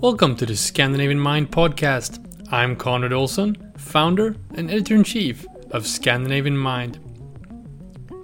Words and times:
Welcome 0.00 0.34
to 0.36 0.46
the 0.46 0.56
Scandinavian 0.56 1.20
Mind 1.20 1.50
podcast. 1.50 2.26
I'm 2.50 2.74
Conrad 2.74 3.12
Olson, 3.12 3.74
founder 3.76 4.34
and 4.54 4.70
editor 4.70 4.94
in 4.94 5.04
chief 5.04 5.44
of 5.72 5.86
Scandinavian 5.86 6.56
Mind. 6.56 6.98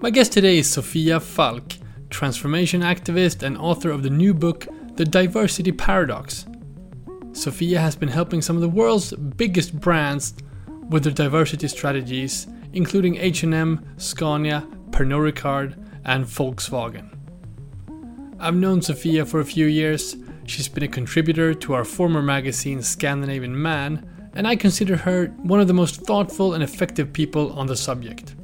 My 0.01 0.09
guest 0.09 0.33
today 0.33 0.57
is 0.57 0.71
Sofia 0.71 1.21
Falk, 1.21 1.75
transformation 2.09 2.81
activist 2.81 3.43
and 3.43 3.59
author 3.59 3.91
of 3.91 4.03
the 4.03 4.09
new 4.09 4.33
book, 4.33 4.67
The 4.95 5.05
Diversity 5.05 5.71
Paradox. 5.71 6.47
Sofia 7.33 7.79
has 7.79 7.95
been 7.95 8.09
helping 8.09 8.41
some 8.41 8.57
of 8.57 8.63
the 8.63 8.71
world's 8.71 9.13
biggest 9.13 9.79
brands 9.79 10.33
with 10.89 11.05
their 11.05 11.13
diversity 11.13 11.69
strategies, 11.69 12.47
including 12.73 13.17
H&M, 13.17 13.85
Scania, 13.99 14.67
Pernod 14.93 15.31
Ricard, 15.31 15.77
and 16.07 16.25
Volkswagen. 16.25 17.11
I've 18.41 18.57
known 18.57 18.81
Sofia 18.81 19.27
for 19.27 19.41
a 19.41 19.45
few 19.45 19.67
years 19.67 20.17
She's 20.47 20.69
been 20.69 20.85
a 20.85 20.89
contributor 20.89 21.55
to 21.55 21.75
our 21.75 21.85
former 21.85 22.23
magazine 22.23 22.81
Scandinavian 22.81 23.61
Man, 23.61 24.31
and 24.35 24.47
I 24.47 24.55
consider 24.55 24.97
her 24.97 25.27
one 25.43 25.61
of 25.61 25.67
the 25.67 25.75
most 25.75 26.03
thoughtful 26.03 26.55
and 26.55 26.63
effective 26.63 27.13
people 27.13 27.53
on 27.59 27.67
the 27.67 27.77
subject. 27.77 28.37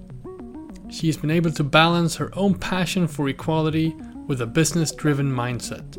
She's 0.90 1.16
been 1.16 1.30
able 1.30 1.52
to 1.52 1.64
balance 1.64 2.16
her 2.16 2.30
own 2.34 2.54
passion 2.54 3.06
for 3.06 3.28
equality 3.28 3.94
with 4.26 4.40
a 4.40 4.46
business 4.46 4.90
driven 4.90 5.32
mindset. 5.32 5.96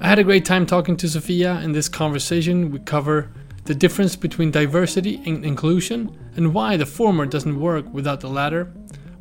I 0.00 0.08
had 0.08 0.18
a 0.18 0.24
great 0.24 0.44
time 0.44 0.64
talking 0.64 0.96
to 0.98 1.08
Sofia. 1.08 1.60
In 1.60 1.72
this 1.72 1.88
conversation, 1.88 2.70
we 2.70 2.78
cover 2.80 3.30
the 3.64 3.74
difference 3.74 4.16
between 4.16 4.50
diversity 4.50 5.20
and 5.26 5.44
inclusion 5.44 6.16
and 6.36 6.54
why 6.54 6.76
the 6.76 6.86
former 6.86 7.26
doesn't 7.26 7.60
work 7.60 7.92
without 7.92 8.20
the 8.20 8.28
latter, 8.28 8.72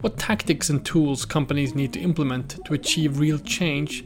what 0.02 0.18
tactics 0.18 0.70
and 0.70 0.85
tools 0.85 1.26
companies 1.26 1.76
need 1.76 1.94
to 1.94 1.99
implement 1.99 2.63
to 2.66 2.73
achieve 2.73 3.20
real 3.20 3.38
change, 3.40 4.04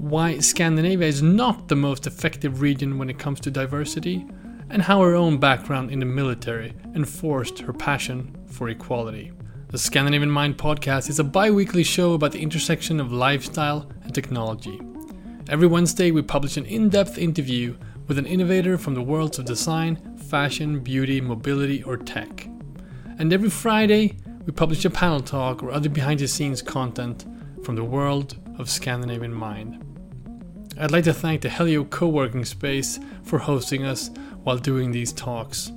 why 0.00 0.38
Scandinavia 0.38 1.06
is 1.06 1.20
not 1.20 1.68
the 1.68 1.76
most 1.76 2.06
effective 2.06 2.62
region 2.62 2.96
when 2.96 3.10
it 3.10 3.18
comes 3.18 3.38
to 3.40 3.50
diversity, 3.50 4.26
and 4.70 4.80
how 4.80 5.02
her 5.02 5.14
own 5.14 5.36
background 5.36 5.90
in 5.90 5.98
the 5.98 6.06
military 6.06 6.72
enforced 6.94 7.58
her 7.58 7.74
passion 7.74 8.34
for 8.46 8.70
equality. 8.70 9.30
The 9.68 9.76
Scandinavian 9.76 10.30
Mind 10.30 10.56
podcast 10.56 11.10
is 11.10 11.18
a 11.18 11.24
bi 11.24 11.50
weekly 11.50 11.84
show 11.84 12.14
about 12.14 12.32
the 12.32 12.40
intersection 12.40 12.98
of 12.98 13.12
lifestyle 13.12 13.90
and 14.02 14.14
technology. 14.14 14.80
Every 15.50 15.66
Wednesday, 15.66 16.10
we 16.12 16.22
publish 16.22 16.56
an 16.56 16.64
in 16.64 16.88
depth 16.88 17.18
interview 17.18 17.76
with 18.08 18.18
an 18.18 18.26
innovator 18.26 18.78
from 18.78 18.94
the 18.94 19.02
worlds 19.02 19.38
of 19.38 19.44
design, 19.44 20.16
fashion, 20.16 20.80
beauty, 20.80 21.20
mobility, 21.20 21.82
or 21.82 21.98
tech. 21.98 22.48
And 23.18 23.34
every 23.34 23.50
Friday, 23.50 24.16
we 24.46 24.52
publish 24.52 24.86
a 24.86 24.90
panel 24.90 25.20
talk 25.20 25.62
or 25.62 25.70
other 25.70 25.90
behind 25.90 26.20
the 26.20 26.26
scenes 26.26 26.62
content 26.62 27.26
from 27.62 27.76
the 27.76 27.84
world 27.84 28.38
of 28.58 28.70
Scandinavian 28.70 29.34
Mind. 29.34 29.84
I'd 30.80 30.92
like 30.92 31.04
to 31.04 31.12
thank 31.12 31.42
the 31.42 31.50
Helio 31.50 31.84
co 31.84 32.08
working 32.08 32.46
space 32.46 32.98
for 33.22 33.38
hosting 33.38 33.84
us 33.84 34.10
while 34.44 34.56
doing 34.56 34.90
these 34.90 35.12
talks. 35.12 35.72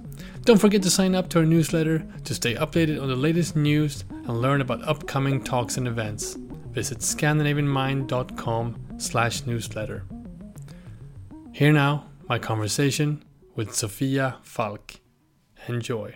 Don't 0.46 0.60
forget 0.60 0.82
to 0.84 0.90
sign 0.90 1.14
up 1.14 1.28
to 1.30 1.40
our 1.40 1.46
newsletter 1.46 2.06
to 2.24 2.34
stay 2.34 2.56
updated 2.56 3.02
on 3.02 3.10
the 3.10 3.16
latest 3.16 3.58
news 3.58 4.06
and 4.10 4.42
learn 4.42 4.62
about 4.62 4.82
upcoming 4.88 5.44
talks 5.44 5.76
and 5.76 5.90
events. 5.90 6.38
Visit 6.72 7.00
scandinavianmind.com 7.00 8.80
slash 8.98 9.46
newsletter. 9.46 10.06
Here 11.52 11.74
now, 11.74 12.06
my 12.30 12.40
conversation 12.40 13.26
with 13.56 13.76
Sofia 13.76 14.38
Falk. 14.42 15.02
Enjoy. 15.68 16.16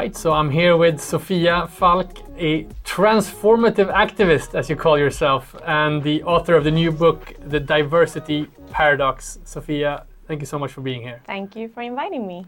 Right, 0.00 0.16
so 0.16 0.32
I'm 0.32 0.50
here 0.50 0.78
with 0.78 0.98
Sofia 0.98 1.66
Falk, 1.66 2.20
a 2.38 2.64
transformative 2.84 3.92
activist, 4.04 4.54
as 4.54 4.70
you 4.70 4.76
call 4.76 4.98
yourself, 4.98 5.54
and 5.66 6.02
the 6.02 6.22
author 6.22 6.54
of 6.54 6.64
the 6.64 6.70
new 6.70 6.90
book, 6.90 7.34
The 7.54 7.60
Diversity 7.60 8.48
Paradox. 8.70 9.38
Sofia, 9.44 10.06
thank 10.26 10.40
you 10.40 10.46
so 10.46 10.58
much 10.58 10.72
for 10.72 10.80
being 10.80 11.02
here. 11.02 11.20
Thank 11.26 11.54
you 11.54 11.68
for 11.68 11.82
inviting 11.82 12.26
me. 12.26 12.46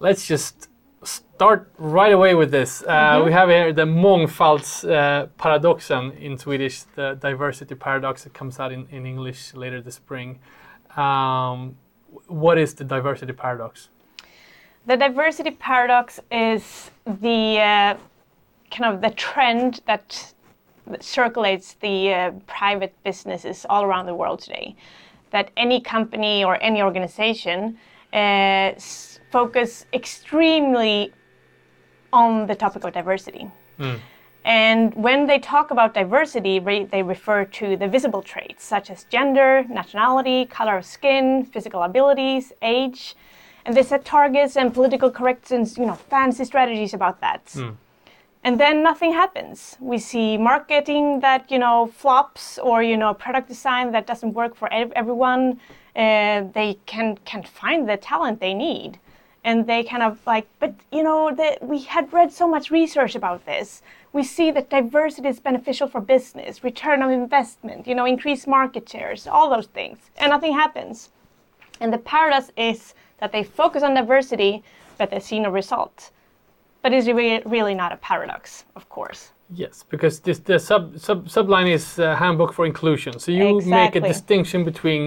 Let's 0.00 0.26
just 0.26 0.70
start 1.02 1.70
right 1.76 2.14
away 2.14 2.34
with 2.34 2.50
this. 2.50 2.82
Uh, 2.82 2.86
mm-hmm. 2.86 3.26
We 3.26 3.32
have 3.32 3.50
here 3.50 3.74
the 3.74 3.84
mångfaldsparadoxen 3.84 6.08
uh, 6.08 6.26
in 6.26 6.38
Swedish, 6.38 6.84
the 6.94 7.18
diversity 7.20 7.74
paradox 7.74 8.24
that 8.24 8.32
comes 8.32 8.58
out 8.58 8.72
in, 8.72 8.86
in 8.90 9.04
English 9.04 9.52
later 9.52 9.82
this 9.82 9.96
spring. 9.96 10.40
Um, 10.96 11.76
what 12.28 12.56
is 12.56 12.72
the 12.72 12.84
diversity 12.84 13.34
paradox? 13.34 13.90
The 14.86 14.96
diversity 14.96 15.52
paradox 15.52 16.18
is 16.30 16.90
the 17.06 17.60
uh, 17.60 17.96
kind 18.70 18.94
of 18.94 19.00
the 19.00 19.10
trend 19.10 19.80
that 19.86 20.34
circulates 21.00 21.74
the 21.74 22.12
uh, 22.12 22.30
private 22.46 22.92
businesses 23.04 23.64
all 23.70 23.84
around 23.84 24.06
the 24.06 24.14
world 24.14 24.40
today. 24.40 24.74
That 25.30 25.50
any 25.56 25.80
company 25.80 26.44
or 26.44 26.60
any 26.60 26.82
organization 26.82 27.78
uh, 28.12 28.72
focus 29.30 29.86
extremely 29.92 31.12
on 32.12 32.46
the 32.46 32.54
topic 32.54 32.84
of 32.84 32.92
diversity. 32.92 33.48
Mm. 33.78 34.00
And 34.44 34.92
when 34.94 35.26
they 35.26 35.38
talk 35.38 35.70
about 35.70 35.94
diversity, 35.94 36.58
they 36.58 37.02
refer 37.02 37.44
to 37.44 37.76
the 37.76 37.86
visible 37.86 38.22
traits 38.22 38.64
such 38.64 38.90
as 38.90 39.04
gender, 39.04 39.64
nationality, 39.68 40.46
color 40.46 40.78
of 40.78 40.84
skin, 40.84 41.44
physical 41.44 41.84
abilities, 41.84 42.52
age, 42.60 43.14
and 43.64 43.76
they 43.76 43.82
set 43.82 44.04
targets 44.04 44.56
and 44.56 44.74
political 44.74 45.10
correctness, 45.10 45.78
you 45.78 45.86
know, 45.86 45.94
fancy 45.94 46.44
strategies 46.44 46.94
about 46.94 47.20
that. 47.20 47.44
Mm. 47.46 47.76
And 48.44 48.58
then 48.58 48.82
nothing 48.82 49.12
happens. 49.12 49.76
We 49.78 49.98
see 49.98 50.36
marketing 50.36 51.20
that 51.20 51.48
you 51.50 51.60
know 51.60 51.86
flops, 51.86 52.58
or 52.58 52.82
you 52.82 52.96
know 52.96 53.14
product 53.14 53.48
design 53.48 53.92
that 53.92 54.06
doesn't 54.06 54.34
work 54.34 54.56
for 54.56 54.68
everyone. 54.72 55.60
Uh, 55.94 56.44
they 56.52 56.78
can 56.86 57.18
can't 57.24 57.46
find 57.46 57.88
the 57.88 57.96
talent 57.96 58.40
they 58.40 58.54
need, 58.54 58.98
and 59.44 59.66
they 59.68 59.84
kind 59.84 60.02
of 60.02 60.18
like, 60.26 60.48
but 60.58 60.74
you 60.90 61.04
know 61.04 61.32
that 61.32 61.62
we 61.62 61.82
had 61.82 62.12
read 62.12 62.32
so 62.32 62.48
much 62.48 62.72
research 62.72 63.14
about 63.14 63.46
this. 63.46 63.80
We 64.12 64.24
see 64.24 64.50
that 64.50 64.70
diversity 64.70 65.28
is 65.28 65.38
beneficial 65.38 65.86
for 65.86 66.00
business, 66.00 66.64
return 66.64 67.00
on 67.02 67.12
investment, 67.12 67.86
you 67.86 67.94
know, 67.94 68.06
increased 68.06 68.48
market 68.48 68.88
shares, 68.88 69.28
all 69.28 69.48
those 69.50 69.68
things, 69.68 69.98
and 70.16 70.30
nothing 70.30 70.52
happens. 70.52 71.10
And 71.80 71.92
the 71.92 71.98
paradox 71.98 72.50
is 72.56 72.94
that 73.22 73.30
they 73.30 73.44
focus 73.44 73.84
on 73.84 73.94
diversity, 73.94 74.64
but 74.98 75.08
they 75.10 75.20
see 75.20 75.38
no 75.38 75.48
result. 75.48 76.10
But 76.82 76.92
it's 76.92 77.06
re- 77.06 77.40
really 77.46 77.72
not 77.72 77.92
a 77.92 77.96
paradox, 77.98 78.64
of 78.74 78.88
course. 78.88 79.30
Yes, 79.54 79.84
because 79.88 80.18
this, 80.18 80.40
the 80.40 80.58
sub, 80.58 80.98
sub 80.98 81.28
subline 81.28 81.70
is 81.72 82.00
uh, 82.00 82.16
handbook 82.16 82.52
for 82.52 82.66
inclusion. 82.66 83.20
So 83.20 83.30
you 83.30 83.58
exactly. 83.58 83.70
make 83.70 83.94
a 83.94 84.00
distinction 84.00 84.64
between 84.64 85.02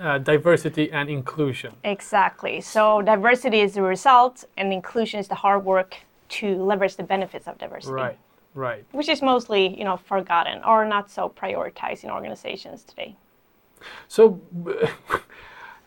uh, 0.00 0.18
diversity 0.18 0.90
and 0.90 1.08
inclusion. 1.08 1.72
Exactly. 1.84 2.60
So 2.60 3.02
diversity 3.02 3.60
is 3.60 3.74
the 3.74 3.82
result, 3.82 4.44
and 4.56 4.72
inclusion 4.72 5.20
is 5.20 5.28
the 5.28 5.36
hard 5.36 5.64
work 5.64 5.96
to 6.40 6.46
leverage 6.70 6.96
the 6.96 7.04
benefits 7.04 7.46
of 7.46 7.56
diversity. 7.58 7.92
Right. 7.92 8.18
Right. 8.54 8.84
Which 8.90 9.08
is 9.08 9.22
mostly, 9.22 9.78
you 9.78 9.84
know, 9.84 9.96
forgotten 9.96 10.60
or 10.64 10.84
not 10.84 11.08
so 11.08 11.28
prioritized 11.28 12.02
in 12.02 12.10
organizations 12.10 12.82
today. 12.82 13.14
So 14.08 14.40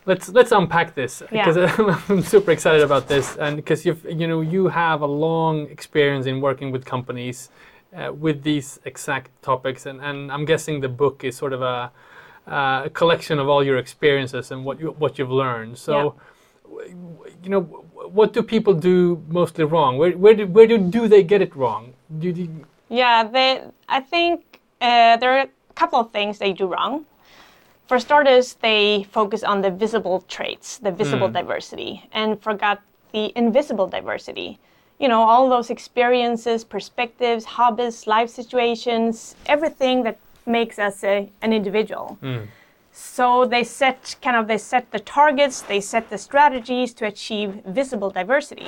let's 0.06 0.30
let's 0.30 0.52
unpack 0.52 0.96
this 0.96 1.24
because 1.31 1.58
yeah. 1.58 2.02
I'm 2.09 2.22
super 2.22 2.52
excited 2.52 2.81
about 2.81 3.08
this, 3.08 3.36
and 3.38 3.56
because 3.56 3.86
you 3.86 3.97
you 4.08 4.28
know 4.28 4.41
you 4.41 4.68
have 4.68 5.02
a 5.02 5.08
long 5.08 5.68
experience 5.69 6.25
in 6.25 6.41
working 6.41 6.72
with 6.72 6.86
companies 6.86 7.50
uh, 7.96 8.12
with 8.12 8.44
these 8.44 8.80
exact 8.86 9.30
topics, 9.42 9.86
and, 9.86 10.02
and 10.02 10.31
I'm 10.31 10.46
guessing 10.46 10.81
the 10.81 10.89
book 10.89 11.24
is 11.24 11.36
sort 11.38 11.54
of 11.54 11.62
a, 11.62 11.92
uh, 12.48 12.83
a 12.86 12.89
collection 12.89 13.39
of 13.39 13.48
all 13.48 13.63
your 13.63 13.77
experiences 13.77 14.51
and 14.51 14.66
what 14.66 14.80
you 14.80 14.95
what 14.98 15.18
you've 15.18 15.31
learned. 15.31 15.77
So, 15.77 16.16
yeah. 16.68 16.88
you 17.44 17.50
know, 17.50 17.62
what 17.62 18.33
do 18.33 18.44
people 18.44 18.74
do 18.74 19.24
mostly 19.27 19.63
wrong? 19.63 19.98
Where 19.98 20.12
where 20.12 20.33
do 20.33 20.48
where 20.48 20.68
do, 20.68 20.77
do 20.77 21.07
they 21.07 21.24
get 21.24 21.42
it 21.42 21.56
wrong? 21.56 21.94
Do, 22.19 22.31
do 22.31 22.66
yeah, 22.89 23.24
they. 23.24 23.63
I 23.88 24.01
think 24.01 24.60
uh, 24.81 25.18
there 25.18 25.38
are 25.38 25.42
a 25.42 25.74
couple 25.75 26.00
of 26.00 26.12
things 26.12 26.39
they 26.39 26.54
do 26.54 26.68
wrong. 26.68 27.06
For 27.88 28.00
starters, 28.00 28.56
they 28.56 29.06
focus 29.12 29.44
on 29.44 29.62
the 29.62 29.69
visible 29.69 30.24
traits, 30.27 30.77
the 30.77 30.91
visible 30.91 31.30
mm. 31.30 31.33
diversity, 31.33 32.09
and 32.13 32.41
forgot 32.41 32.81
the 33.12 33.31
invisible 33.38 33.88
diversity. 33.88 34.59
You 35.00 35.09
know, 35.09 35.21
all 35.21 35.50
those 35.50 35.69
experiences, 35.69 36.63
perspectives, 36.63 37.44
hobbies, 37.45 38.07
life 38.07 38.30
situations, 38.30 39.35
everything 39.47 40.03
that 40.03 40.18
makes 40.45 40.80
us 40.80 41.03
a, 41.03 41.30
an 41.41 41.51
individual. 41.51 42.18
Mm. 42.21 42.47
So 42.91 43.45
they 43.45 43.63
set 43.63 44.15
kind 44.21 44.38
of 44.38 44.47
they 44.47 44.59
set 44.59 44.91
the 44.91 45.00
targets, 45.00 45.62
they 45.62 45.81
set 45.81 46.09
the 46.09 46.18
strategies 46.18 46.94
to 46.95 47.06
achieve 47.06 47.62
visible 47.65 48.12
diversity, 48.12 48.68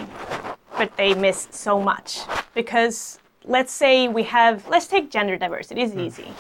but 0.77 0.97
they 0.97 1.13
miss 1.13 1.47
so 1.51 1.79
much 1.79 2.21
because 2.55 3.19
let's 3.43 3.71
say 3.71 4.07
we 4.07 4.23
have, 4.23 4.67
let's 4.67 4.87
take 4.87 5.11
gender 5.11 5.37
diversity, 5.37 5.81
it's 5.81 5.95
easy. 5.95 6.33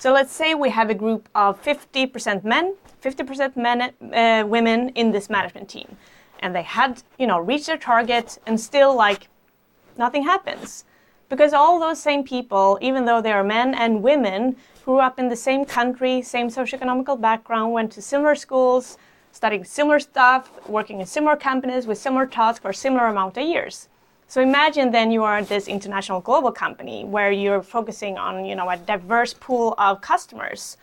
So 0.00 0.14
let's 0.14 0.32
say 0.32 0.54
we 0.54 0.70
have 0.70 0.88
a 0.88 0.94
group 0.94 1.28
of 1.34 1.62
50% 1.62 2.42
men, 2.42 2.74
50% 3.04 3.54
men, 3.54 3.92
uh, 4.14 4.46
women 4.46 4.88
in 4.94 5.10
this 5.10 5.28
management 5.28 5.68
team. 5.68 5.98
And 6.38 6.56
they 6.56 6.62
had, 6.62 7.02
you 7.18 7.26
know, 7.26 7.38
reached 7.38 7.66
their 7.66 7.76
target 7.76 8.38
and 8.46 8.58
still 8.58 8.96
like 8.96 9.28
nothing 9.98 10.22
happens. 10.22 10.86
Because 11.28 11.52
all 11.52 11.78
those 11.78 12.00
same 12.00 12.24
people, 12.24 12.78
even 12.80 13.04
though 13.04 13.20
they 13.20 13.30
are 13.30 13.44
men 13.44 13.74
and 13.74 14.02
women, 14.02 14.56
grew 14.86 15.00
up 15.00 15.18
in 15.18 15.28
the 15.28 15.36
same 15.36 15.66
country, 15.66 16.22
same 16.22 16.48
socioeconomical 16.48 17.20
background, 17.20 17.74
went 17.74 17.92
to 17.92 18.00
similar 18.00 18.34
schools, 18.34 18.96
studying 19.32 19.64
similar 19.64 20.00
stuff, 20.00 20.66
working 20.66 21.00
in 21.00 21.06
similar 21.06 21.36
companies 21.36 21.86
with 21.86 21.98
similar 21.98 22.24
tasks 22.24 22.62
for 22.62 22.72
similar 22.72 23.08
amount 23.08 23.36
of 23.36 23.46
years. 23.46 23.90
So 24.30 24.40
imagine 24.40 24.92
then 24.92 25.10
you 25.10 25.24
are 25.24 25.42
this 25.42 25.66
international 25.66 26.20
global 26.20 26.52
company 26.52 27.04
where 27.04 27.32
you're 27.32 27.62
focusing 27.62 28.16
on 28.16 28.44
you 28.44 28.54
know 28.54 28.70
a 28.70 28.76
diverse 28.76 29.34
pool 29.34 29.74
of 29.76 30.00
customers. 30.00 30.76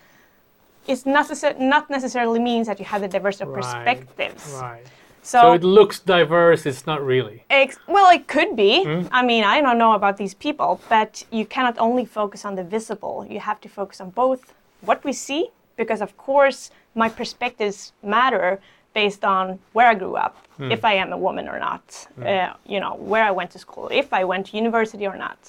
It's 0.86 1.04
necessar- 1.04 1.58
not 1.58 1.90
necessarily 1.90 2.40
means 2.40 2.68
that 2.68 2.78
you 2.78 2.84
have 2.86 3.00
the 3.00 3.08
diversity 3.08 3.44
of 3.46 3.50
Right, 3.56 3.62
perspectives. 3.62 4.44
Right. 4.62 4.86
So, 5.22 5.40
So 5.42 5.54
it 5.54 5.64
looks 5.64 5.98
diverse. 6.02 6.66
It's 6.66 6.86
not 6.86 7.00
really. 7.14 7.46
ex- 7.50 7.80
well, 7.88 8.10
it 8.18 8.28
could 8.28 8.52
be. 8.58 8.84
Hmm? 8.84 9.08
I 9.20 9.22
mean, 9.24 9.44
I 9.46 9.62
don't 9.62 9.78
know 9.78 9.94
about 9.94 10.18
these 10.18 10.34
people, 10.34 10.82
but 10.90 11.24
you 11.32 11.46
cannot 11.46 11.76
only 11.88 12.06
focus 12.06 12.44
on 12.44 12.56
the 12.56 12.66
visible. 12.66 13.26
You 13.30 13.40
have 13.40 13.60
to 13.62 13.70
focus 13.70 14.02
on 14.02 14.10
both 14.10 14.42
what 14.82 15.00
we 15.06 15.14
see, 15.14 15.52
because 15.78 16.02
of 16.02 16.12
course 16.18 16.70
my 16.96 17.08
perspectives 17.08 17.94
matter 18.04 18.60
based 18.98 19.24
on 19.24 19.60
where 19.74 19.88
I 19.94 19.96
grew 20.04 20.16
up, 20.26 20.36
if 20.76 20.82
I 20.92 20.94
am 21.04 21.10
a 21.14 21.20
woman 21.28 21.46
or 21.54 21.60
not, 21.60 21.86
uh, 22.26 22.54
you 22.74 22.80
know, 22.84 22.94
where 23.12 23.24
I 23.30 23.34
went 23.40 23.50
to 23.56 23.60
school, 23.60 23.86
if 24.02 24.08
I 24.20 24.24
went 24.32 24.44
to 24.48 24.58
university 24.64 25.06
or 25.12 25.18
not. 25.26 25.40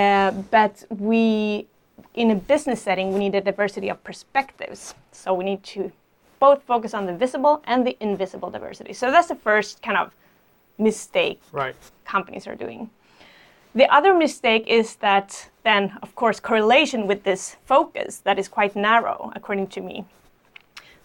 Uh, 0.00 0.30
but 0.56 0.74
we, 1.08 1.66
in 2.14 2.30
a 2.30 2.38
business 2.52 2.80
setting, 2.80 3.06
we 3.12 3.18
need 3.24 3.34
a 3.34 3.44
diversity 3.50 3.88
of 3.90 3.98
perspectives. 4.10 4.94
So 5.10 5.34
we 5.34 5.44
need 5.50 5.62
to 5.74 5.90
both 6.38 6.62
focus 6.62 6.94
on 6.98 7.06
the 7.10 7.16
visible 7.24 7.54
and 7.64 7.84
the 7.88 7.94
invisible 8.08 8.50
diversity. 8.56 8.92
So 8.92 9.10
that's 9.10 9.30
the 9.34 9.40
first 9.48 9.82
kind 9.82 9.98
of 10.02 10.06
mistake 10.78 11.40
Right. 11.62 11.74
companies 12.04 12.46
are 12.46 12.58
doing. 12.64 12.88
The 13.74 13.86
other 13.96 14.12
mistake 14.26 14.64
is 14.80 14.86
that 15.08 15.28
then, 15.68 15.82
of 16.04 16.10
course, 16.14 16.38
correlation 16.50 17.00
with 17.10 17.20
this 17.24 17.56
focus 17.72 18.10
that 18.26 18.38
is 18.38 18.46
quite 18.48 18.74
narrow, 18.76 19.18
according 19.34 19.66
to 19.74 19.80
me. 19.80 20.04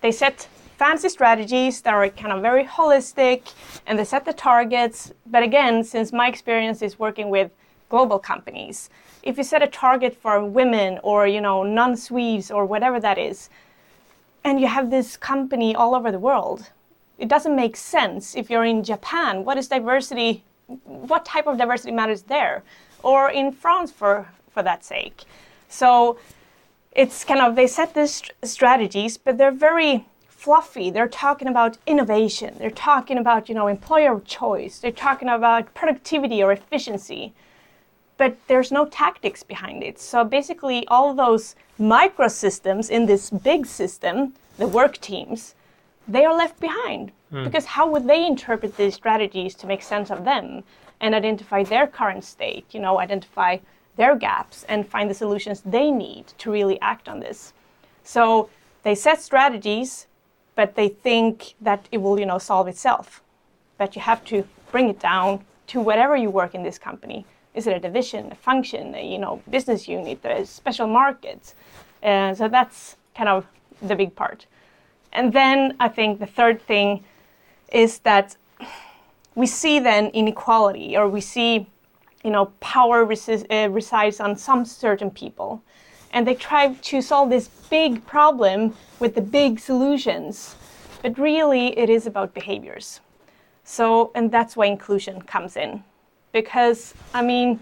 They 0.01 0.11
set 0.11 0.47
fancy 0.77 1.09
strategies 1.09 1.81
that 1.81 1.93
are 1.93 2.09
kind 2.09 2.33
of 2.33 2.41
very 2.41 2.65
holistic 2.65 3.53
and 3.87 3.97
they 3.97 4.03
set 4.03 4.25
the 4.25 4.33
targets. 4.33 5.13
But 5.25 5.43
again, 5.43 5.83
since 5.83 6.11
my 6.11 6.27
experience 6.27 6.81
is 6.81 6.99
working 6.99 7.29
with 7.29 7.51
global 7.89 8.19
companies, 8.19 8.89
if 9.23 9.37
you 9.37 9.43
set 9.43 9.63
a 9.63 9.67
target 9.67 10.15
for 10.15 10.43
women 10.43 10.99
or 11.03 11.27
you 11.27 11.41
know 11.41 11.63
non-Swedes 11.63 12.51
or 12.51 12.65
whatever 12.65 12.99
that 12.99 13.17
is, 13.17 13.49
and 14.43 14.59
you 14.59 14.67
have 14.67 14.89
this 14.91 15.17
company 15.17 15.75
all 15.75 15.95
over 15.95 16.11
the 16.11 16.19
world, 16.19 16.69
it 17.17 17.27
doesn't 17.27 17.55
make 17.55 17.75
sense 17.75 18.35
if 18.35 18.49
you're 18.49 18.65
in 18.65 18.83
Japan. 18.83 19.45
What 19.45 19.57
is 19.57 19.67
diversity? 19.67 20.43
What 20.83 21.25
type 21.25 21.47
of 21.47 21.57
diversity 21.57 21.91
matters 21.91 22.23
there, 22.23 22.63
or 23.01 23.31
in 23.31 23.51
France 23.51 23.91
for 23.91 24.27
for 24.51 24.61
that 24.63 24.83
sake? 24.83 25.23
So 25.69 26.17
it's 26.91 27.23
kind 27.23 27.41
of 27.41 27.55
they 27.55 27.67
set 27.67 27.93
these 27.93 28.15
st- 28.15 28.33
strategies, 28.43 29.17
but 29.17 29.37
they're 29.37 29.51
very 29.51 30.05
fluffy. 30.45 30.89
They're 30.91 31.15
talking 31.25 31.47
about 31.47 31.77
innovation. 31.87 32.55
They're 32.59 32.79
talking 32.91 33.17
about 33.17 33.49
you 33.49 33.55
know 33.55 33.67
employer 33.67 34.21
choice. 34.37 34.79
They're 34.79 35.03
talking 35.07 35.29
about 35.29 35.73
productivity 35.73 36.43
or 36.43 36.51
efficiency 36.51 37.33
but 38.17 38.37
there's 38.47 38.71
no 38.71 38.85
tactics 38.85 39.43
behind 39.43 39.83
it. 39.83 39.99
So 39.99 40.23
basically, 40.23 40.87
all 40.87 41.13
those 41.13 41.55
microsystems 41.79 42.89
in 42.89 43.05
this 43.05 43.29
big 43.29 43.65
system, 43.65 44.33
the 44.57 44.67
work 44.67 44.99
teams, 44.99 45.55
they 46.07 46.23
are 46.25 46.35
left 46.35 46.59
behind. 46.59 47.11
Hmm. 47.29 47.43
Because 47.43 47.65
how 47.65 47.89
would 47.89 48.07
they 48.07 48.25
interpret 48.25 48.77
these 48.77 48.95
strategies 48.95 49.55
to 49.55 49.67
make 49.67 49.81
sense 49.81 50.11
of 50.11 50.23
them 50.23 50.63
and 51.01 51.13
identify 51.13 51.63
their 51.63 51.87
current 51.87 52.23
state, 52.23 52.65
you 52.71 52.79
know, 52.79 52.99
identify 52.99 53.57
their 53.97 54.15
gaps 54.15 54.63
and 54.69 54.87
find 54.87 55.09
the 55.09 55.13
solutions 55.13 55.61
they 55.65 55.91
need 55.91 56.27
to 56.37 56.51
really 56.51 56.79
act 56.79 57.09
on 57.09 57.19
this? 57.19 57.53
So 58.03 58.49
they 58.83 58.95
set 58.95 59.21
strategies, 59.21 60.07
but 60.55 60.75
they 60.75 60.89
think 60.89 61.53
that 61.61 61.87
it 61.91 61.99
will, 61.99 62.19
you 62.19 62.25
know, 62.25 62.37
solve 62.37 62.67
itself. 62.67 63.21
But 63.77 63.95
you 63.95 64.01
have 64.01 64.23
to 64.25 64.47
bring 64.71 64.89
it 64.89 64.99
down 64.99 65.45
to 65.67 65.81
whatever 65.81 66.15
you 66.15 66.29
work 66.29 66.55
in 66.55 66.63
this 66.63 66.77
company. 66.77 67.25
Is 67.53 67.67
it 67.67 67.75
a 67.75 67.79
division, 67.79 68.31
a 68.31 68.35
function, 68.35 68.95
a 68.95 69.05
you 69.05 69.17
know, 69.17 69.41
business 69.49 69.87
unit, 69.87 70.23
a 70.25 70.45
special 70.45 70.87
markets? 70.87 71.55
Uh, 72.03 72.33
so 72.33 72.47
that's 72.47 72.97
kind 73.15 73.29
of 73.29 73.45
the 73.81 73.95
big 73.95 74.15
part. 74.15 74.45
And 75.13 75.31
then 75.31 75.75
I 75.79 75.87
think 75.87 76.19
the 76.19 76.25
third 76.25 76.61
thing 76.61 77.03
is 77.71 77.99
that 77.99 78.35
we 79.35 79.47
see 79.47 79.79
then 79.79 80.07
inequality, 80.07 80.95
or 80.97 81.09
we 81.09 81.21
see, 81.21 81.67
you 82.23 82.31
know, 82.31 82.45
power 82.59 83.05
resi- 83.05 83.45
uh, 83.49 83.69
resides 83.69 84.19
on 84.19 84.35
some 84.35 84.65
certain 84.65 85.11
people, 85.11 85.61
and 86.15 86.25
they 86.25 86.33
try 86.33 86.73
to 86.73 87.01
solve 87.01 87.29
this 87.29 87.49
big 87.69 88.03
problem 88.07 88.73
with 88.99 89.13
the 89.15 89.21
big 89.21 89.59
solutions, 89.59 90.55
but 91.01 91.19
really 91.19 91.77
it 91.77 91.89
is 91.89 92.07
about 92.07 92.33
behaviors. 92.33 93.01
So, 93.65 94.11
and 94.15 94.31
that's 94.31 94.55
why 94.55 94.67
inclusion 94.67 95.21
comes 95.23 95.57
in, 95.57 95.83
because 96.31 96.93
I 97.13 97.21
mean, 97.21 97.59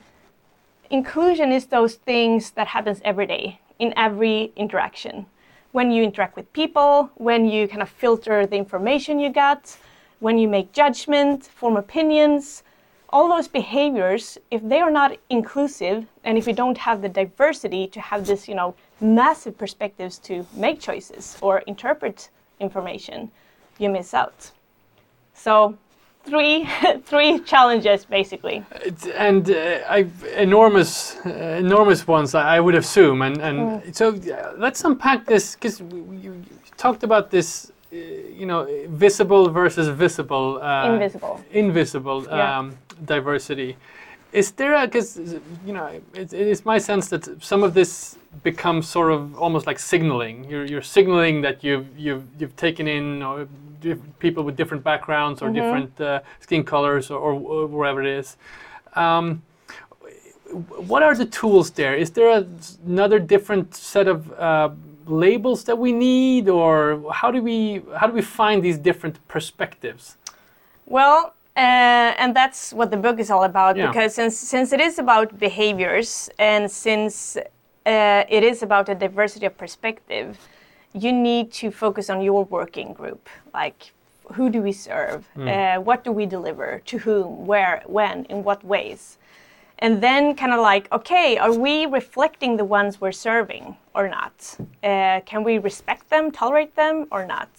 inclusion 0.92 1.52
is 1.52 1.66
those 1.66 1.96
things 1.96 2.52
that 2.52 2.68
happens 2.68 3.02
every 3.04 3.26
day 3.26 3.60
in 3.80 3.92
every 3.98 4.54
interaction. 4.56 5.26
When 5.72 5.90
you 5.90 6.04
interact 6.04 6.36
with 6.36 6.54
people, 6.54 7.10
when 7.16 7.48
you 7.48 7.68
kind 7.68 7.82
of 7.82 7.90
filter 7.90 8.46
the 8.46 8.58
information 8.58 9.20
you 9.20 9.32
got, 9.32 9.76
when 10.20 10.38
you 10.38 10.48
make 10.48 10.72
judgment, 10.74 11.46
form 11.46 11.76
opinions, 11.76 12.62
all 13.14 13.30
those 13.30 13.48
behaviors, 13.48 14.40
if 14.50 14.62
they 14.68 14.80
are 14.82 14.90
not 14.90 15.16
inclusive 15.30 16.08
and 16.24 16.36
if 16.36 16.48
you 16.48 16.54
don't 16.54 16.80
have 16.80 17.04
the 17.04 17.10
diversity 17.10 17.86
to 17.88 18.02
have 18.02 18.26
this, 18.26 18.48
you 18.48 18.56
know, 18.56 18.74
massive 19.00 19.56
perspectives 19.56 20.18
to 20.18 20.46
make 20.56 20.80
choices 20.82 21.38
or 21.40 21.60
interpret 21.68 22.30
information, 22.60 23.30
you 23.78 23.90
miss 23.90 24.16
out. 24.16 24.52
So 25.36 25.78
three 26.26 26.68
three 27.06 27.40
challenges 27.40 28.06
basically. 28.06 28.66
And 29.16 29.48
uh, 29.52 30.04
enormous, 30.36 31.16
uh, 31.24 31.30
enormous 31.66 32.08
ones, 32.08 32.34
I 32.34 32.58
I 32.58 32.60
would 32.60 32.76
assume. 32.76 33.22
And, 33.22 33.38
and 33.48 33.96
so 33.96 34.06
uh, 34.10 34.54
let's 34.58 34.84
unpack 34.84 35.26
this 35.28 35.56
because 35.56 35.80
you, 35.80 36.20
you 36.24 36.32
talked 36.78 37.04
about 37.04 37.30
this, 37.30 37.72
uh, 37.92 37.96
you 38.40 38.48
know, 38.48 38.62
visible 38.90 39.50
versus 39.50 39.88
visible, 39.88 40.60
uh, 40.62 40.94
Invisible. 40.94 41.36
invisible 41.52 42.20
Yeah. 42.26 42.60
um, 42.60 42.76
diversity. 43.06 43.78
Is 44.32 44.52
there 44.52 44.74
a, 44.74 44.88
because, 44.88 45.18
you 45.66 45.74
know, 45.74 45.88
it, 46.14 46.34
it 46.34 46.48
is 46.48 46.66
my 46.66 46.80
sense 46.80 47.08
that 47.10 47.44
some 47.44 47.62
of 47.62 47.74
this 47.74 48.18
becomes 48.44 48.88
sort 48.88 49.12
of 49.12 49.38
almost 49.38 49.68
like 49.68 49.78
signaling. 49.78 50.44
You're, 50.50 50.66
you're 50.66 50.82
signaling 50.82 51.42
that 51.42 51.64
you've, 51.64 51.88
you've, 51.98 52.26
you've 52.40 52.56
taken 52.56 52.88
in 52.88 53.22
or 53.22 53.48
diff- 53.80 54.00
people 54.18 54.44
with 54.44 54.56
different 54.56 54.84
backgrounds 54.84 55.42
or 55.42 55.52
different 55.52 56.02
uh, 56.02 56.22
skin 56.40 56.64
colors 56.64 57.12
or, 57.12 57.34
or 57.34 57.68
wherever 57.68 58.02
it 58.02 58.08
is. 58.08 58.38
Um, 58.96 59.44
what 60.88 61.04
are 61.04 61.16
the 61.16 61.26
tools 61.26 61.72
there? 61.72 61.96
Is 61.96 62.12
there 62.12 62.30
a, 62.30 62.48
another 62.86 63.20
different 63.20 63.76
set 63.76 64.08
of 64.08 64.32
uh, 64.34 64.70
labels 65.06 65.64
that 65.66 65.78
we 65.78 65.92
need, 65.92 66.48
or 66.48 67.12
how 67.12 67.32
do 67.32 67.42
we 67.42 67.82
how 67.98 68.08
do 68.08 68.14
we 68.14 68.22
find 68.22 68.64
these 68.64 68.78
different 68.78 69.20
perspectives? 69.28 70.18
Well, 70.86 71.34
uh, 71.56 71.60
and 72.22 72.36
that's 72.36 72.74
what 72.74 72.90
the 72.92 72.98
book 72.98 73.20
is 73.20 73.30
all 73.30 73.44
about 73.44 73.76
Yeah. 73.78 73.88
because 73.88 74.16
since 74.16 74.38
since 74.38 74.74
it 74.76 74.82
is 74.82 75.00
about 75.00 75.38
behaviors 75.40 76.30
and 76.40 76.70
since 76.72 77.38
uh, 77.86 78.24
it 78.38 78.44
is 78.44 78.64
about 78.64 78.90
a 78.90 78.96
diversity 78.96 79.46
of 79.46 79.56
perspective, 79.58 80.38
you 80.94 81.12
need 81.12 81.52
to 81.52 81.70
focus 81.72 82.10
on 82.10 82.22
your 82.22 82.46
working 82.46 82.94
group. 82.94 83.28
Like, 83.54 83.92
who 84.36 84.50
do 84.50 84.62
we 84.62 84.72
serve? 84.72 85.28
Uh, 85.38 85.78
what 85.78 86.04
do 86.04 86.12
we 86.12 86.26
deliver? 86.26 86.82
To 86.86 86.98
whom? 86.98 87.46
Where? 87.46 87.84
When? 87.88 88.26
In 88.26 88.44
what 88.44 88.64
ways? 88.64 89.18
And 89.80 90.02
then, 90.02 90.34
kind 90.36 90.54
of 90.54 90.60
like, 90.62 90.88
okay, 90.92 91.38
are 91.38 91.52
we 91.52 91.86
reflecting 91.88 92.58
the 92.58 92.64
ones 92.66 93.02
we're 93.02 93.12
serving 93.30 93.76
or 93.94 94.08
not? 94.08 94.58
Uh, 94.84 95.20
can 95.26 95.44
we 95.44 95.58
respect 95.58 96.10
them, 96.10 96.32
tolerate 96.32 96.74
them, 96.76 97.06
or 97.12 97.26
not? 97.26 97.50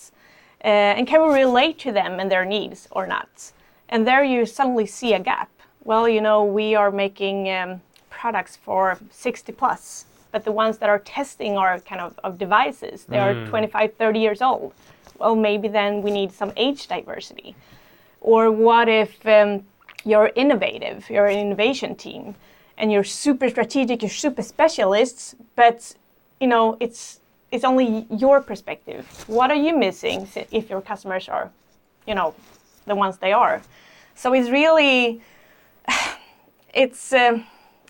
Uh, 0.64 0.96
and 0.96 1.06
can 1.06 1.20
we 1.26 1.34
relate 1.34 1.78
to 1.80 1.92
them 1.92 2.18
and 2.20 2.30
their 2.30 2.46
needs 2.46 2.88
or 2.92 3.06
not? 3.06 3.52
And 3.88 4.06
there 4.06 4.24
you 4.24 4.46
suddenly 4.46 4.86
see 4.86 5.14
a 5.14 5.20
gap. 5.20 5.50
Well, 5.84 6.08
you 6.08 6.20
know, 6.20 6.44
we 6.44 6.74
are 6.74 6.90
making 6.90 7.50
um, 7.50 7.82
products 8.10 8.56
for 8.56 8.98
60 9.10 9.52
plus, 9.52 10.06
but 10.32 10.44
the 10.44 10.52
ones 10.52 10.78
that 10.78 10.88
are 10.88 10.98
testing 11.00 11.56
are 11.56 11.78
kind 11.80 12.00
of, 12.00 12.18
of 12.24 12.38
devices, 12.38 13.04
they 13.04 13.18
are 13.18 13.46
25, 13.46 13.94
30 13.94 14.18
years 14.18 14.40
old. 14.42 14.72
Well, 15.18 15.36
maybe 15.36 15.68
then 15.68 16.02
we 16.02 16.10
need 16.10 16.32
some 16.32 16.52
age 16.56 16.88
diversity. 16.88 17.54
Or 18.20 18.50
what 18.50 18.88
if 18.88 19.24
um, 19.26 19.64
you're 20.04 20.32
innovative, 20.34 21.08
you're 21.10 21.26
an 21.26 21.38
innovation 21.38 21.94
team, 21.94 22.34
and 22.78 22.90
you're 22.90 23.04
super 23.04 23.48
strategic, 23.48 24.02
you're 24.02 24.10
super 24.10 24.42
specialists, 24.42 25.34
but 25.54 25.94
you 26.40 26.46
know 26.46 26.76
it's 26.80 27.20
it's 27.52 27.64
only 27.64 28.06
your 28.10 28.40
perspective. 28.40 29.06
What 29.28 29.50
are 29.50 29.56
you 29.56 29.76
missing 29.76 30.26
if 30.50 30.68
your 30.68 30.80
customers 30.80 31.28
are, 31.28 31.52
you 32.06 32.14
know, 32.16 32.34
the 32.86 32.94
ones 32.94 33.18
they 33.18 33.32
are? 33.32 33.62
So 34.14 34.32
it's 34.32 34.50
really, 34.50 35.20
it's. 36.74 37.12
Um, 37.12 37.46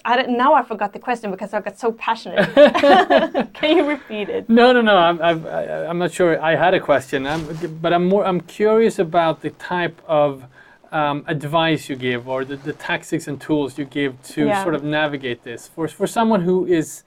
I 0.07 0.17
don't, 0.17 0.37
now 0.37 0.53
I 0.53 0.63
forgot 0.63 0.93
the 0.93 0.99
question 0.99 1.31
because 1.31 1.55
I 1.55 1.61
got 1.63 1.79
so 1.79 1.91
passionate. 1.93 2.53
Can 3.55 3.77
you 3.79 3.89
repeat 3.89 4.29
it? 4.29 4.51
No, 4.51 4.71
no, 4.71 4.83
no. 4.83 4.97
I'm, 4.97 5.21
I'm, 5.23 5.47
I'm 5.47 5.99
not 5.99 6.13
sure. 6.13 6.39
I 6.43 6.57
had 6.57 6.75
a 6.75 6.81
question, 6.81 7.27
I'm, 7.27 7.43
but 7.81 7.95
I'm 7.95 8.07
more. 8.07 8.27
I'm 8.27 8.43
curious 8.43 8.99
about 8.99 9.41
the 9.41 9.49
type 9.51 9.99
of 10.07 10.45
um, 10.93 11.25
advice 11.27 11.89
you 11.89 11.97
give 11.97 12.29
or 12.29 12.45
the, 12.45 12.57
the 12.57 12.75
tactics 12.75 13.29
and 13.29 13.41
tools 13.41 13.79
you 13.79 13.87
give 13.87 14.23
to 14.35 14.47
yeah. 14.47 14.63
sort 14.63 14.75
of 14.75 14.85
navigate 14.85 15.43
this 15.43 15.69
for 15.69 15.89
for 15.89 16.07
someone 16.07 16.43
who 16.43 16.67
is 16.67 17.03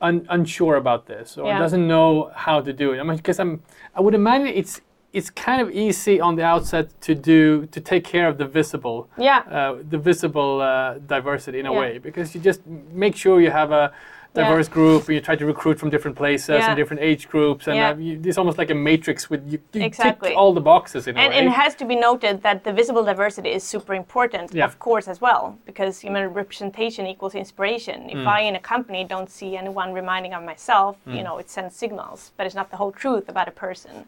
un, 0.00 0.26
unsure 0.30 0.76
about 0.76 1.06
this 1.06 1.36
or 1.36 1.46
yeah. 1.46 1.58
doesn't 1.58 1.86
know 1.86 2.32
how 2.34 2.60
to 2.60 2.72
do 2.72 2.92
it. 2.92 3.00
I 3.00 3.02
mean, 3.02 3.16
because 3.18 3.38
I'm. 3.38 3.62
I 3.94 4.00
would 4.00 4.14
imagine 4.14 4.48
it's 4.48 4.80
it's 5.14 5.30
kind 5.30 5.62
of 5.62 5.70
easy 5.70 6.20
on 6.20 6.34
the 6.34 6.42
outset 6.42 6.86
to 7.00 7.14
do 7.14 7.66
to 7.66 7.80
take 7.80 8.04
care 8.04 8.28
of 8.28 8.36
the 8.36 8.44
visible 8.44 9.08
yeah 9.16 9.38
uh, 9.50 9.76
the 9.88 9.98
visible 9.98 10.60
uh, 10.60 10.94
diversity 11.14 11.60
in 11.60 11.66
a 11.66 11.72
yeah. 11.72 11.80
way 11.80 11.98
because 11.98 12.34
you 12.34 12.40
just 12.40 12.60
make 12.92 13.14
sure 13.16 13.40
you 13.40 13.50
have 13.50 13.70
a 13.70 13.92
diverse 14.34 14.66
yeah. 14.66 14.74
group 14.74 15.06
and 15.06 15.14
you 15.14 15.20
try 15.20 15.36
to 15.36 15.46
recruit 15.46 15.78
from 15.78 15.90
different 15.90 16.16
places 16.16 16.48
yeah. 16.48 16.66
and 16.66 16.76
different 16.76 17.00
age 17.00 17.28
groups 17.28 17.68
and 17.68 17.76
yeah. 17.76 17.96
you, 17.96 18.20
it's 18.24 18.36
almost 18.36 18.58
like 18.58 18.70
a 18.70 18.74
matrix 18.74 19.30
with 19.30 19.42
you, 19.50 19.60
you 19.72 19.82
exactly. 19.82 20.30
tick 20.30 20.38
all 20.38 20.52
the 20.52 20.60
boxes 20.60 21.06
in 21.06 21.16
and, 21.16 21.26
a 21.26 21.30
way. 21.30 21.38
and 21.38 21.46
it 21.46 21.52
has 21.52 21.76
to 21.76 21.84
be 21.84 21.94
noted 21.94 22.42
that 22.42 22.64
the 22.64 22.72
visible 22.72 23.04
diversity 23.04 23.50
is 23.50 23.62
super 23.62 23.94
important 23.94 24.54
of 24.56 24.78
course 24.80 25.06
as 25.06 25.20
well 25.20 25.56
because 25.66 26.00
human 26.00 26.24
representation 26.32 27.06
equals 27.06 27.36
inspiration 27.36 28.10
if 28.10 28.18
mm. 28.18 28.26
i 28.26 28.40
in 28.40 28.56
a 28.56 28.60
company 28.60 29.04
don't 29.04 29.30
see 29.30 29.56
anyone 29.56 29.92
reminding 29.92 30.34
of 30.34 30.42
myself 30.42 30.96
mm. 31.06 31.16
you 31.16 31.22
know 31.22 31.38
it 31.38 31.48
sends 31.48 31.76
signals 31.76 32.32
but 32.36 32.44
it's 32.44 32.56
not 32.56 32.68
the 32.72 32.76
whole 32.76 32.92
truth 32.92 33.28
about 33.28 33.46
a 33.46 33.52
person 33.52 34.04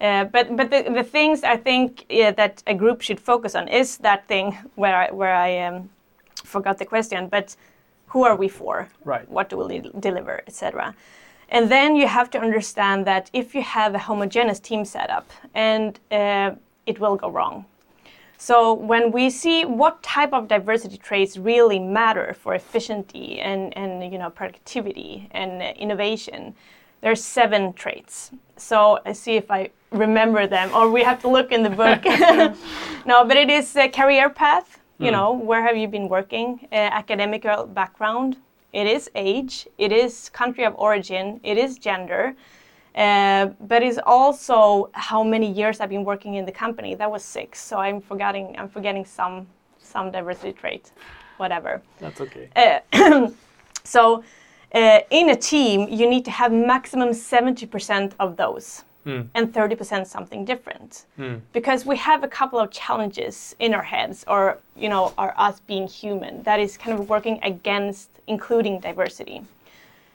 uh, 0.00 0.24
but 0.24 0.56
but 0.56 0.70
the, 0.70 0.82
the 0.82 1.04
things 1.04 1.44
I 1.44 1.56
think 1.56 2.06
yeah, 2.08 2.30
that 2.32 2.62
a 2.66 2.74
group 2.74 3.00
should 3.00 3.20
focus 3.20 3.54
on 3.54 3.68
is 3.68 3.98
that 3.98 4.26
thing 4.28 4.56
where 4.74 4.96
I, 4.96 5.10
where 5.10 5.34
I 5.34 5.58
um, 5.60 5.88
forgot 6.44 6.78
the 6.78 6.84
question, 6.84 7.28
but 7.28 7.56
who 8.06 8.24
are 8.24 8.36
we 8.36 8.48
for? 8.48 8.88
Right. 9.04 9.28
What 9.28 9.48
do 9.48 9.56
we 9.56 9.80
deliver, 10.00 10.42
etc. 10.46 10.94
And 11.48 11.70
then 11.70 11.96
you 11.96 12.06
have 12.06 12.30
to 12.30 12.38
understand 12.38 13.06
that 13.06 13.30
if 13.32 13.54
you 13.54 13.62
have 13.62 13.94
a 13.94 13.98
homogeneous 13.98 14.60
team 14.60 14.84
setup, 14.84 15.30
and 15.54 15.98
uh, 16.10 16.52
it 16.86 16.98
will 17.00 17.16
go 17.16 17.28
wrong. 17.28 17.64
So 18.36 18.74
when 18.74 19.12
we 19.12 19.30
see 19.30 19.64
what 19.64 20.02
type 20.02 20.32
of 20.32 20.48
diversity 20.48 20.96
traits 20.96 21.36
really 21.36 21.78
matter 21.78 22.34
for 22.34 22.54
efficiency 22.54 23.40
and, 23.40 23.76
and 23.76 24.12
you 24.12 24.18
know 24.18 24.30
productivity 24.30 25.28
and 25.30 25.62
innovation, 25.76 26.54
there's 27.00 27.22
seven 27.22 27.72
traits. 27.72 28.30
So 28.56 28.98
I 29.06 29.12
see 29.12 29.36
if 29.36 29.50
I 29.50 29.70
remember 29.94 30.46
them, 30.46 30.70
or 30.74 30.90
we 30.90 31.02
have 31.02 31.20
to 31.22 31.28
look 31.28 31.52
in 31.52 31.62
the 31.62 31.70
book. 31.70 32.04
no, 33.06 33.24
but 33.24 33.36
it 33.36 33.50
is 33.50 33.76
a 33.76 33.88
career 33.88 34.28
path. 34.28 34.80
You 34.98 35.08
mm. 35.08 35.12
know, 35.12 35.32
where 35.32 35.62
have 35.62 35.76
you 35.76 35.88
been 35.88 36.08
working? 36.08 36.68
Uh, 36.70 36.74
academic 36.74 37.44
background. 37.74 38.36
It 38.72 38.86
is 38.86 39.10
age. 39.14 39.66
It 39.78 39.92
is 39.92 40.28
country 40.30 40.64
of 40.64 40.74
origin. 40.76 41.40
It 41.42 41.58
is 41.58 41.78
gender. 41.78 42.34
Uh, 42.94 43.46
but 43.60 43.82
it's 43.82 43.98
also 44.06 44.90
how 44.92 45.24
many 45.24 45.50
years 45.50 45.80
I've 45.80 45.88
been 45.88 46.04
working 46.04 46.34
in 46.34 46.44
the 46.44 46.52
company. 46.52 46.94
That 46.94 47.10
was 47.10 47.24
six. 47.24 47.60
So 47.60 47.78
I'm 47.78 48.00
forgetting. 48.00 48.54
I'm 48.58 48.68
forgetting 48.68 49.04
some 49.04 49.46
some 49.78 50.10
diversity 50.10 50.52
trait, 50.52 50.92
whatever. 51.36 51.82
That's 52.00 52.20
okay. 52.20 52.48
Uh, 52.56 53.28
so 53.84 54.24
uh, 54.74 55.00
in 55.10 55.30
a 55.30 55.36
team, 55.36 55.88
you 55.88 56.08
need 56.08 56.24
to 56.24 56.30
have 56.30 56.52
maximum 56.52 57.10
70% 57.10 58.12
of 58.18 58.36
those. 58.36 58.84
Mm. 59.06 59.28
and 59.34 59.52
30% 59.52 60.06
something 60.06 60.46
different. 60.46 61.04
Mm. 61.18 61.42
because 61.52 61.84
we 61.84 61.96
have 61.96 62.24
a 62.24 62.28
couple 62.28 62.58
of 62.58 62.70
challenges 62.70 63.54
in 63.58 63.74
our 63.74 63.82
heads 63.82 64.24
or 64.26 64.58
you 64.76 64.88
know 64.88 65.12
are 65.18 65.34
us 65.36 65.60
being 65.60 65.86
human 65.86 66.42
that 66.44 66.58
is 66.58 66.78
kind 66.78 66.98
of 66.98 67.08
working 67.08 67.38
against 67.42 68.08
including 68.26 68.80
diversity. 68.80 69.42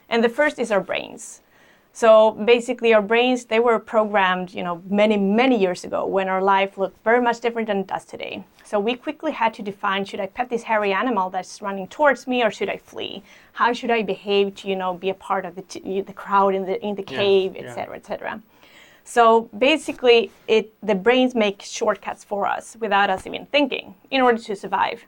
And 0.10 0.24
the 0.24 0.30
first 0.30 0.58
is 0.58 0.72
our 0.72 0.82
brains. 0.82 1.42
So 1.94 2.32
basically 2.32 2.94
our 2.94 3.02
brains 3.02 3.46
they 3.46 3.60
were 3.60 3.78
programmed 3.78 4.54
you 4.54 4.64
know 4.64 4.82
many 4.90 5.18
many 5.18 5.58
years 5.60 5.84
ago 5.84 6.06
when 6.06 6.28
our 6.28 6.42
life 6.42 6.78
looked 6.78 7.04
very 7.04 7.22
much 7.22 7.40
different 7.42 7.68
than 7.68 7.80
it 7.80 7.88
does 7.88 8.06
today. 8.06 8.44
So 8.66 8.80
we 8.80 8.96
quickly 8.96 9.32
had 9.32 9.54
to 9.56 9.62
define 9.62 10.06
should 10.06 10.20
i 10.20 10.28
pet 10.28 10.50
this 10.50 10.64
hairy 10.64 10.94
animal 10.94 11.30
that's 11.30 11.62
running 11.62 11.88
towards 11.88 12.26
me 12.26 12.44
or 12.44 12.50
should 12.50 12.70
i 12.70 12.78
flee? 12.78 13.22
How 13.54 13.72
should 13.74 13.92
i 13.92 14.02
behave 14.02 14.56
to 14.56 14.68
you 14.68 14.76
know 14.76 14.94
be 14.96 15.10
a 15.10 15.20
part 15.30 15.46
of 15.46 15.54
the, 15.56 15.62
t- 15.62 16.02
the 16.02 16.14
crowd 16.14 16.56
in 16.56 16.66
the 16.66 16.76
in 16.84 16.96
the 16.96 17.04
cave 17.04 17.56
etc 17.56 17.94
yeah. 17.94 17.98
etc 18.00 18.32
et 18.34 18.42
so 19.10 19.50
basically, 19.58 20.32
it 20.48 20.72
the 20.84 20.94
brains 20.94 21.34
make 21.34 21.64
shortcuts 21.64 22.24
for 22.24 22.46
us 22.46 22.78
without 22.80 23.10
us 23.10 23.26
even 23.26 23.48
thinking 23.48 23.96
in 24.12 24.22
order 24.22 24.38
to 24.38 24.56
survive. 24.56 25.04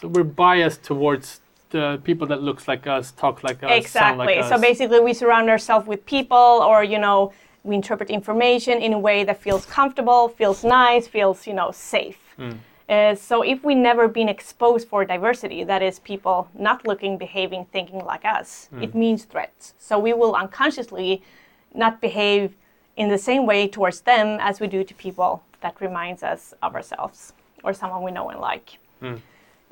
So 0.00 0.08
we're 0.08 0.24
biased 0.24 0.82
towards 0.82 1.40
the 1.70 2.00
people 2.02 2.26
that 2.26 2.42
looks 2.42 2.66
like 2.66 2.88
us, 2.88 3.12
talk 3.12 3.44
like 3.44 3.62
us, 3.62 3.70
exactly. 3.70 4.26
Like 4.26 4.38
us. 4.38 4.48
So 4.48 4.58
basically, 4.58 4.98
we 4.98 5.14
surround 5.14 5.48
ourselves 5.48 5.86
with 5.86 6.04
people, 6.04 6.36
or 6.68 6.82
you 6.82 6.98
know, 6.98 7.32
we 7.62 7.76
interpret 7.76 8.10
information 8.10 8.82
in 8.82 8.92
a 8.92 8.98
way 8.98 9.22
that 9.22 9.40
feels 9.40 9.64
comfortable, 9.66 10.28
feels 10.30 10.64
nice, 10.64 11.06
feels 11.06 11.46
you 11.46 11.54
know 11.54 11.70
safe. 11.70 12.18
Mm. 12.36 12.58
Uh, 12.88 13.14
so 13.14 13.42
if 13.42 13.62
we 13.62 13.76
never 13.76 14.08
been 14.08 14.28
exposed 14.28 14.88
for 14.88 15.04
diversity, 15.04 15.62
that 15.62 15.80
is 15.80 16.00
people 16.00 16.48
not 16.58 16.84
looking, 16.88 17.16
behaving, 17.16 17.66
thinking 17.66 18.00
like 18.04 18.24
us, 18.24 18.68
mm. 18.74 18.82
it 18.82 18.96
means 18.96 19.24
threats. 19.24 19.74
So 19.78 19.96
we 19.96 20.12
will 20.12 20.34
unconsciously 20.34 21.22
not 21.72 22.00
behave 22.00 22.56
in 22.96 23.08
the 23.08 23.18
same 23.18 23.46
way 23.46 23.68
towards 23.68 24.00
them 24.02 24.38
as 24.40 24.60
we 24.60 24.66
do 24.66 24.84
to 24.84 24.94
people 24.94 25.42
that 25.60 25.80
reminds 25.80 26.22
us 26.22 26.54
of 26.62 26.74
ourselves 26.74 27.32
or 27.62 27.72
someone 27.72 28.02
we 28.02 28.12
know 28.12 28.28
and 28.30 28.40
like. 28.40 28.78
Mm. 29.02 29.20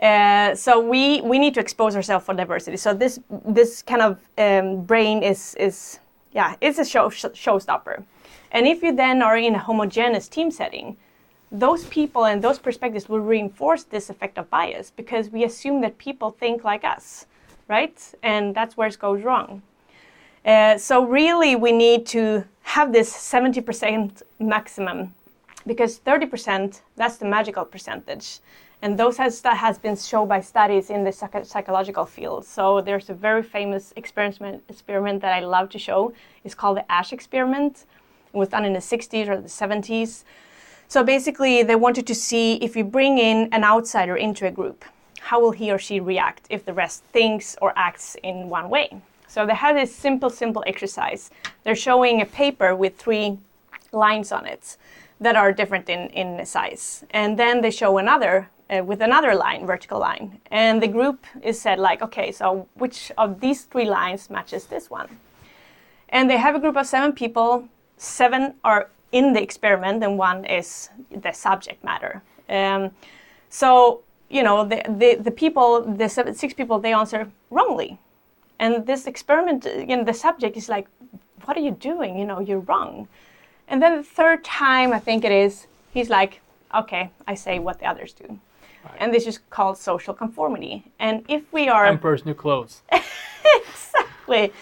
Uh, 0.00 0.54
so 0.54 0.80
we 0.80 1.20
we 1.20 1.38
need 1.38 1.54
to 1.54 1.60
expose 1.60 1.94
ourselves 1.94 2.24
for 2.26 2.34
diversity. 2.34 2.76
So 2.76 2.92
this 2.92 3.20
this 3.46 3.82
kind 3.82 4.02
of 4.02 4.18
um, 4.38 4.82
brain 4.84 5.22
is 5.22 5.54
is 5.54 6.00
yeah 6.32 6.56
it's 6.60 6.78
a 6.78 6.84
show 6.84 7.08
showstopper. 7.08 8.02
And 8.50 8.66
if 8.66 8.82
you 8.82 8.94
then 8.94 9.22
are 9.22 9.36
in 9.36 9.54
a 9.54 9.58
homogeneous 9.58 10.28
team 10.28 10.50
setting, 10.50 10.96
those 11.52 11.84
people 11.84 12.24
and 12.24 12.42
those 12.42 12.58
perspectives 12.58 13.08
will 13.08 13.20
reinforce 13.20 13.84
this 13.84 14.10
effect 14.10 14.38
of 14.38 14.50
bias 14.50 14.90
because 14.90 15.30
we 15.30 15.44
assume 15.44 15.80
that 15.82 15.98
people 15.98 16.30
think 16.30 16.64
like 16.64 16.84
us, 16.84 17.26
right? 17.68 18.14
And 18.22 18.54
that's 18.54 18.76
where 18.76 18.88
it 18.88 18.98
goes 18.98 19.22
wrong. 19.22 19.62
Uh, 20.44 20.76
so 20.76 21.04
really, 21.04 21.56
we 21.56 21.72
need 21.72 22.06
to 22.06 22.44
have 22.62 22.92
this 22.92 23.12
70% 23.12 24.22
maximum 24.38 25.14
because 25.66 26.00
30% 26.00 26.80
that's 26.96 27.16
the 27.16 27.24
magical 27.24 27.64
percentage. 27.64 28.40
And 28.82 28.98
those 28.98 29.16
has, 29.18 29.40
that 29.42 29.56
has 29.58 29.78
been 29.78 29.94
shown 29.94 30.26
by 30.26 30.40
studies 30.40 30.90
in 30.90 31.04
the 31.04 31.12
psych- 31.12 31.46
psychological 31.46 32.04
field. 32.04 32.44
So 32.44 32.80
there's 32.80 33.10
a 33.10 33.14
very 33.14 33.42
famous 33.42 33.92
experiment, 33.94 34.64
experiment 34.68 35.22
that 35.22 35.32
i 35.32 35.40
love 35.40 35.68
to 35.70 35.78
show. 35.78 36.12
It's 36.42 36.54
called 36.54 36.78
the 36.78 36.90
Asch 36.90 37.12
experiment. 37.12 37.86
It 38.34 38.36
was 38.36 38.48
done 38.48 38.64
in 38.64 38.72
the 38.72 38.80
60s 38.80 39.28
or 39.28 39.40
the 39.40 39.48
70s 39.48 40.24
so 40.92 41.02
basically 41.02 41.62
they 41.62 41.74
wanted 41.74 42.06
to 42.06 42.14
see 42.14 42.56
if 42.56 42.76
you 42.76 42.84
bring 42.84 43.16
in 43.16 43.48
an 43.50 43.64
outsider 43.64 44.14
into 44.14 44.46
a 44.46 44.50
group 44.50 44.84
how 45.20 45.40
will 45.40 45.52
he 45.52 45.72
or 45.72 45.78
she 45.78 45.98
react 46.00 46.46
if 46.50 46.66
the 46.66 46.74
rest 46.74 47.02
thinks 47.14 47.56
or 47.62 47.72
acts 47.76 48.14
in 48.22 48.50
one 48.50 48.68
way 48.68 49.00
so 49.32 49.46
they 49.46 49.54
have 49.54 49.76
this 49.76 49.94
simple, 49.94 50.28
simple 50.28 50.62
exercise. 50.66 51.30
They're 51.64 51.74
showing 51.74 52.20
a 52.20 52.26
paper 52.26 52.76
with 52.76 52.98
three 52.98 53.38
lines 53.90 54.30
on 54.30 54.44
it 54.44 54.76
that 55.20 55.36
are 55.36 55.52
different 55.54 55.88
in, 55.88 56.10
in 56.10 56.44
size. 56.44 57.02
And 57.12 57.38
then 57.38 57.62
they 57.62 57.70
show 57.70 57.96
another 57.96 58.50
uh, 58.68 58.84
with 58.84 59.00
another 59.00 59.34
line, 59.34 59.64
vertical 59.64 59.98
line. 59.98 60.38
And 60.50 60.82
the 60.82 60.86
group 60.86 61.24
is 61.42 61.58
said 61.58 61.78
like, 61.78 62.02
okay, 62.02 62.30
so 62.30 62.68
which 62.74 63.10
of 63.16 63.40
these 63.40 63.62
three 63.62 63.86
lines 63.86 64.28
matches 64.28 64.66
this 64.66 64.90
one? 64.90 65.08
And 66.10 66.28
they 66.28 66.36
have 66.36 66.54
a 66.54 66.60
group 66.60 66.76
of 66.76 66.86
seven 66.86 67.12
people. 67.12 67.66
Seven 67.96 68.52
are 68.64 68.90
in 69.12 69.32
the 69.32 69.42
experiment, 69.42 70.04
and 70.04 70.18
one 70.18 70.44
is 70.44 70.90
the 71.10 71.32
subject 71.32 71.82
matter. 71.82 72.22
Um, 72.50 72.90
so 73.48 74.02
you 74.28 74.42
know 74.42 74.66
the, 74.66 74.82
the, 74.88 75.14
the 75.14 75.30
people, 75.30 75.80
the 75.80 76.10
seven, 76.10 76.34
six 76.34 76.52
people, 76.52 76.78
they 76.78 76.92
answer 76.92 77.30
wrongly. 77.48 77.98
And 78.58 78.86
this 78.86 79.06
experiment, 79.06 79.64
you 79.64 79.96
know, 79.96 80.04
the 80.04 80.14
subject 80.14 80.56
is 80.56 80.68
like, 80.68 80.86
what 81.44 81.56
are 81.56 81.60
you 81.60 81.72
doing? 81.72 82.18
You 82.18 82.24
know, 82.24 82.40
you're 82.40 82.60
wrong. 82.60 83.08
And 83.68 83.82
then 83.82 83.96
the 83.96 84.02
third 84.02 84.44
time, 84.44 84.92
I 84.92 84.98
think 84.98 85.24
it 85.24 85.32
is, 85.32 85.66
he's 85.92 86.10
like, 86.10 86.40
okay, 86.74 87.10
I 87.26 87.34
say 87.34 87.58
what 87.58 87.80
the 87.80 87.86
others 87.86 88.12
do. 88.12 88.38
Right. 88.84 88.94
And 88.98 89.14
this 89.14 89.26
is 89.26 89.38
called 89.50 89.78
social 89.78 90.14
conformity. 90.14 90.84
And 90.98 91.24
if 91.28 91.52
we 91.52 91.68
are. 91.68 91.86
Emperor's 91.86 92.24
new 92.24 92.34
clothes. 92.34 92.82
exactly. 93.44 94.52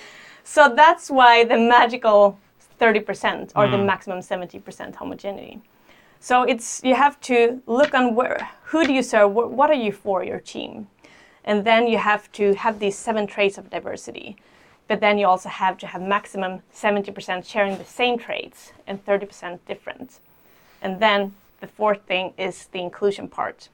So 0.44 0.72
that's 0.74 1.10
why 1.10 1.44
the 1.44 1.56
magical 1.56 2.38
30% 2.80 3.52
or 3.54 3.66
mm. 3.66 3.70
the 3.70 3.78
maximum 3.78 4.20
70% 4.20 4.94
homogeneity. 4.94 5.60
So 6.18 6.42
it's 6.42 6.82
you 6.84 6.94
have 6.94 7.18
to 7.22 7.62
look 7.66 7.94
on 7.94 8.14
where 8.14 8.48
who 8.64 8.84
do 8.84 8.92
you 8.92 9.02
serve, 9.02 9.32
what 9.32 9.70
are 9.70 9.80
you 9.86 9.92
for 9.92 10.22
your 10.22 10.38
team, 10.38 10.86
And 11.44 11.64
then 11.64 11.86
you 11.86 11.98
have 11.98 12.30
to 12.32 12.54
have 12.54 12.78
these 12.78 12.96
seven 12.96 13.26
traits 13.26 13.58
of 13.58 13.70
diversity. 13.70 14.36
But 14.88 15.00
then 15.00 15.18
you 15.18 15.26
also 15.26 15.48
have 15.48 15.78
to 15.78 15.86
have 15.86 16.02
maximum 16.02 16.62
70% 16.74 17.44
sharing 17.46 17.78
the 17.78 17.84
same 17.84 18.18
traits 18.18 18.72
and 18.86 19.04
30% 19.04 19.58
different. 19.66 20.20
And 20.82 21.00
then 21.00 21.34
the 21.60 21.66
fourth 21.66 22.02
thing 22.02 22.32
is 22.36 22.66
the 22.72 22.80
inclusion 22.80 23.28
part. 23.28 23.68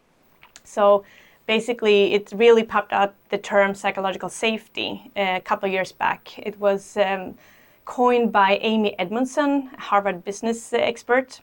So 0.65 1.05
basically, 1.47 2.13
it 2.13 2.33
really 2.35 2.65
popped 2.65 2.93
up 2.93 3.15
the 3.31 3.39
term 3.39 3.75
psychological 3.75 4.29
safety 4.29 5.11
uh, 5.17 5.37
a 5.37 5.41
couple 5.41 5.69
years 5.69 5.93
back. 5.93 6.39
It 6.39 6.59
was 6.61 6.97
um, 6.97 7.35
coined 7.85 8.33
by 8.33 8.59
Amy 8.61 8.99
Edmondson, 8.99 9.71
Harvard 9.79 10.25
business 10.25 10.73
expert. 10.73 11.41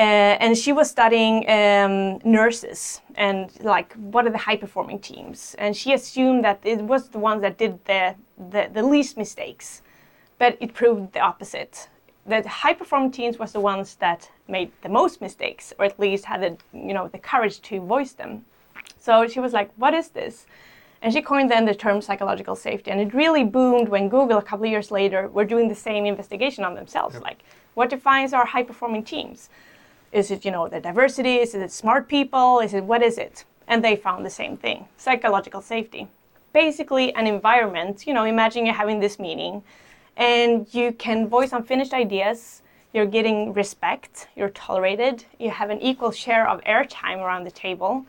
Uh, 0.00 0.38
and 0.40 0.56
she 0.56 0.72
was 0.72 0.88
studying 0.88 1.44
um, 1.50 2.18
nurses 2.24 3.02
and 3.16 3.50
like 3.60 3.92
what 3.96 4.26
are 4.26 4.30
the 4.30 4.38
high 4.38 4.56
performing 4.56 4.98
teams. 4.98 5.54
And 5.58 5.76
she 5.76 5.92
assumed 5.92 6.42
that 6.42 6.58
it 6.64 6.80
was 6.80 7.10
the 7.10 7.18
ones 7.18 7.42
that 7.42 7.58
did 7.58 7.84
the, 7.84 8.14
the, 8.50 8.70
the 8.72 8.82
least 8.82 9.18
mistakes. 9.18 9.82
But 10.38 10.56
it 10.58 10.72
proved 10.72 11.12
the 11.12 11.20
opposite. 11.20 11.90
That 12.24 12.46
high 12.46 12.72
performing 12.72 13.10
teams 13.10 13.38
was 13.38 13.52
the 13.52 13.60
ones 13.60 13.96
that 13.96 14.30
made 14.48 14.72
the 14.80 14.88
most 14.88 15.20
mistakes 15.20 15.74
or 15.78 15.84
at 15.84 16.00
least 16.00 16.24
had 16.24 16.40
the 16.40 16.56
you 16.72 16.94
know 16.94 17.08
the 17.08 17.18
courage 17.18 17.60
to 17.68 17.80
voice 17.80 18.12
them. 18.12 18.46
So 18.98 19.28
she 19.28 19.38
was 19.38 19.52
like 19.52 19.70
what 19.76 19.92
is 19.92 20.08
this? 20.08 20.46
And 21.02 21.12
she 21.12 21.20
coined 21.20 21.50
then 21.50 21.66
the 21.66 21.74
term 21.74 22.00
psychological 22.00 22.56
safety. 22.56 22.90
And 22.90 23.02
it 23.02 23.12
really 23.12 23.44
boomed 23.44 23.90
when 23.90 24.08
google 24.08 24.38
a 24.38 24.42
couple 24.42 24.64
of 24.64 24.70
years 24.70 24.90
later 24.90 25.28
were 25.28 25.44
doing 25.44 25.68
the 25.68 25.74
same 25.74 26.06
investigation 26.06 26.64
on 26.64 26.74
themselves. 26.74 27.16
Yep. 27.16 27.22
like 27.22 27.44
what 27.74 27.90
defines 27.90 28.32
our 28.32 28.46
high 28.46 28.62
performing 28.62 29.04
teams 29.04 29.50
is 30.12 30.30
it, 30.30 30.44
you 30.44 30.50
know, 30.50 30.68
the 30.68 30.80
diversity? 30.80 31.36
Is 31.36 31.54
it 31.54 31.70
smart 31.70 32.08
people? 32.08 32.60
Is 32.60 32.74
it 32.74 32.84
what 32.84 33.02
is 33.02 33.18
it? 33.18 33.44
And 33.68 33.84
they 33.84 33.96
found 33.96 34.26
the 34.26 34.30
same 34.30 34.56
thing 34.56 34.86
psychological 34.96 35.60
safety. 35.60 36.08
Basically, 36.52 37.14
an 37.14 37.26
environment, 37.26 38.06
you 38.06 38.12
know, 38.12 38.24
imagine 38.24 38.66
you're 38.66 38.74
having 38.74 38.98
this 38.98 39.18
meeting 39.18 39.62
and 40.16 40.66
you 40.74 40.92
can 40.92 41.28
voice 41.28 41.52
unfinished 41.52 41.94
ideas, 41.94 42.62
you're 42.92 43.06
getting 43.06 43.52
respect, 43.52 44.26
you're 44.34 44.50
tolerated, 44.50 45.24
you 45.38 45.50
have 45.50 45.70
an 45.70 45.80
equal 45.80 46.10
share 46.10 46.48
of 46.48 46.60
airtime 46.64 47.18
around 47.18 47.44
the 47.44 47.50
table. 47.52 48.04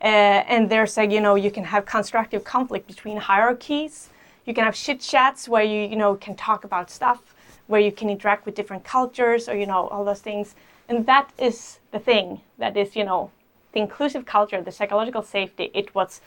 Uh, 0.00 0.06
and 0.48 0.70
there's 0.70 0.96
a, 0.96 1.04
you 1.04 1.20
know, 1.20 1.34
you 1.34 1.50
can 1.50 1.64
have 1.64 1.84
constructive 1.84 2.44
conflict 2.44 2.86
between 2.86 3.16
hierarchies. 3.16 4.08
You 4.46 4.54
can 4.54 4.64
have 4.64 4.74
chit 4.74 5.00
chats 5.00 5.48
where 5.48 5.64
you, 5.64 5.82
you 5.82 5.96
know, 5.96 6.14
can 6.14 6.36
talk 6.36 6.64
about 6.64 6.90
stuff, 6.90 7.34
where 7.66 7.80
you 7.80 7.92
can 7.92 8.08
interact 8.08 8.46
with 8.46 8.54
different 8.54 8.84
cultures 8.84 9.48
or, 9.48 9.56
you 9.56 9.66
know, 9.66 9.88
all 9.88 10.04
those 10.04 10.20
things 10.20 10.54
and 10.90 11.06
that 11.06 11.30
is 11.38 11.78
the 11.92 11.98
thing 11.98 12.40
that 12.58 12.76
is, 12.76 12.96
you 12.96 13.04
know, 13.04 13.30
the 13.72 13.80
inclusive 13.80 14.26
culture, 14.26 14.60
the 14.60 14.72
psychological 14.72 15.22
safety, 15.22 15.70
it 15.72 15.94
what 15.94 16.20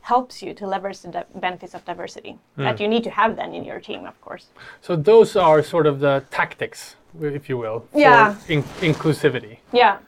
helps 0.00 0.42
you 0.42 0.52
to 0.54 0.66
leverage 0.66 1.00
the 1.00 1.24
benefits 1.36 1.74
of 1.74 1.84
diversity 1.84 2.38
mm. 2.58 2.64
that 2.64 2.80
you 2.80 2.88
need 2.88 3.04
to 3.04 3.10
have 3.10 3.36
then 3.36 3.54
in 3.54 3.64
your 3.64 3.80
team, 3.80 4.04
of 4.06 4.20
course. 4.20 4.46
So 4.80 4.96
those 4.96 5.36
are 5.36 5.62
sort 5.62 5.86
of 5.86 6.00
the 6.00 6.24
tactics, 6.30 6.96
if 7.20 7.48
you 7.48 7.56
will, 7.58 7.80
for 7.92 8.00
yeah. 8.00 8.36
in 8.48 8.62
inclusivity. 8.90 9.58
Yeah, 9.72 9.98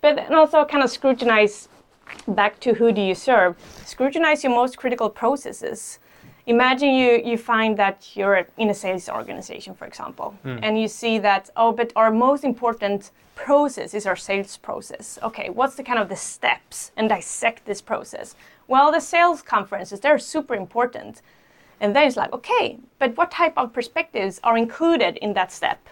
but 0.00 0.18
and 0.18 0.34
also 0.34 0.64
kind 0.64 0.84
of 0.84 0.90
scrutinize 0.90 1.68
back 2.28 2.60
to 2.60 2.74
who 2.74 2.92
do 2.92 3.00
you 3.00 3.14
serve. 3.14 3.56
Scrutinize 3.84 4.44
your 4.44 4.52
most 4.52 4.76
critical 4.76 5.10
processes 5.10 5.98
imagine 6.46 6.94
you, 6.94 7.22
you 7.24 7.36
find 7.36 7.76
that 7.76 8.10
you're 8.14 8.46
in 8.56 8.70
a 8.70 8.74
sales 8.74 9.08
organization, 9.08 9.74
for 9.74 9.86
example, 9.86 10.34
mm. 10.44 10.58
and 10.62 10.80
you 10.80 10.88
see 10.88 11.18
that, 11.18 11.50
oh, 11.56 11.72
but 11.72 11.92
our 11.96 12.10
most 12.10 12.44
important 12.44 13.10
process 13.34 13.94
is 13.94 14.06
our 14.06 14.16
sales 14.16 14.56
process. 14.56 15.18
Okay, 15.22 15.50
what's 15.50 15.74
the 15.76 15.82
kind 15.82 15.98
of 15.98 16.08
the 16.08 16.16
steps 16.16 16.92
and 16.96 17.08
dissect 17.08 17.64
this 17.64 17.80
process? 17.80 18.34
Well, 18.68 18.92
the 18.92 19.00
sales 19.00 19.42
conferences, 19.42 20.00
they're 20.00 20.18
super 20.18 20.54
important. 20.54 21.22
And 21.80 21.96
then 21.96 22.06
it's 22.06 22.16
like, 22.16 22.32
okay, 22.32 22.78
but 22.98 23.16
what 23.16 23.30
type 23.30 23.54
of 23.56 23.72
perspectives 23.72 24.38
are 24.44 24.58
included 24.58 25.16
in 25.16 25.32
that 25.34 25.50
step? 25.50 25.88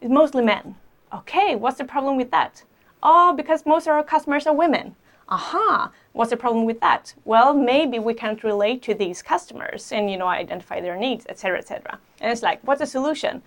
It's 0.00 0.10
mostly 0.10 0.44
men. 0.44 0.76
Okay, 1.12 1.56
what's 1.56 1.78
the 1.78 1.84
problem 1.84 2.16
with 2.16 2.30
that? 2.30 2.62
Oh, 3.02 3.34
because 3.36 3.66
most 3.66 3.86
of 3.86 3.92
our 3.92 4.04
customers 4.04 4.46
are 4.46 4.54
women 4.54 4.94
aha, 5.28 5.90
what's 6.12 6.30
the 6.30 6.36
problem 6.36 6.64
with 6.64 6.80
that? 6.80 7.14
Well, 7.24 7.54
maybe 7.54 7.98
we 7.98 8.14
can't 8.14 8.42
relate 8.44 8.82
to 8.82 8.94
these 8.94 9.22
customers 9.22 9.92
and 9.92 10.10
you 10.10 10.16
know 10.16 10.28
identify 10.28 10.80
their 10.80 10.96
needs, 10.96 11.26
etc., 11.28 11.58
etc. 11.58 11.98
And 12.20 12.30
it's 12.30 12.42
like, 12.42 12.60
what's 12.62 12.80
the 12.80 12.86
solution? 12.86 13.42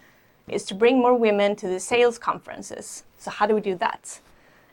Is 0.48 0.66
to 0.66 0.76
bring 0.76 1.00
more 1.00 1.16
women 1.16 1.56
to 1.58 1.68
the 1.68 1.80
sales 1.80 2.18
conferences. 2.18 3.04
So 3.18 3.32
how 3.32 3.46
do 3.46 3.56
we 3.56 3.62
do 3.62 3.76
that? 3.76 4.20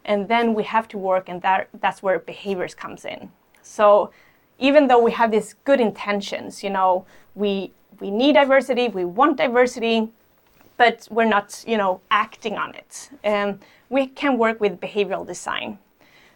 And 0.05 0.29
then 0.29 0.55
we 0.55 0.64
have 0.64 0.88
to 0.88 0.99
work, 0.99 1.29
and 1.29 1.42
that, 1.42 1.69
that's 1.81 2.03
where 2.03 2.19
behaviors 2.19 2.75
comes 2.75 3.05
in. 3.05 3.31
So 3.62 4.11
even 4.59 4.87
though 4.87 5.03
we 5.03 5.12
have 5.12 5.31
these 5.31 5.55
good 5.64 5.81
intentions, 5.81 6.62
you 6.62 6.71
know, 6.71 7.05
we 7.35 7.73
we 8.01 8.11
need 8.11 8.35
diversity, 8.35 8.88
we 8.88 9.05
want 9.05 9.38
diversity, 9.38 10.11
but 10.77 11.09
we're 11.11 11.25
not, 11.25 11.64
you 11.66 11.79
know, 11.79 12.01
acting 12.11 12.59
on 12.59 12.75
it. 12.75 13.11
Um, 13.25 13.61
we 13.88 14.07
can 14.07 14.37
work 14.37 14.61
with 14.61 14.81
behavioral 14.81 15.27
design 15.27 15.79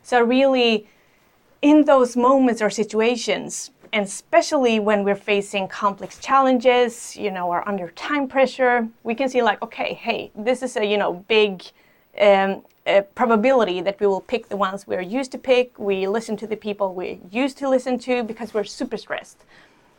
so, 0.02 0.22
really, 0.22 0.86
in 1.62 1.84
those 1.84 2.16
moments 2.16 2.62
or 2.62 2.70
situations, 2.70 3.70
and 3.92 4.04
especially 4.04 4.78
when 4.78 5.04
we're 5.04 5.16
facing 5.16 5.68
complex 5.68 6.18
challenges, 6.18 7.16
you 7.16 7.30
know, 7.30 7.48
or 7.48 7.68
under 7.68 7.88
time 7.90 8.28
pressure, 8.28 8.88
we 9.02 9.14
can 9.14 9.28
see 9.28 9.42
like, 9.42 9.60
okay, 9.62 9.94
hey, 9.94 10.30
this 10.34 10.62
is 10.62 10.76
a 10.76 10.84
you 10.84 10.96
know 10.96 11.24
big 11.28 11.62
um, 12.20 12.62
probability 13.14 13.80
that 13.80 14.00
we 14.00 14.06
will 14.06 14.20
pick 14.20 14.48
the 14.48 14.56
ones 14.56 14.86
we're 14.86 15.00
used 15.00 15.32
to 15.32 15.38
pick. 15.38 15.78
We 15.78 16.06
listen 16.06 16.36
to 16.38 16.46
the 16.46 16.56
people 16.56 16.94
we're 16.94 17.18
used 17.30 17.58
to 17.58 17.68
listen 17.68 17.98
to 18.00 18.22
because 18.22 18.54
we're 18.54 18.64
super 18.64 18.96
stressed. 18.96 19.44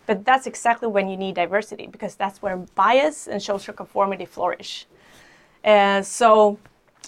But 0.08 0.26
that's 0.26 0.48
exactly 0.48 0.88
when 0.88 1.08
you 1.08 1.16
need 1.16 1.36
diversity 1.36 1.88
because 1.88 2.16
that's 2.16 2.42
where 2.42 2.58
bias 2.58 3.28
and 3.28 3.42
social 3.42 3.74
conformity 3.74 4.26
flourish. 4.26 4.88
Uh, 5.64 6.02
so 6.02 6.58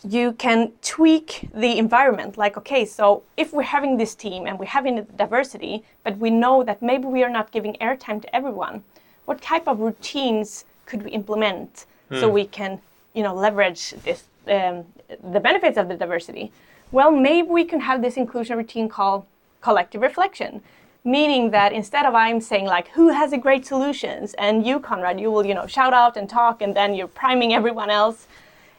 you 0.03 0.33
can 0.33 0.71
tweak 0.81 1.47
the 1.53 1.77
environment 1.77 2.37
like 2.37 2.57
okay 2.57 2.85
so 2.85 3.23
if 3.37 3.53
we're 3.53 3.63
having 3.63 3.97
this 3.97 4.13
team 4.15 4.45
and 4.45 4.59
we're 4.59 4.65
having 4.65 4.95
the 4.95 5.01
diversity 5.01 5.83
but 6.03 6.17
we 6.17 6.29
know 6.29 6.63
that 6.63 6.81
maybe 6.81 7.05
we 7.05 7.23
are 7.23 7.29
not 7.29 7.51
giving 7.51 7.73
airtime 7.75 8.21
to 8.21 8.35
everyone 8.35 8.83
what 9.25 9.41
type 9.41 9.67
of 9.67 9.79
routines 9.79 10.65
could 10.85 11.03
we 11.03 11.11
implement 11.11 11.85
mm. 12.11 12.19
so 12.19 12.27
hmm. 12.27 12.33
we 12.33 12.45
can 12.45 12.79
you 13.13 13.23
know 13.23 13.33
leverage 13.33 13.91
this 14.03 14.25
um, 14.47 14.83
the 15.31 15.39
benefits 15.39 15.77
of 15.77 15.87
the 15.87 15.95
diversity 15.95 16.51
well 16.91 17.11
maybe 17.11 17.47
we 17.47 17.63
can 17.63 17.79
have 17.79 18.01
this 18.01 18.17
inclusion 18.17 18.57
routine 18.57 18.89
called 18.89 19.25
collective 19.61 20.01
reflection 20.01 20.61
meaning 21.05 21.51
that 21.51 21.71
instead 21.71 22.05
of 22.05 22.13
i'm 22.13 22.41
saying 22.41 22.65
like 22.65 22.89
who 22.89 23.07
has 23.09 23.31
a 23.31 23.37
great 23.37 23.65
solutions 23.65 24.33
and 24.33 24.65
you 24.65 24.79
conrad 24.79 25.19
you 25.19 25.31
will 25.31 25.45
you 25.45 25.53
know 25.53 25.65
shout 25.65 25.93
out 25.93 26.17
and 26.17 26.29
talk 26.29 26.61
and 26.61 26.75
then 26.75 26.93
you're 26.93 27.07
priming 27.07 27.53
everyone 27.53 27.89
else 27.89 28.27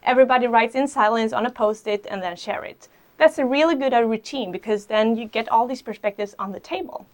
everybody 0.05 0.47
writes 0.47 0.75
in 0.75 0.87
silence 0.87 1.33
on 1.33 1.47
a 1.47 1.51
post-it 1.51 2.07
and 2.11 2.23
then 2.23 2.37
share 2.37 2.65
it. 2.65 2.89
That's 3.17 3.39
a 3.39 3.47
really 3.47 3.75
good 3.75 3.95
uh, 3.95 4.03
routine 4.05 4.51
because 4.51 4.87
then 4.87 5.17
you 5.17 5.27
get 5.27 5.49
all 5.49 5.67
these 5.67 5.83
perspectives 5.83 6.35
on 6.39 6.53
the 6.53 6.61
table. 6.61 7.07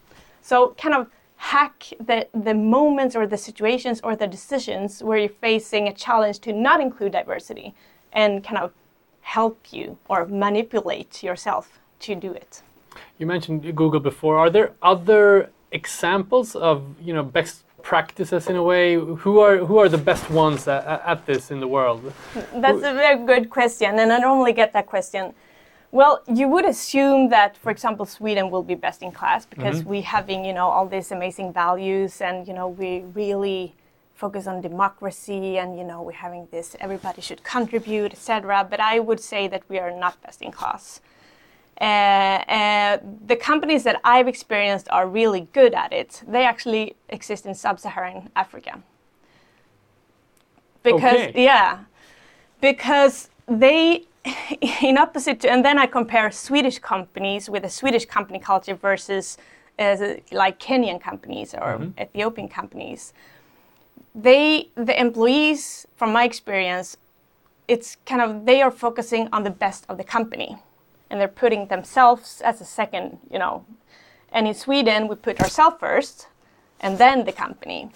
So 0.43 0.75
kind 0.79 0.95
of 0.95 1.09
hack 1.37 1.87
the, 1.99 2.27
the 2.35 2.55
moments 2.55 3.17
or 3.17 3.27
the 3.27 3.37
situations 3.37 4.01
or 4.03 4.17
the 4.17 4.27
decisions 4.27 5.03
where 5.03 5.19
you're 5.19 5.29
facing 5.29 5.89
a 5.89 5.93
challenge 5.93 6.39
to 6.41 6.53
not 6.53 6.81
include 6.81 7.13
diversity 7.13 7.75
and 8.13 8.45
kind 8.45 8.59
of 8.59 8.73
help 9.23 9.73
you 9.73 9.97
or 10.09 10.27
manipulate 10.27 11.23
yourself 11.23 11.79
to 12.01 12.15
do 12.15 12.33
it. 12.33 12.63
You 13.19 13.27
mentioned 13.27 13.63
Google 13.77 14.01
before. 14.01 14.39
Are 14.39 14.51
there 14.51 14.73
other 14.83 15.51
examples 15.73 16.57
of 16.57 16.83
you 17.01 17.15
know 17.15 17.23
best 17.23 17.65
practices 17.83 18.49
in 18.49 18.57
a 18.57 18.63
way? 18.63 18.95
Who 18.95 19.41
are 19.41 19.59
who 19.59 19.79
are 19.79 19.89
the 19.89 20.05
best 20.11 20.31
ones 20.31 20.69
at, 20.69 20.85
at 21.13 21.27
this 21.27 21.51
in 21.51 21.61
the 21.61 21.69
world? 21.69 22.13
That's 22.55 22.79
a 22.79 22.95
very 22.95 23.19
good 23.25 23.51
question, 23.51 23.99
and 23.99 24.13
I 24.13 24.19
normally 24.19 24.53
get 24.53 24.73
that 24.73 24.87
question. 24.87 25.35
Well, 25.93 26.23
you 26.29 26.47
would 26.49 26.65
assume 26.65 27.31
that, 27.31 27.57
for 27.57 27.71
example, 27.71 28.07
Sweden 28.07 28.51
will 28.51 28.63
be 28.63 28.77
best 28.77 29.03
in 29.03 29.11
class 29.11 29.45
because 29.45 29.81
mm-hmm. 29.81 29.91
we 29.91 30.01
having 30.03 30.45
you 30.45 30.53
know 30.53 30.69
all 30.69 30.87
these 30.87 31.11
amazing 31.11 31.53
values, 31.53 32.21
and 32.21 32.47
you 32.47 32.55
know 32.55 32.69
we 32.69 33.01
really 33.15 33.75
focus 34.15 34.47
on 34.47 34.61
democracy, 34.61 35.59
and 35.59 35.79
you 35.79 35.85
know 35.85 36.03
we're 36.03 36.23
having 36.27 36.47
this 36.51 36.77
everybody 36.81 37.21
should 37.21 37.43
contribute, 37.43 38.13
etc. 38.13 38.67
But 38.71 38.81
I 38.81 39.01
would 39.01 39.21
say 39.21 39.49
that 39.49 39.63
we 39.69 39.79
are 39.79 39.91
not 39.91 40.21
best 40.23 40.43
in 40.43 40.53
class. 40.53 41.01
Uh, 41.81 41.85
uh, 41.85 42.99
the 43.27 43.37
companies 43.37 43.85
that 43.85 44.01
I've 44.05 44.29
experienced 44.29 44.87
are 44.91 45.09
really 45.09 45.49
good 45.55 45.73
at 45.73 45.93
it. 45.93 46.23
They 46.29 46.45
actually 46.45 46.95
exist 47.09 47.47
in 47.47 47.55
sub-Saharan 47.55 48.29
Africa. 48.37 48.83
Because 50.83 51.29
okay. 51.29 51.45
yeah, 51.45 51.81
because 52.61 53.31
they 53.47 54.05
in 54.83 54.99
opposite 54.99 55.41
to, 55.41 55.51
and 55.51 55.65
then 55.65 55.79
I 55.79 55.87
compare 55.87 56.31
Swedish 56.31 56.79
companies 56.79 57.49
with 57.49 57.65
a 57.65 57.71
Swedish 57.71 58.05
company 58.05 58.39
culture 58.39 58.75
versus 58.75 59.39
uh, 59.79 59.97
like 60.33 60.59
Kenyan 60.59 61.01
companies 61.01 61.55
or 61.55 61.79
mm-hmm. 61.79 62.01
Ethiopian 62.01 62.49
companies. 62.49 63.15
They 64.15 64.69
the 64.75 64.99
employees, 65.01 65.87
from 65.97 66.13
my 66.13 66.25
experience, 66.25 66.99
it's 67.69 67.97
kind 68.05 68.21
of 68.21 68.45
they 68.45 68.61
are 68.61 68.71
focusing 68.71 69.29
on 69.33 69.45
the 69.45 69.51
best 69.51 69.87
of 69.89 69.97
the 69.97 70.05
company 70.05 70.59
and 71.11 71.21
they're 71.21 71.29
putting 71.29 71.67
themselves 71.67 72.41
as 72.41 72.61
a 72.61 72.65
second, 72.65 73.19
you 73.31 73.39
know, 73.39 73.65
And 74.33 74.47
in 74.47 74.55
Sweden, 74.55 75.09
we 75.09 75.17
put 75.17 75.41
ourselves 75.41 75.77
first 75.81 76.29
and 76.81 76.99
then 76.99 77.25
the 77.25 77.33
company. 77.33 77.91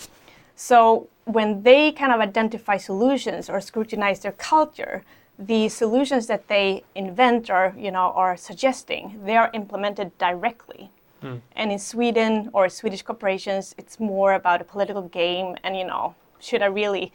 So 0.56 1.08
when 1.24 1.62
they 1.62 1.92
kind 1.92 2.12
of 2.12 2.20
identify 2.20 2.76
solutions 2.76 3.48
or 3.48 3.60
scrutinize 3.60 4.20
their 4.20 4.32
culture, 4.32 5.02
the 5.38 5.68
solutions 5.68 6.26
that 6.26 6.46
they 6.48 6.84
invent 6.94 7.50
or 7.50 7.74
you 7.76 7.90
know 7.90 8.12
are 8.14 8.36
suggesting, 8.36 9.20
they 9.24 9.36
are 9.36 9.50
implemented 9.52 10.16
directly. 10.18 10.90
Hmm. 11.20 11.36
And 11.56 11.72
in 11.72 11.78
Sweden 11.78 12.50
or 12.52 12.68
Swedish 12.68 13.02
corporations, 13.02 13.74
it's 13.78 13.98
more 13.98 14.34
about 14.34 14.60
a 14.60 14.64
political 14.64 15.02
game 15.02 15.56
and 15.64 15.76
you 15.76 15.84
know, 15.84 16.14
should 16.38 16.62
I 16.62 16.66
really, 16.66 17.12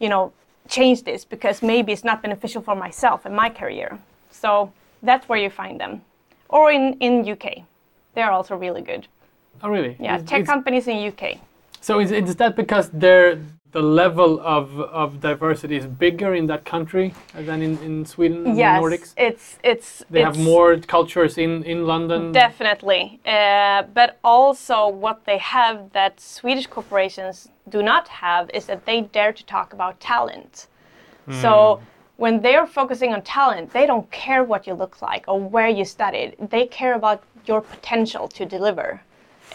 you 0.00 0.08
know, 0.08 0.32
change 0.68 1.04
this 1.04 1.24
because 1.24 1.62
maybe 1.62 1.92
it's 1.92 2.04
not 2.04 2.22
beneficial 2.22 2.62
for 2.62 2.74
myself 2.74 3.24
and 3.24 3.34
my 3.34 3.48
career. 3.48 3.98
So 4.30 4.72
that's 5.02 5.28
where 5.28 5.38
you 5.38 5.50
find 5.50 5.80
them. 5.80 6.02
Or 6.48 6.70
in, 6.70 6.94
in 7.00 7.28
UK. 7.28 7.64
They're 8.14 8.30
also 8.30 8.56
really 8.56 8.82
good. 8.82 9.06
Oh, 9.62 9.68
really? 9.68 9.96
Yeah, 10.00 10.16
Is- 10.16 10.24
tech 10.24 10.42
is- 10.42 10.46
companies 10.46 10.88
in 10.88 11.06
UK. 11.08 11.38
So 11.80 11.98
is, 11.98 12.12
is 12.12 12.36
that 12.36 12.54
because 12.54 12.90
they're, 12.90 13.40
the 13.72 13.82
level 13.82 14.38
of, 14.40 14.78
of 14.80 15.20
diversity 15.20 15.76
is 15.76 15.86
bigger 15.86 16.34
in 16.34 16.46
that 16.46 16.64
country 16.64 17.12
than 17.34 17.60
in, 17.62 17.76
in 17.78 18.04
Sweden 18.04 18.46
and 18.46 18.56
Yes, 18.56 18.80
the 18.80 18.86
Nordics? 18.88 19.14
it's 19.16 19.58
it's 19.64 20.04
They 20.10 20.20
it's 20.22 20.36
have 20.36 20.38
more 20.44 20.76
cultures 20.76 21.38
in, 21.38 21.64
in 21.64 21.86
London. 21.86 22.30
definitely, 22.30 23.18
uh, 23.26 23.82
but 23.94 24.18
also 24.22 24.86
what 24.88 25.24
they 25.24 25.38
have 25.38 25.90
that 25.92 26.20
Swedish 26.20 26.66
corporations 26.68 27.48
do 27.68 27.82
not 27.82 28.06
have 28.08 28.48
is 28.54 28.66
that 28.66 28.84
they 28.84 29.00
dare 29.00 29.32
to 29.32 29.44
talk 29.46 29.72
about 29.72 29.98
talent. 30.00 30.68
So 31.40 31.80
when 32.22 32.40
they're 32.40 32.68
focusing 32.80 33.12
on 33.12 33.20
talent, 33.38 33.72
they 33.72 33.84
don't 33.84 34.08
care 34.12 34.42
what 34.44 34.64
you 34.68 34.74
look 34.82 35.02
like 35.02 35.24
or 35.26 35.38
where 35.54 35.70
you 35.78 35.84
studied. 35.84 36.28
They 36.54 36.64
care 36.68 36.94
about 36.94 37.18
your 37.46 37.60
potential 37.60 38.28
to 38.36 38.42
deliver. 38.56 38.88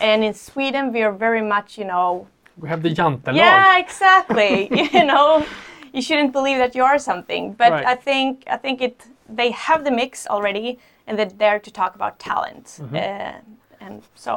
And 0.01 0.21
in 0.21 0.33
Sweden, 0.33 0.91
we 0.91 1.01
are 1.07 1.15
very 1.27 1.41
much, 1.55 1.77
you 1.79 1.85
know, 1.85 2.27
we 2.61 2.67
have 2.67 2.81
the 2.83 2.93
Jantelag. 2.99 3.35
yeah, 3.35 3.79
exactly. 3.85 4.53
you 4.97 5.05
know, 5.11 5.45
you 5.93 6.01
shouldn't 6.01 6.33
believe 6.33 6.57
that 6.63 6.75
you 6.75 6.83
are 6.83 6.99
something. 6.99 7.43
But 7.61 7.71
Right. 7.71 7.85
I 7.93 7.95
think 8.07 8.31
I 8.55 8.57
think 8.63 8.77
it 8.87 8.95
they 9.39 9.49
have 9.67 9.79
the 9.87 9.93
mix 10.01 10.11
already, 10.35 10.67
and 11.05 11.13
they're 11.17 11.37
there 11.45 11.59
to 11.67 11.71
talk 11.81 11.91
about 11.99 12.13
talent. 12.29 12.65
Mm-hmm. 12.65 12.95
Uh, 12.95 13.85
and 13.85 13.95
so, 14.25 14.31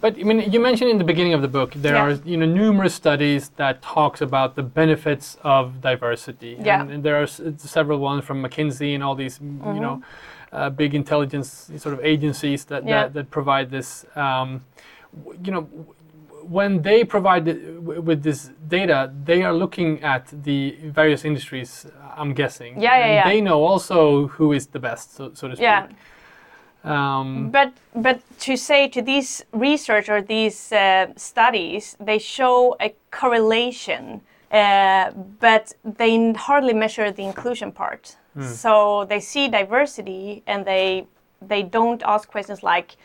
But 0.00 0.18
I 0.18 0.22
mean, 0.22 0.50
you 0.52 0.60
mentioned 0.60 0.90
in 0.90 0.98
the 0.98 1.04
beginning 1.04 1.34
of 1.34 1.42
the 1.42 1.48
book 1.48 1.72
there 1.74 1.94
Yeah. 1.94 2.04
are 2.06 2.12
you 2.24 2.36
know 2.36 2.46
numerous 2.46 2.94
studies 2.94 3.50
that 3.56 3.80
talks 3.82 4.20
about 4.20 4.54
the 4.54 4.62
benefits 4.62 5.36
of 5.42 5.80
diversity. 5.80 6.56
Yeah. 6.60 6.80
And, 6.80 6.90
and 6.90 7.02
there 7.04 7.16
are 7.20 7.24
s- 7.24 7.40
several 7.58 7.98
ones 7.98 8.24
from 8.24 8.42
McKinsey 8.42 8.94
and 8.94 9.02
all 9.02 9.14
these 9.14 9.38
m- 9.40 9.62
you 9.76 9.80
know 9.80 10.02
uh, 10.52 10.70
big 10.70 10.94
intelligence 10.94 11.70
sort 11.76 11.94
of 11.94 12.00
agencies 12.04 12.64
that 12.64 12.80
Mm-hmm. 12.82 12.88
Yeah. 12.88 13.02
that, 13.02 13.12
that 13.14 13.30
provide 13.30 13.70
this. 13.70 14.04
Um, 14.16 14.48
you 15.44 15.52
know, 15.52 15.62
when 16.58 16.82
they 16.82 17.04
provide 17.04 17.44
w- 17.44 18.00
with 18.00 18.22
this 18.22 18.50
data, 18.68 19.12
they 19.24 19.42
are 19.42 19.52
looking 19.52 20.02
at 20.02 20.24
the 20.44 20.76
various 20.84 21.24
industries. 21.24 21.86
I'm 22.16 22.32
guessing. 22.34 22.80
Yeah, 22.80 22.96
yeah, 22.98 23.04
and 23.04 23.14
yeah. 23.14 23.28
They 23.28 23.40
know 23.40 23.62
also 23.64 24.26
who 24.28 24.52
is 24.52 24.66
the 24.66 24.78
best, 24.78 25.14
so, 25.16 25.30
so 25.34 25.48
to 25.48 25.54
speak. 25.56 25.62
Yeah. 25.62 25.86
Um, 26.84 27.50
but 27.50 27.72
but 27.94 28.20
to 28.40 28.56
say 28.56 28.88
to 28.88 29.02
these 29.02 29.44
research 29.52 30.08
or 30.08 30.22
these 30.22 30.72
uh, 30.72 31.08
studies, 31.16 31.96
they 31.98 32.18
show 32.18 32.76
a 32.80 32.94
correlation, 33.10 34.20
uh, 34.52 35.10
but 35.40 35.74
they 35.84 36.32
hardly 36.32 36.72
measure 36.74 37.10
the 37.10 37.24
inclusion 37.24 37.72
part. 37.72 38.16
So 38.40 39.04
they 39.08 39.18
see 39.18 39.48
diversity 39.48 40.44
and 40.46 40.64
they 40.64 41.06
they 41.42 41.62
don't 41.62 42.02
ask 42.04 42.30
questions 42.30 42.62
like. 42.62 42.96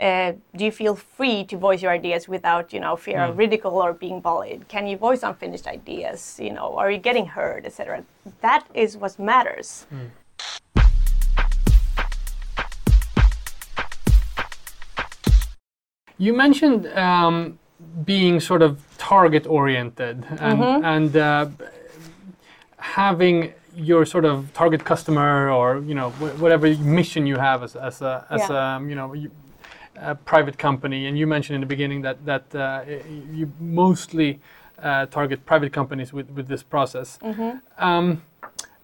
Uh, 0.00 0.32
do 0.56 0.64
you 0.64 0.72
feel 0.72 0.96
free 0.96 1.44
to 1.44 1.58
voice 1.58 1.82
your 1.82 1.92
ideas 1.92 2.26
without, 2.26 2.72
you 2.72 2.80
know, 2.80 2.96
fear 2.96 3.18
of 3.28 3.36
ridicule 3.36 3.74
or 3.74 3.92
being 3.92 4.18
bullied? 4.18 4.66
Can 4.66 4.86
you 4.86 4.96
voice 4.96 5.22
unfinished 5.22 5.66
ideas? 5.66 6.40
You 6.40 6.54
know, 6.54 6.74
are 6.78 6.90
you 6.90 6.96
getting 6.96 7.26
heard, 7.26 7.66
etc. 7.66 8.02
That 8.40 8.64
is 8.72 8.96
what 8.96 9.18
matters. 9.18 9.84
You 16.20 16.34
mentioned 16.34 16.86
um, 16.98 17.58
being 18.04 18.40
sort 18.40 18.60
of 18.62 18.72
target 18.98 19.46
oriented 19.46 20.16
and, 20.38 20.58
Mm-hmm. 20.60 20.84
and 20.84 21.16
uh, 21.16 21.46
having 22.76 23.52
your 23.74 24.04
sort 24.04 24.24
of 24.24 24.52
target 24.52 24.84
customer 24.84 25.50
or 25.50 25.78
you 25.90 25.94
know 25.94 26.10
wh- 26.10 26.42
whatever 26.42 26.66
mission 26.76 27.26
you 27.26 27.36
have 27.38 27.62
as, 27.62 27.76
as 27.76 28.02
a 28.02 28.26
as 28.28 28.40
Yeah. 28.40 28.78
a 28.78 28.82
you 28.90 28.94
know 28.94 29.14
you, 29.14 29.30
a 29.96 30.14
private 30.14 30.58
company. 30.58 31.06
And 31.06 31.16
you 31.18 31.26
mentioned 31.26 31.54
in 31.54 31.60
the 31.60 31.66
beginning 31.76 32.02
that 32.02 32.16
that 32.26 32.44
uh, 32.54 32.82
you 33.38 33.50
mostly 33.60 34.40
uh, 34.82 35.06
target 35.06 35.46
private 35.46 35.72
companies 35.72 36.12
with 36.12 36.28
with 36.36 36.46
this 36.48 36.62
process. 36.62 37.18
Mm-hmm. 37.22 37.50
Um, 37.78 38.22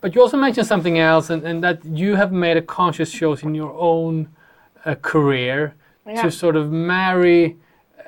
but 0.00 0.14
you 0.14 0.22
also 0.22 0.36
mentioned 0.36 0.66
something 0.66 0.98
else, 0.98 1.30
and, 1.34 1.42
and 1.44 1.62
that 1.64 1.84
you 1.84 2.16
have 2.16 2.32
made 2.32 2.56
a 2.56 2.62
conscious 2.62 3.10
choice 3.10 3.42
in 3.42 3.54
your 3.54 3.72
own 3.78 4.28
uh, 4.84 4.94
career 5.02 5.74
Yeah. 6.06 6.22
to 6.22 6.30
sort 6.30 6.56
of 6.56 6.70
marry 6.70 7.56
uh, 7.98 8.02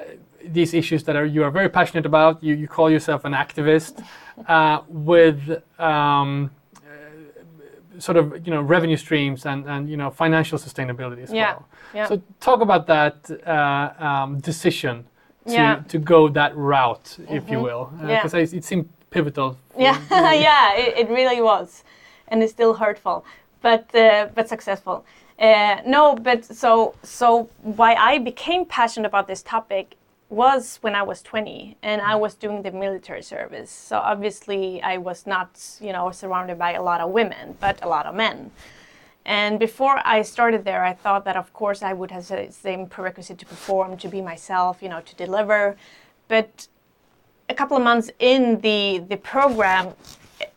these 0.45 0.73
issues 0.75 1.03
that 1.05 1.17
are 1.17 1.27
you 1.27 1.43
are 1.45 1.51
very 1.51 1.69
passionate 1.69 2.07
about. 2.07 2.43
You, 2.43 2.55
you 2.55 2.69
call 2.69 2.91
yourself 2.91 3.25
an 3.25 3.33
activist 3.33 4.05
uh, 4.49 4.81
with 4.89 5.41
um, 5.79 6.51
uh, 6.77 8.01
sort 8.01 8.17
of 8.17 8.47
you 8.47 8.53
know 8.55 8.63
revenue 8.63 8.97
streams 8.97 9.47
and, 9.47 9.67
and 9.67 9.89
you 9.91 9.97
know 9.97 10.11
financial 10.11 10.59
sustainability 10.59 11.23
as 11.25 11.33
Yeah, 11.33 11.53
well. 11.55 11.69
yeah. 11.95 12.07
So 12.09 12.23
talk 12.41 12.61
about 12.61 12.87
that 12.87 13.17
uh, 13.47 14.05
um, 14.09 14.39
decision 14.41 15.05
to, 15.47 15.53
Yeah. 15.53 15.77
Mm-hmm. 15.77 15.89
to 15.89 15.99
go 15.99 16.29
that 16.29 16.53
route, 16.57 17.19
if 17.29 17.51
you 17.51 17.61
will, 17.61 17.91
Yeah. 18.07 18.23
because 18.23 18.35
it 18.53 18.65
seemed 18.65 18.89
pivotal. 19.11 19.57
Yeah, 19.79 19.99
yeah, 20.35 20.75
it, 20.77 20.99
it 20.99 21.09
really 21.11 21.41
was, 21.43 21.85
and 22.29 22.43
it's 22.43 22.53
still 22.53 22.75
hurtful, 22.75 23.25
but 23.63 23.93
uh, 23.95 24.29
but 24.35 24.49
successful. 24.49 25.05
Uh, 25.38 25.81
no, 25.87 26.16
but 26.16 26.44
so 26.44 26.94
so 27.03 27.48
why 27.62 27.94
I 27.94 28.18
became 28.18 28.64
passionate 28.64 29.07
about 29.07 29.29
this 29.29 29.42
topic 29.42 29.94
was 30.31 30.79
when 30.83 30.94
I 30.94 31.03
was 31.03 31.22
20 31.22 31.77
and 31.83 32.03
I 32.03 32.16
was 32.16 32.35
doing 32.35 32.62
the 32.62 32.72
military 32.72 33.22
service. 33.22 33.70
So 33.70 33.98
obviously 33.98 34.83
I 34.83 34.98
was 34.98 35.27
not, 35.27 35.59
you 35.81 35.92
know, 35.92 36.11
surrounded 36.11 36.59
by 36.59 36.72
a 36.72 36.83
lot 36.83 37.01
of 37.01 37.11
women, 37.11 37.57
but 37.61 37.83
a 37.83 37.88
lot 37.88 38.05
of 38.05 38.14
men. 38.14 38.51
And 39.24 39.59
before 39.59 40.01
I 40.05 40.22
started 40.22 40.64
there, 40.64 40.85
I 40.85 40.92
thought 40.92 41.24
that 41.24 41.37
of 41.37 41.53
course 41.53 41.83
I 41.83 41.92
would 41.92 42.11
have 42.11 42.27
the 42.29 42.48
same 42.51 42.87
prerequisite 42.87 43.38
to 43.38 43.46
perform, 43.46 43.96
to 43.98 44.09
be 44.09 44.20
myself, 44.20 44.83
you 44.83 44.88
know, 44.88 45.01
to 45.01 45.14
deliver. 45.14 45.77
But 46.29 46.68
a 47.48 47.55
couple 47.55 47.77
of 47.77 47.83
months 47.83 48.11
in 48.18 48.61
the 48.61 49.05
the 49.09 49.16
program, 49.16 49.94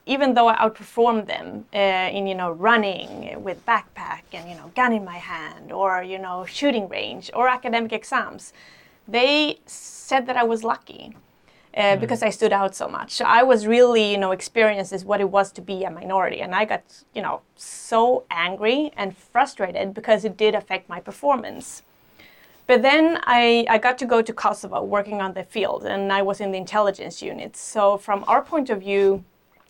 even 0.06 0.34
though 0.34 0.48
I 0.48 0.56
outperformed 0.58 1.28
them 1.28 1.66
uh, 1.74 1.78
in 2.18 2.28
you 2.28 2.36
know 2.36 2.52
running 2.52 3.44
with 3.44 3.66
backpack 3.66 4.24
and 4.34 4.50
you 4.50 4.56
know 4.56 4.72
gun 4.76 4.94
in 4.94 5.06
my 5.06 5.18
hand 5.18 5.72
or 5.72 6.04
you 6.04 6.20
know 6.20 6.46
shooting 6.46 6.88
range 6.90 7.30
or 7.34 7.48
academic 7.48 7.94
exams, 7.94 8.54
they 9.08 9.60
said 9.66 10.26
that 10.28 10.38
I 10.38 10.44
was 10.44 10.64
lucky. 10.64 11.16
Uh, 11.74 11.96
because 11.96 12.22
I 12.22 12.30
stood 12.30 12.52
out 12.52 12.76
so 12.76 12.90
much, 12.90 13.12
so 13.14 13.24
I 13.24 13.44
was 13.44 13.66
really, 13.66 14.12
you 14.12 14.18
know, 14.18 14.32
experienced 14.32 15.06
what 15.06 15.22
it 15.22 15.30
was 15.30 15.54
to 15.54 15.62
be 15.62 15.86
a 15.86 15.90
minority, 15.90 16.42
and 16.42 16.54
I 16.54 16.66
got, 16.66 16.84
you 17.16 17.22
know, 17.22 17.44
so 17.56 18.26
angry 18.30 18.92
and 18.98 19.16
frustrated 19.16 19.94
because 19.94 20.26
it 20.26 20.36
did 20.36 20.54
affect 20.54 20.90
my 20.90 21.00
performance. 21.00 21.84
But 22.68 22.82
then 22.82 23.20
I, 23.24 23.66
I 23.70 23.78
got 23.78 23.98
to 24.00 24.06
go 24.06 24.22
to 24.22 24.34
Kosovo 24.34 24.84
working 24.84 25.22
on 25.22 25.34
the 25.34 25.44
field, 25.44 25.86
and 25.86 26.12
I 26.12 26.22
was 26.22 26.42
in 26.42 26.52
the 26.52 26.58
intelligence 26.58 27.22
unit. 27.22 27.56
So, 27.56 27.98
from 27.98 28.26
our 28.28 28.42
point 28.42 28.70
of 28.70 28.82
view, 28.82 29.24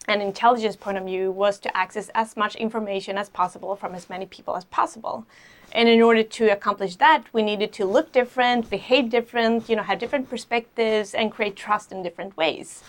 an 0.08 0.22
intelligence 0.22 0.76
point 0.76 0.98
of 0.98 1.06
view 1.06 1.32
was 1.32 1.60
to 1.60 1.78
access 1.78 2.10
as 2.16 2.36
much 2.36 2.56
information 2.56 3.18
as 3.18 3.30
possible 3.30 3.76
from 3.76 3.94
as 3.94 4.10
many 4.10 4.26
people 4.26 4.56
as 4.56 4.66
possible. 4.66 5.26
And 5.74 5.88
in 5.88 6.02
order 6.02 6.24
to 6.24 6.50
accomplish 6.50 6.98
that, 6.98 7.24
we 7.32 7.44
needed 7.44 7.72
to 7.74 7.86
look 7.86 8.12
different, 8.12 8.70
behave 8.70 9.10
different, 9.10 9.70
you 9.70 9.76
know, 9.76 9.84
have 9.84 10.00
different 10.00 10.30
perspectives, 10.30 11.14
and 11.14 11.32
create 11.32 11.56
trust 11.56 11.92
in 11.92 12.04
different 12.04 12.36
ways. 12.36 12.84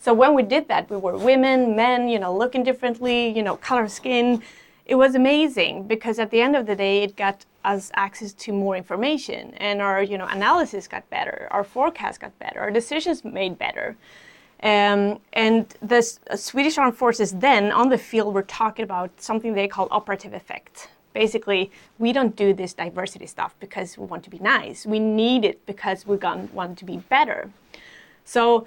So 0.00 0.12
when 0.12 0.34
we 0.34 0.42
did 0.42 0.68
that, 0.68 0.90
we 0.90 0.96
were 0.96 1.16
women, 1.16 1.76
men, 1.76 2.08
you 2.08 2.18
know, 2.18 2.36
looking 2.36 2.64
differently, 2.64 3.28
you 3.28 3.42
know, 3.42 3.56
color 3.56 3.88
skin. 3.88 4.42
It 4.84 4.96
was 4.96 5.14
amazing 5.14 5.86
because 5.86 6.18
at 6.18 6.30
the 6.30 6.42
end 6.42 6.56
of 6.56 6.66
the 6.66 6.76
day, 6.76 7.04
it 7.04 7.16
got 7.16 7.46
us 7.64 7.90
access 7.94 8.32
to 8.34 8.52
more 8.52 8.76
information, 8.76 9.54
and 9.54 9.80
our, 9.80 10.02
you 10.02 10.18
know, 10.18 10.26
analysis 10.26 10.86
got 10.86 11.08
better, 11.08 11.48
our 11.50 11.64
forecast 11.64 12.20
got 12.20 12.38
better, 12.38 12.60
our 12.60 12.70
decisions 12.70 13.24
made 13.24 13.56
better. 13.58 13.96
Um, 14.62 15.20
and 15.32 15.66
the 15.82 15.96
S- 15.96 16.20
uh, 16.30 16.36
Swedish 16.36 16.78
Armed 16.78 16.96
Forces 16.96 17.32
then 17.32 17.72
on 17.72 17.88
the 17.90 17.98
field 17.98 18.32
were 18.34 18.42
talking 18.42 18.82
about 18.82 19.10
something 19.20 19.54
they 19.54 19.68
call 19.68 19.88
operative 19.90 20.32
effect. 20.32 20.88
Basically, 21.12 21.70
we 21.98 22.12
don't 22.12 22.34
do 22.34 22.54
this 22.54 22.72
diversity 22.74 23.26
stuff 23.26 23.54
because 23.60 23.98
we 23.98 24.06
want 24.06 24.24
to 24.24 24.30
be 24.30 24.38
nice. 24.38 24.86
We 24.86 24.98
need 24.98 25.44
it 25.44 25.64
because 25.66 26.06
we 26.06 26.16
want 26.16 26.78
to 26.78 26.84
be 26.84 26.96
better. 26.96 27.50
So 28.24 28.66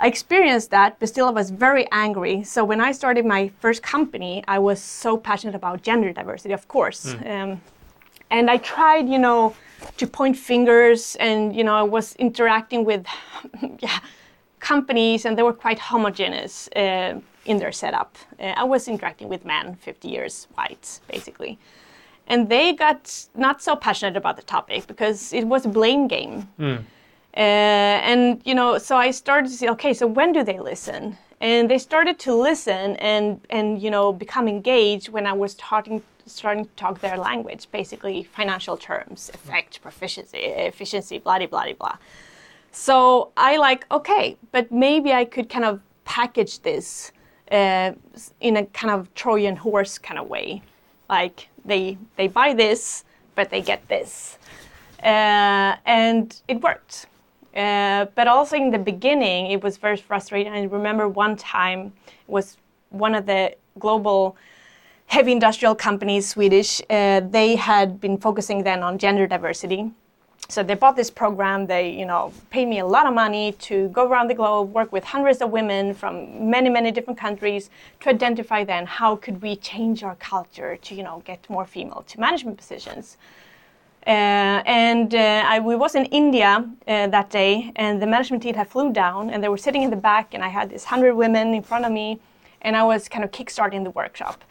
I 0.00 0.06
experienced 0.08 0.70
that, 0.70 0.98
but 0.98 1.08
still 1.08 1.26
I 1.26 1.30
was 1.30 1.50
very 1.50 1.86
angry. 1.92 2.42
So 2.42 2.64
when 2.64 2.80
I 2.80 2.90
started 2.92 3.24
my 3.24 3.50
first 3.60 3.82
company, 3.82 4.42
I 4.48 4.58
was 4.58 4.80
so 4.80 5.16
passionate 5.16 5.54
about 5.54 5.82
gender 5.82 6.12
diversity, 6.12 6.52
of 6.52 6.66
course. 6.68 7.14
Um, 7.26 7.60
and 8.30 8.50
I 8.50 8.56
tried, 8.56 9.08
you 9.08 9.18
know, 9.18 9.54
to 9.98 10.06
point 10.06 10.36
fingers, 10.36 11.16
and 11.20 11.54
you 11.54 11.62
know, 11.62 11.74
I 11.74 11.82
was 11.82 12.16
interacting 12.16 12.84
with 12.84 13.06
yeah, 13.78 14.00
companies, 14.64 15.24
and 15.26 15.36
they 15.36 15.42
were 15.42 15.52
quite 15.52 15.78
homogeneous 15.78 16.68
uh, 16.74 17.20
in 17.44 17.58
their 17.58 17.72
setup. 17.72 18.16
Uh, 18.40 18.62
I 18.62 18.64
was 18.64 18.88
interacting 18.88 19.28
with 19.28 19.44
men, 19.44 19.76
50 19.76 20.08
years 20.08 20.48
white, 20.54 21.00
basically. 21.06 21.58
And 22.26 22.48
they 22.48 22.72
got 22.72 23.28
not 23.34 23.62
so 23.62 23.76
passionate 23.76 24.16
about 24.16 24.36
the 24.36 24.42
topic 24.42 24.86
because 24.86 25.32
it 25.32 25.44
was 25.46 25.66
a 25.66 25.68
blame 25.68 26.08
game. 26.08 26.48
Uh, 27.36 28.10
and 28.10 28.40
you 28.44 28.54
know, 28.54 28.78
so 28.78 28.96
I 28.96 29.10
started 29.10 29.50
to 29.50 29.56
see, 29.56 29.68
okay, 29.70 29.92
so 29.92 30.06
when 30.06 30.32
do 30.32 30.42
they 30.42 30.58
listen? 30.58 31.18
And 31.40 31.68
they 31.70 31.78
started 31.78 32.18
to 32.20 32.34
listen 32.34 32.96
and 32.96 33.40
and 33.50 33.82
you 33.82 33.90
know 33.90 34.12
become 34.12 34.46
engaged 34.48 35.08
when 35.10 35.26
I 35.26 35.34
was 35.42 35.52
starting 35.52 36.02
starting 36.26 36.64
to 36.64 36.70
talk 36.76 37.00
their 37.00 37.18
language, 37.18 37.66
basically 37.70 38.22
financial 38.22 38.76
terms, 38.76 39.30
effect, 39.34 39.82
proficiency, 39.82 40.38
efficiency, 40.72 41.18
blah 41.18 41.38
blah 41.38 41.48
blah 41.48 41.72
blah. 41.82 41.96
So 42.74 43.30
I 43.36 43.56
like, 43.56 43.86
okay, 43.92 44.36
but 44.50 44.72
maybe 44.72 45.12
I 45.12 45.24
could 45.24 45.48
kind 45.48 45.64
of 45.64 45.80
package 46.04 46.58
this 46.60 47.12
uh, 47.52 47.92
in 48.40 48.56
a 48.56 48.66
kind 48.66 48.92
of 48.92 49.14
Trojan 49.14 49.54
horse 49.54 49.96
kind 49.96 50.18
of 50.18 50.28
way. 50.28 50.60
Like 51.08 51.48
they 51.64 51.96
they 52.16 52.26
buy 52.26 52.52
this, 52.52 53.04
but 53.36 53.48
they 53.48 53.60
get 53.60 53.86
this, 53.88 54.38
uh, 55.04 55.76
and 55.86 56.34
it 56.48 56.60
worked. 56.62 57.06
Uh, 57.54 58.06
but 58.16 58.26
also 58.26 58.56
in 58.56 58.72
the 58.72 58.78
beginning, 58.78 59.52
it 59.52 59.62
was 59.62 59.76
very 59.76 59.96
frustrating. 59.96 60.52
I 60.52 60.64
remember 60.64 61.08
one 61.08 61.36
time 61.36 61.92
it 62.06 62.32
was 62.32 62.56
one 62.90 63.14
of 63.14 63.26
the 63.26 63.54
global 63.78 64.36
heavy 65.06 65.30
industrial 65.30 65.76
companies, 65.76 66.28
Swedish. 66.28 66.82
Uh, 66.90 67.20
they 67.20 67.54
had 67.54 68.00
been 68.00 68.18
focusing 68.18 68.64
then 68.64 68.82
on 68.82 68.98
gender 68.98 69.28
diversity, 69.28 69.92
so 70.48 70.62
they 70.62 70.74
bought 70.74 70.96
this 70.96 71.10
program 71.10 71.66
they 71.66 71.90
you 71.90 72.06
know 72.06 72.32
paid 72.50 72.66
me 72.66 72.78
a 72.78 72.86
lot 72.86 73.06
of 73.06 73.14
money 73.14 73.52
to 73.52 73.88
go 73.88 74.06
around 74.06 74.28
the 74.28 74.34
globe 74.34 74.72
work 74.72 74.92
with 74.92 75.04
hundreds 75.04 75.40
of 75.40 75.50
women 75.50 75.94
from 75.94 76.50
many 76.50 76.68
many 76.68 76.90
different 76.90 77.18
countries 77.18 77.70
to 78.00 78.08
identify 78.10 78.62
then 78.64 78.86
how 78.86 79.16
could 79.16 79.40
we 79.42 79.56
change 79.56 80.02
our 80.02 80.16
culture 80.16 80.76
to 80.76 80.94
you 80.94 81.02
know 81.02 81.22
get 81.24 81.48
more 81.48 81.64
female 81.64 82.04
to 82.06 82.20
management 82.20 82.56
positions 82.56 83.16
uh, 84.06 84.60
and 84.66 85.14
uh, 85.14 85.44
I, 85.46 85.60
we 85.60 85.76
was 85.76 85.94
in 85.94 86.04
India 86.06 86.62
uh, 86.86 87.06
that 87.06 87.30
day, 87.30 87.72
and 87.76 88.02
the 88.02 88.06
management 88.06 88.42
team 88.42 88.54
had 88.54 88.68
flew 88.68 88.92
down, 88.92 89.30
and 89.30 89.42
they 89.42 89.48
were 89.48 89.56
sitting 89.56 89.82
in 89.82 89.88
the 89.88 89.96
back, 89.96 90.34
and 90.34 90.44
I 90.44 90.48
had 90.48 90.68
this 90.68 90.84
hundred 90.84 91.14
women 91.14 91.54
in 91.54 91.62
front 91.62 91.86
of 91.86 91.92
me, 91.92 92.20
and 92.60 92.76
I 92.76 92.82
was 92.82 93.08
kind 93.08 93.24
of 93.24 93.30
kickstarting 93.30 93.82
the 93.82 93.90
workshop. 93.92 94.44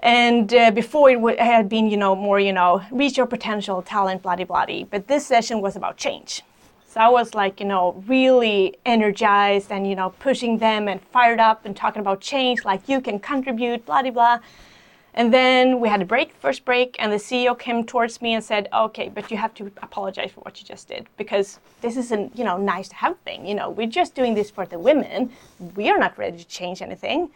And 0.00 0.52
uh, 0.54 0.70
before 0.70 1.10
it, 1.10 1.40
had 1.40 1.68
been, 1.68 1.90
you 1.90 1.96
know, 1.96 2.14
more, 2.14 2.38
you 2.38 2.52
know, 2.52 2.82
reach 2.90 3.16
your 3.16 3.26
potential, 3.26 3.82
talent, 3.82 4.22
blah, 4.22 4.36
blah, 4.36 4.44
blah. 4.44 4.84
But 4.90 5.08
this 5.08 5.26
session 5.26 5.60
was 5.60 5.74
about 5.76 5.96
change. 5.96 6.42
So 6.86 7.00
I 7.00 7.08
was 7.08 7.34
like, 7.34 7.60
you 7.60 7.66
know, 7.66 8.02
really 8.06 8.76
energized 8.86 9.70
and, 9.70 9.86
you 9.86 9.94
know, 9.94 10.10
pushing 10.20 10.58
them 10.58 10.88
and 10.88 11.02
fired 11.02 11.40
up 11.40 11.66
and 11.66 11.76
talking 11.76 12.00
about 12.00 12.20
change, 12.20 12.64
like 12.64 12.88
you 12.88 13.00
can 13.00 13.18
contribute, 13.18 13.84
blah, 13.84 14.02
blah, 14.02 14.10
blah. 14.10 14.38
And 15.14 15.34
then 15.34 15.80
we 15.80 15.88
had 15.88 16.00
a 16.00 16.04
break, 16.04 16.32
first 16.34 16.64
break, 16.64 16.94
and 17.00 17.12
the 17.12 17.16
CEO 17.16 17.58
came 17.58 17.84
towards 17.84 18.22
me 18.22 18.34
and 18.34 18.44
said, 18.44 18.68
"Okay, 18.72 19.08
but 19.08 19.30
you 19.32 19.36
have 19.36 19.52
to 19.54 19.66
apologize 19.82 20.30
for 20.30 20.42
what 20.42 20.60
you 20.60 20.66
just 20.66 20.86
did 20.86 21.08
because 21.16 21.58
this 21.80 21.96
isn't, 21.96 22.38
you 22.38 22.44
know, 22.44 22.56
nice 22.56 22.88
to 22.90 22.94
have 22.94 23.18
thing. 23.20 23.44
You 23.44 23.56
know, 23.56 23.68
we're 23.68 23.88
just 23.88 24.14
doing 24.14 24.34
this 24.34 24.48
for 24.48 24.64
the 24.64 24.78
women. 24.78 25.32
We 25.74 25.90
are 25.90 25.98
not 25.98 26.16
ready 26.18 26.38
to 26.38 26.46
change 26.46 26.82
anything." 26.82 27.30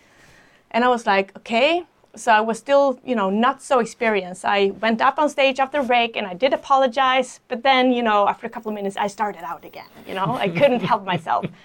And 0.70 0.84
I 0.84 0.88
was 0.88 1.06
like, 1.06 1.36
"Okay." 1.36 1.84
So 2.14 2.30
I 2.30 2.40
was 2.40 2.58
still, 2.58 3.00
you 3.04 3.14
know, 3.14 3.30
not 3.30 3.62
so 3.62 3.78
experienced. 3.78 4.44
I 4.44 4.72
went 4.80 5.00
up 5.00 5.18
on 5.18 5.30
stage 5.30 5.58
after 5.58 5.82
break 5.82 6.16
and 6.16 6.26
I 6.26 6.34
did 6.34 6.52
apologize, 6.52 7.40
but 7.48 7.62
then, 7.62 7.92
you 7.92 8.02
know, 8.02 8.28
after 8.28 8.46
a 8.46 8.50
couple 8.50 8.68
of 8.68 8.74
minutes, 8.74 8.96
I 8.98 9.06
started 9.06 9.42
out 9.44 9.64
again. 9.64 9.88
You 10.06 10.14
know, 10.14 10.34
I 10.34 10.48
couldn't 10.48 10.80
help 10.80 11.04
myself. 11.04 11.46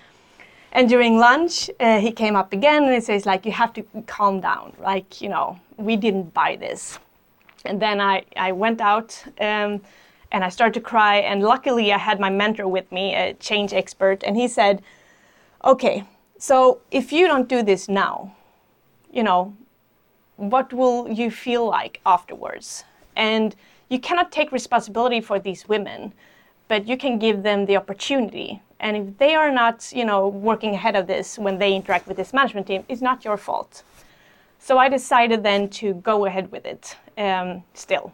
And 0.72 0.90
during 0.90 1.18
lunch, 1.18 1.70
uh, 1.80 2.00
he 2.00 2.12
came 2.12 2.36
up 2.36 2.54
again 2.54 2.84
and 2.84 2.94
he 2.94 3.00
says, 3.02 3.26
like, 3.26 3.46
you 3.46 3.52
have 3.52 3.74
to 3.74 3.84
calm 4.06 4.42
down. 4.42 4.74
Like, 4.80 5.22
you 5.22 5.30
know, 5.30 5.60
we 5.78 5.96
didn't 5.96 6.34
buy 6.34 6.56
this. 6.56 7.00
And 7.66 7.82
then 7.82 8.00
I, 8.00 8.24
I 8.36 8.52
went 8.52 8.82
out 8.82 9.24
um, 9.40 9.82
and 10.32 10.44
I 10.44 10.50
started 10.50 10.74
to 10.76 10.82
cry. 10.82 11.18
And 11.18 11.42
luckily, 11.42 11.94
I 11.94 11.98
had 11.98 12.20
my 12.20 12.30
mentor 12.30 12.68
with 12.68 12.92
me, 12.92 13.16
a 13.16 13.34
change 13.36 13.74
expert, 13.74 14.24
and 14.24 14.36
he 14.36 14.48
said, 14.48 14.82
okay, 15.64 16.04
so 16.38 16.82
if 16.92 17.12
you 17.12 17.28
don't 17.28 17.48
do 17.48 17.64
this 17.64 17.88
now, 17.90 18.36
you 19.12 19.24
know, 19.24 19.56
what 20.38 20.72
will 20.72 21.10
you 21.10 21.30
feel 21.30 21.66
like 21.66 22.00
afterwards? 22.06 22.84
And 23.16 23.56
you 23.90 24.00
cannot 24.00 24.32
take 24.32 24.52
responsibility 24.52 25.22
for 25.22 25.40
these 25.40 25.68
women, 25.68 26.14
but 26.68 26.88
you 26.88 26.98
can 26.98 27.20
give 27.20 27.44
them 27.44 27.66
the 27.66 27.78
opportunity. 27.78 28.62
And 28.80 28.96
if 28.96 29.18
they 29.18 29.36
are 29.36 29.52
not, 29.52 29.92
you 29.94 30.06
know, 30.06 30.28
working 30.28 30.74
ahead 30.76 30.96
of 30.96 31.08
this 31.08 31.38
when 31.38 31.58
they 31.58 31.74
interact 31.74 32.08
with 32.08 32.18
this 32.18 32.34
management 32.34 32.68
team, 32.68 32.84
it's 32.88 33.02
not 33.02 33.26
your 33.26 33.38
fault. 33.38 33.84
So 34.60 34.78
I 34.78 34.90
decided 34.90 35.44
then 35.44 35.70
to 35.70 35.96
go 35.96 36.26
ahead 36.26 36.52
with 36.52 36.66
it 36.66 36.96
um, 37.18 37.64
still. 37.74 38.14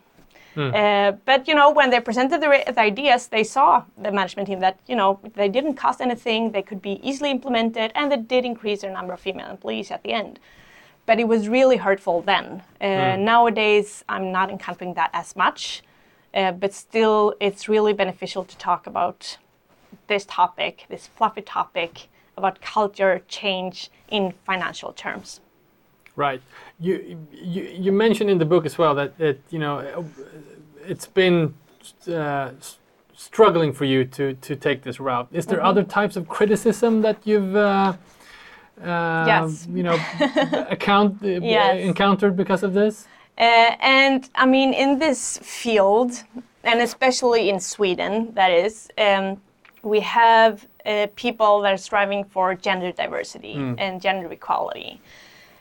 Uh, 0.55 1.13
but 1.25 1.47
you 1.47 1.55
know, 1.55 1.71
when 1.71 1.89
they 1.89 1.99
presented 1.99 2.39
the, 2.39 2.63
the 2.67 2.79
ideas, 2.79 3.27
they 3.27 3.43
saw 3.43 3.83
the 3.97 4.11
management 4.11 4.47
team 4.47 4.59
that 4.59 4.79
you 4.87 4.95
know 4.95 5.19
they 5.33 5.49
didn't 5.49 5.73
cost 5.73 5.99
anything, 5.99 6.51
they 6.51 6.61
could 6.61 6.79
be 6.81 6.99
easily 7.01 7.31
implemented, 7.31 7.91
and 7.95 8.11
they 8.11 8.17
did 8.17 8.45
increase 8.45 8.81
their 8.81 8.93
number 8.93 9.13
of 9.13 9.19
female 9.19 9.49
employees 9.49 9.89
at 9.89 10.03
the 10.03 10.13
end. 10.13 10.39
But 11.05 11.19
it 11.19 11.27
was 11.27 11.49
really 11.49 11.77
hurtful 11.77 12.21
then. 12.21 12.63
Uh, 12.79 13.17
Nowadays, 13.17 14.03
I'm 14.07 14.31
not 14.31 14.49
encountering 14.49 14.93
that 14.93 15.09
as 15.13 15.35
much, 15.35 15.83
uh, 16.33 16.51
but 16.53 16.73
still, 16.73 17.35
it's 17.39 17.67
really 17.67 17.93
beneficial 17.93 18.45
to 18.45 18.57
talk 18.57 18.87
about 18.87 19.37
this 20.07 20.25
topic, 20.25 20.85
this 20.89 21.07
fluffy 21.07 21.41
topic 21.41 22.07
about 22.37 22.61
culture 22.61 23.21
change 23.27 23.89
in 24.09 24.33
financial 24.45 24.93
terms. 24.93 25.41
Right. 26.15 26.41
You, 26.79 27.17
you 27.31 27.63
you 27.63 27.91
mentioned 27.91 28.29
in 28.29 28.37
the 28.37 28.45
book 28.45 28.65
as 28.65 28.77
well 28.77 28.93
that 28.95 29.13
it 29.19 29.41
you 29.49 29.59
know 29.59 30.05
it's 30.85 31.07
been 31.07 31.55
uh, 32.07 32.51
struggling 33.15 33.73
for 33.73 33.85
you 33.85 34.05
to 34.05 34.33
to 34.33 34.55
take 34.55 34.83
this 34.83 34.99
route. 34.99 35.27
Is 35.31 35.45
there 35.47 35.63
other 35.63 35.83
types 35.83 36.15
of 36.15 36.27
criticism 36.27 37.01
that 37.01 37.17
you've 37.25 37.55
uh, 38.81 38.83
uh, 38.83 39.25
Yes. 39.25 39.67
you 39.73 39.83
know 39.83 39.99
account 40.69 41.23
uh, 41.23 41.27
Yes. 41.27 41.81
encountered 41.83 42.35
because 42.35 42.63
of 42.63 42.73
this? 42.73 43.07
Uh, 43.37 43.75
and 43.81 44.29
I 44.35 44.45
mean, 44.45 44.73
in 44.73 44.99
this 44.99 45.39
field, 45.41 46.23
and 46.63 46.81
especially 46.81 47.49
in 47.49 47.59
Sweden, 47.59 48.31
that 48.35 48.51
is, 48.51 48.89
um, 48.97 49.41
we 49.81 49.99
have 50.01 50.67
uh, 50.85 51.07
people 51.15 51.61
that 51.61 51.73
are 51.73 51.77
striving 51.77 52.23
for 52.25 52.53
gender 52.53 52.91
diversity 52.91 53.55
and 53.77 54.01
gender 54.01 54.31
equality. 54.31 55.01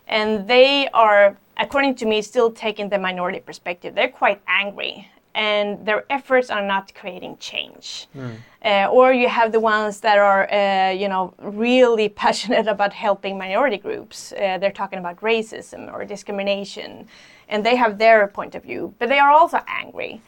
And 0.06 0.46
they 0.46 0.88
are, 0.88 1.36
according 1.56 1.94
to 1.96 2.06
me, 2.06 2.20
still 2.22 2.50
taking 2.50 2.88
the 2.90 2.98
minority 2.98 3.40
perspective. 3.40 3.94
They're 3.94 4.08
quite 4.08 4.40
angry, 4.46 5.08
and 5.34 5.84
their 5.86 6.04
efforts 6.10 6.50
are 6.50 6.62
not 6.62 6.94
creating 6.94 7.36
change. 7.38 8.08
Uh, 8.64 8.86
or 8.90 9.12
you 9.12 9.28
have 9.28 9.50
the 9.50 9.60
ones 9.60 10.00
that 10.00 10.18
are, 10.18 10.52
uh, 10.52 10.90
you 10.90 11.08
know, 11.08 11.34
really 11.40 12.08
passionate 12.24 12.66
about 12.66 12.92
helping 12.92 13.36
minority 13.36 13.78
groups. 13.78 14.32
Uh, 14.32 14.58
they're 14.58 14.70
talking 14.70 14.98
about 14.98 15.20
racism 15.20 15.92
or 15.92 16.04
discrimination, 16.04 17.06
and 17.48 17.64
they 17.64 17.76
have 17.76 17.98
their 17.98 18.26
point 18.28 18.54
of 18.54 18.62
view, 18.62 18.94
but 18.98 19.08
they 19.08 19.18
are 19.18 19.30
also 19.30 19.60
angry. 19.66 20.20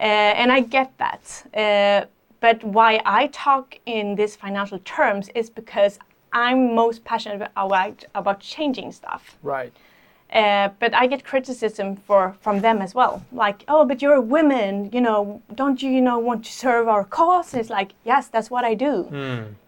Uh, 0.00 0.02
and 0.02 0.52
I 0.52 0.60
get 0.60 0.92
that. 0.98 1.22
Uh, 1.54 2.06
but 2.40 2.62
why 2.64 3.00
I 3.04 3.28
talk 3.28 3.78
in 3.86 4.14
these 4.14 4.36
financial 4.36 4.78
terms 4.80 5.30
is 5.34 5.48
because 5.48 5.98
I'm 6.32 6.74
most 6.74 7.02
passionate 7.04 7.50
about, 7.56 8.04
about 8.14 8.40
changing 8.40 8.92
stuff. 8.92 9.38
Right. 9.42 9.72
Uh, 10.32 10.70
but 10.80 10.92
I 10.92 11.06
get 11.06 11.24
criticism 11.24 11.96
for 11.96 12.34
from 12.40 12.60
them 12.60 12.82
as 12.82 12.94
well. 12.94 13.24
Like, 13.30 13.64
oh, 13.68 13.84
but 13.84 14.02
you're 14.02 14.14
a 14.14 14.20
woman, 14.20 14.90
you 14.92 15.00
know, 15.00 15.40
don't 15.54 15.80
you, 15.80 15.90
you 15.90 16.00
know, 16.00 16.18
want 16.18 16.44
to 16.44 16.52
serve 16.52 16.88
our 16.88 17.04
cause? 17.04 17.52
And 17.52 17.60
it's 17.60 17.70
like, 17.70 17.92
yes, 18.04 18.26
that's 18.28 18.50
what 18.50 18.64
I 18.64 18.74
do. 18.74 19.08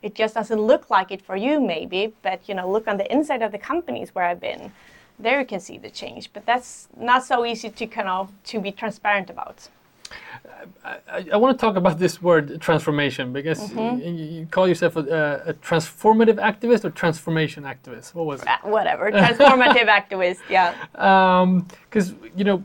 It 0.02 0.14
just 0.16 0.34
doesn't 0.34 0.60
look 0.60 0.90
like 0.90 1.12
it 1.12 1.22
for 1.22 1.36
you, 1.36 1.60
maybe, 1.60 2.12
but 2.22 2.48
you 2.48 2.54
know, 2.54 2.70
look 2.70 2.88
on 2.88 2.96
the 2.96 3.10
inside 3.12 3.40
of 3.42 3.52
the 3.52 3.58
companies 3.58 4.14
where 4.14 4.24
I've 4.24 4.40
been. 4.40 4.72
There 5.20 5.40
you 5.40 5.46
can 5.46 5.60
see 5.60 5.78
the 5.78 5.90
change, 5.90 6.32
but 6.32 6.44
that's 6.44 6.88
not 6.96 7.24
so 7.24 7.44
easy 7.44 7.70
to 7.70 7.86
kind 7.86 8.08
of 8.08 8.32
to 8.44 8.60
be 8.60 8.72
transparent 8.72 9.30
about. 9.30 9.68
I, 10.84 11.26
I 11.32 11.36
want 11.36 11.58
to 11.58 11.60
talk 11.60 11.76
about 11.76 11.98
this 11.98 12.20
word 12.22 12.60
transformation 12.60 13.32
because 13.32 13.58
Mm-hmm. 13.58 14.06
you, 14.06 14.24
you 14.40 14.46
call 14.46 14.66
yourself 14.68 14.96
a, 14.96 15.42
a 15.46 15.54
transformative 15.54 16.36
activist 16.36 16.84
or 16.84 16.90
transformation 16.90 17.64
activist. 17.64 18.14
What 18.14 18.26
was 18.26 18.42
it? 18.42 18.48
Uh, 18.48 18.58
whatever, 18.62 19.10
transformative 19.24 19.88
activist, 19.88 20.38
yeah. 20.48 20.74
because 20.92 22.14
you 22.36 22.44
know 22.44 22.64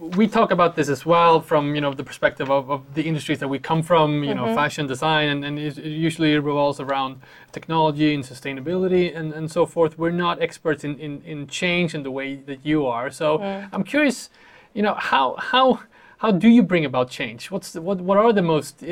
we 0.00 0.26
talk 0.26 0.50
about 0.50 0.76
this 0.76 0.88
as 0.88 1.04
well 1.06 1.40
from 1.40 1.74
you 1.74 1.80
know 1.80 1.92
the 1.92 2.04
perspective 2.04 2.50
of, 2.50 2.70
of 2.70 2.94
the 2.94 3.02
industries 3.02 3.38
that 3.38 3.48
we 3.48 3.58
come 3.58 3.82
from 3.82 4.24
you 4.24 4.34
know 4.34 4.54
fashion 4.54 4.86
design 4.86 5.28
and, 5.28 5.44
and 5.44 5.58
it 5.58 5.76
usually 5.78 6.38
revolves 6.38 6.80
around 6.80 7.20
technology 7.52 8.14
and 8.14 8.24
sustainability 8.24 9.16
and, 9.16 9.32
and 9.32 9.50
so 9.50 9.64
forth 9.64 9.98
we're 9.98 10.10
not 10.10 10.40
experts 10.42 10.84
in, 10.84 10.98
in, 10.98 11.22
in 11.22 11.46
change 11.46 11.94
in 11.94 12.02
the 12.02 12.10
way 12.10 12.36
that 12.36 12.64
you 12.64 12.86
are 12.86 13.10
so 13.10 13.40
i'm 13.72 13.84
curious 13.84 14.30
you 14.74 14.82
know 14.82 14.94
how 14.94 15.36
how 15.36 15.80
how 16.22 16.30
do 16.30 16.48
you 16.48 16.62
bring 16.62 16.84
about 16.84 17.10
change? 17.10 17.50
What's 17.50 17.72
the, 17.74 17.80
what 17.82 17.98
what 18.08 18.16
are 18.22 18.32
the 18.40 18.46
most 18.54 18.74
uh, 18.82 18.86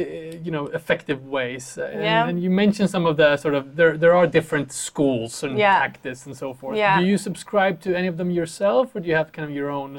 you 0.47 0.51
know 0.57 0.65
effective 0.81 1.21
ways? 1.37 1.65
Uh, 1.79 1.85
and- 1.95 2.03
Yeah. 2.03 2.29
And, 2.29 2.37
you 2.45 2.51
mentioned 2.65 2.89
some 2.97 3.05
of 3.11 3.15
the 3.23 3.37
sort 3.45 3.55
of 3.59 3.63
there 3.79 3.95
there 4.03 4.15
are 4.21 4.27
different 4.39 4.69
schools 4.73 5.33
and 5.45 5.53
Yeah. 5.59 5.79
tactics 5.85 6.27
and 6.27 6.35
so 6.37 6.49
forth. 6.61 6.77
Yeah. 6.77 6.99
Do 7.01 7.05
you 7.13 7.19
subscribe 7.19 7.75
to 7.85 7.89
any 8.01 8.09
of 8.13 8.17
them 8.21 8.31
yourself, 8.41 8.85
or 8.95 8.99
do 9.03 9.07
you 9.11 9.17
have 9.21 9.29
kind 9.37 9.47
of 9.49 9.55
your 9.61 9.71
own 9.81 9.91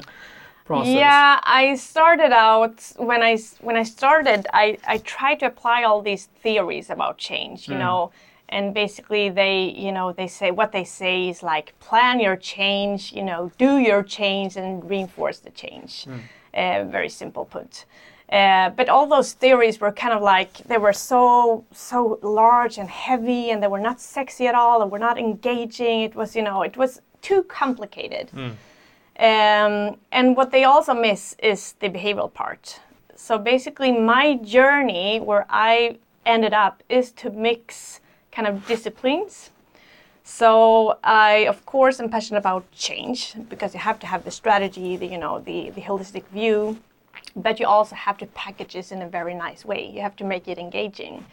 process? 0.68 0.94
Yeah, 0.94 1.40
I 1.62 1.64
started 1.92 2.32
out 2.48 2.76
when 3.10 3.20
I 3.30 3.34
when 3.66 3.76
I 3.82 3.84
started, 3.98 4.40
I 4.64 4.66
I 4.94 4.96
tried 5.16 5.38
to 5.42 5.46
apply 5.52 5.78
all 5.88 6.00
these 6.10 6.24
theories 6.44 6.90
about 6.96 7.14
change, 7.30 7.60
you 7.72 7.78
know, 7.84 7.98
and 8.54 8.64
basically 8.82 9.24
they 9.40 9.56
you 9.86 9.92
know 9.96 10.06
they 10.20 10.28
say 10.40 10.48
what 10.60 10.70
they 10.76 10.84
say 11.00 11.14
is 11.32 11.38
like 11.52 11.66
plan 11.88 12.20
your 12.26 12.36
change, 12.54 13.00
you 13.18 13.24
know, 13.30 13.40
do 13.66 13.70
your 13.88 14.02
change 14.18 14.50
and 14.60 14.70
reinforce 14.92 15.38
the 15.46 15.52
change. 15.64 15.92
Uh, 16.54 16.84
very 16.84 17.08
simple 17.08 17.44
put. 17.44 17.84
Uh, 18.28 18.70
but 18.70 18.88
all 18.88 19.06
those 19.06 19.32
theories 19.34 19.80
were 19.80 19.92
kind 19.92 20.14
of 20.14 20.22
like 20.22 20.54
they 20.64 20.78
were 20.78 20.92
so 20.92 21.64
so 21.72 22.18
large 22.22 22.78
and 22.78 22.88
heavy, 22.88 23.50
and 23.50 23.62
they 23.62 23.68
were 23.68 23.80
not 23.80 24.00
sexy 24.00 24.46
at 24.46 24.54
all, 24.54 24.80
and 24.82 24.90
were 24.90 24.98
not 24.98 25.18
engaging. 25.18 26.00
It 26.00 26.14
was 26.14 26.34
you 26.34 26.42
know 26.42 26.62
it 26.62 26.76
was 26.76 27.00
too 27.20 27.42
complicated. 27.44 28.30
Um, 29.18 29.98
and 30.10 30.36
what 30.36 30.50
they 30.50 30.64
also 30.64 30.94
miss 30.94 31.36
is 31.42 31.74
the 31.80 31.88
behavioral 31.88 32.32
part. 32.32 32.80
So 33.14 33.38
basically, 33.38 33.92
my 33.92 34.36
journey 34.36 35.20
where 35.20 35.46
I 35.50 35.98
ended 36.24 36.54
up 36.54 36.82
is 36.88 37.12
to 37.12 37.30
mix 37.30 38.00
kind 38.32 38.48
of 38.48 38.66
disciplines. 38.66 39.50
So 40.24 40.98
I, 41.02 41.46
of 41.48 41.66
course, 41.66 42.00
am 42.00 42.08
passionate 42.08 42.38
about 42.38 42.70
change 42.72 43.34
because 43.48 43.74
you 43.74 43.80
have 43.80 43.98
to 44.00 44.06
have 44.06 44.24
the 44.24 44.30
strategy, 44.30 44.96
the 44.96 45.06
you 45.06 45.18
know, 45.18 45.40
the 45.40 45.70
the 45.70 45.82
holistic 45.82 46.24
view, 46.28 46.78
but 47.34 47.58
you 47.58 47.66
also 47.66 47.96
have 47.96 48.18
to 48.18 48.26
package 48.26 48.74
this 48.74 48.92
in 48.92 49.02
a 49.02 49.08
very 49.08 49.34
nice 49.34 49.64
way. 49.64 49.90
You 49.90 50.00
have 50.00 50.16
to 50.16 50.24
make 50.24 50.46
it 50.48 50.58
engaging. 50.58 51.24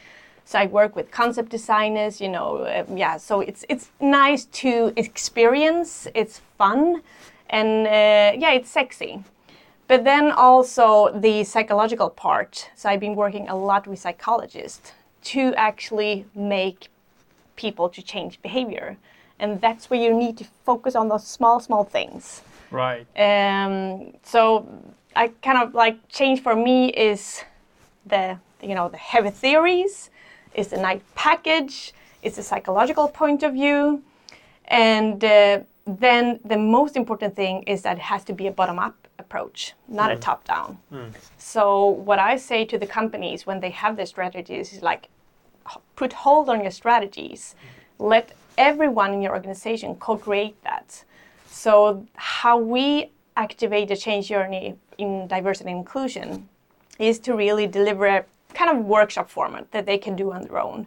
So 0.45 0.58
I 0.58 0.65
work 0.65 0.95
with 0.95 1.12
concept 1.12 1.49
designers, 1.49 2.19
you 2.19 2.30
know, 2.30 2.58
uh, 2.58 2.84
yeah. 2.95 3.17
So 3.17 3.41
it's 3.41 3.63
it's 3.69 3.91
nice 4.02 4.45
to 4.63 4.91
experience. 4.95 6.08
It's 6.15 6.41
fun, 6.58 7.04
and 7.49 7.86
uh, 7.86 8.39
yeah, 8.43 8.54
it's 8.54 8.69
sexy. 8.69 9.23
But 9.88 10.04
then 10.04 10.32
also 10.32 11.12
the 11.19 11.43
psychological 11.43 12.10
part. 12.10 12.69
So 12.75 12.89
I've 12.89 12.99
been 12.99 13.15
working 13.15 13.49
a 13.49 13.56
lot 13.56 13.88
with 13.88 13.99
psychologists 13.99 14.93
to 15.34 15.54
actually 15.56 16.25
make 16.36 16.89
people 17.65 17.88
to 17.98 18.02
change 18.13 18.41
behavior, 18.41 18.88
and 19.41 19.50
that's 19.65 19.84
where 19.89 20.02
you 20.06 20.12
need 20.24 20.36
to 20.41 20.45
focus 20.69 20.93
on 20.95 21.06
those 21.12 21.26
small, 21.38 21.58
small 21.67 21.84
things. 21.98 22.41
Right. 22.72 23.06
Um, 23.30 24.13
so 24.34 24.41
I 25.15 25.24
kind 25.48 25.60
of 25.63 25.67
like 25.84 25.98
change 26.19 26.39
for 26.48 26.56
me 26.67 26.78
is 27.10 27.43
the 28.13 28.24
you 28.69 28.76
know 28.78 28.88
the 28.95 29.02
heavy 29.12 29.32
theories, 29.43 30.10
is 30.54 30.67
the 30.74 30.78
nice 30.89 31.02
package, 31.15 31.93
it's 32.26 32.38
the 32.41 32.45
psychological 32.52 33.08
point 33.22 33.41
of 33.43 33.52
view, 33.62 34.04
and 34.65 35.24
uh, 35.24 35.60
then 35.86 36.39
the 36.54 36.58
most 36.78 36.93
important 36.95 37.36
thing 37.36 37.56
is 37.74 37.82
that 37.86 37.95
it 37.98 38.06
has 38.13 38.24
to 38.30 38.34
be 38.34 38.45
a 38.48 38.52
bottom 38.60 38.80
up 38.88 38.95
approach, 39.24 39.74
not 39.88 40.12
a 40.12 40.15
top 40.28 40.39
down. 40.54 40.78
So 41.38 41.88
what 42.08 42.19
I 42.19 42.38
say 42.50 42.60
to 42.72 42.78
the 42.84 42.88
companies 43.00 43.39
when 43.48 43.60
they 43.63 43.72
have 43.84 43.93
their 43.98 44.06
strategies 44.15 44.74
is 44.76 44.82
like 44.91 45.04
put 45.95 46.13
hold 46.13 46.49
on 46.49 46.62
your 46.62 46.71
strategies. 46.71 47.55
Let 47.97 48.34
everyone 48.58 49.13
in 49.13 49.21
your 49.21 49.34
organization 49.34 49.95
co-create 49.95 50.62
that. 50.63 51.03
So 51.49 52.05
how 52.15 52.58
we 52.58 53.12
activate 53.36 53.88
the 53.88 53.97
change 53.97 54.27
journey 54.27 54.75
in 54.97 55.27
diversity 55.27 55.69
and 55.69 55.79
inclusion 55.79 56.47
is 56.99 57.19
to 57.19 57.34
really 57.34 57.67
deliver 57.67 58.05
a 58.05 58.25
kind 58.53 58.69
of 58.69 58.86
workshop 58.86 59.29
format 59.29 59.71
that 59.71 59.86
they 59.86 59.97
can 59.97 60.15
do 60.15 60.32
on 60.32 60.41
their 60.43 60.60
own. 60.60 60.86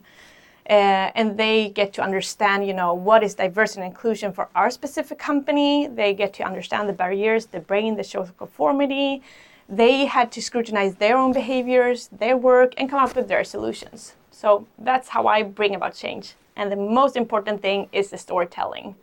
Uh, 0.69 1.11
and 1.15 1.37
they 1.37 1.71
get 1.71 1.93
to 1.95 2.03
understand, 2.03 2.67
you 2.67 2.73
know, 2.73 2.95
what 2.95 3.23
is 3.23 3.35
diversity 3.35 3.81
and 3.83 3.91
inclusion 3.91 4.33
for 4.33 4.49
our 4.55 4.71
specific 4.71 5.19
company. 5.19 5.89
They 5.89 6.15
get 6.15 6.33
to 6.35 6.45
understand 6.45 6.89
the 6.89 6.93
barriers, 6.93 7.47
the 7.47 7.61
brain, 7.61 7.97
the 7.97 8.05
social 8.05 8.35
conformity. 8.39 9.23
They 9.69 10.05
had 10.05 10.31
to 10.33 10.43
scrutinize 10.43 10.95
their 10.97 11.17
own 11.17 11.33
behaviors, 11.33 12.09
their 12.13 12.37
work, 12.37 12.75
and 12.77 12.89
come 12.89 13.03
up 13.03 13.17
with 13.17 13.29
their 13.29 13.45
solutions. 13.45 14.15
So 14.43 14.67
that's 14.79 15.09
how 15.09 15.29
I 15.29 15.45
bring 15.45 15.77
about 15.77 15.95
change. 15.95 16.35
And 16.57 16.71
the 16.73 16.83
most 16.99 17.17
important 17.17 17.63
thing 17.63 17.89
is 17.93 18.11
the 18.11 18.19
storytelling, 18.19 18.97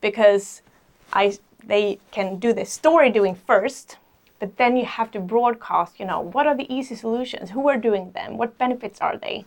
because 0.00 0.62
I 1.12 1.38
they 1.64 1.98
can 2.10 2.38
do 2.38 2.52
the 2.54 2.64
story 2.64 3.10
doing 3.10 3.34
first, 3.34 3.98
but 4.40 4.56
then 4.56 4.76
you 4.78 4.86
have 4.86 5.10
to 5.12 5.20
broadcast. 5.20 6.00
You 6.00 6.06
know, 6.06 6.20
what 6.20 6.46
are 6.46 6.56
the 6.56 6.66
easy 6.74 6.94
solutions? 6.94 7.50
Who 7.50 7.68
are 7.68 7.76
doing 7.76 8.12
them? 8.12 8.38
What 8.38 8.58
benefits 8.58 9.00
are 9.00 9.16
they? 9.16 9.44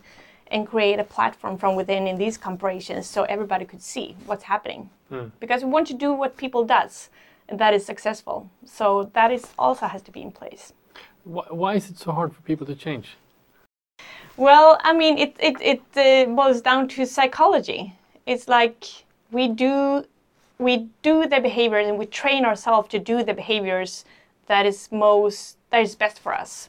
and 0.48 0.64
create 0.64 1.00
a 1.00 1.02
platform 1.16 1.58
from 1.58 1.74
within 1.74 2.06
in 2.06 2.16
these 2.18 2.38
corporations 2.38 3.04
so 3.04 3.24
everybody 3.24 3.64
could 3.64 3.82
see 3.82 4.14
what's 4.26 4.44
happening. 4.44 4.88
Hmm. 5.08 5.26
Because 5.40 5.64
we 5.64 5.70
want 5.70 5.88
to 5.88 5.94
do 5.94 6.12
what 6.12 6.36
people 6.36 6.64
does 6.64 7.10
and 7.48 7.58
that 7.58 7.74
is 7.74 7.84
successful. 7.84 8.48
So 8.64 9.10
that 9.12 9.32
is 9.32 9.44
also 9.58 9.86
has 9.86 10.02
to 10.02 10.12
be 10.12 10.22
in 10.22 10.30
place. 10.30 10.72
Why, 11.24 11.46
why 11.50 11.74
is 11.74 11.90
it 11.90 11.98
so 11.98 12.12
hard 12.12 12.32
for 12.32 12.42
people 12.42 12.64
to 12.66 12.76
change? 12.76 13.16
Well, 14.36 14.78
I 14.84 14.92
mean, 14.92 15.16
it 15.18 15.34
it 15.38 15.56
it 15.60 15.82
uh, 15.96 16.30
boils 16.34 16.60
down 16.60 16.88
to 16.88 17.06
psychology. 17.06 17.94
It's 18.26 18.48
like 18.48 18.84
we 19.30 19.48
do 19.48 20.04
we 20.58 20.88
do 21.02 21.26
the 21.26 21.40
behaviors 21.40 21.88
and 21.88 21.98
we 21.98 22.06
train 22.06 22.44
ourselves 22.44 22.88
to 22.90 22.98
do 22.98 23.22
the 23.22 23.34
behaviors 23.34 24.04
that 24.46 24.66
is 24.66 24.92
most 24.92 25.56
that 25.70 25.80
is 25.82 25.94
best 25.94 26.18
for 26.20 26.34
us, 26.34 26.68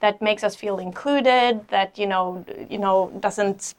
that 0.00 0.20
makes 0.20 0.44
us 0.44 0.54
feel 0.54 0.78
included, 0.78 1.66
that 1.68 1.98
you 1.98 2.06
know 2.06 2.44
you 2.68 2.78
know 2.78 3.10
doesn't 3.20 3.74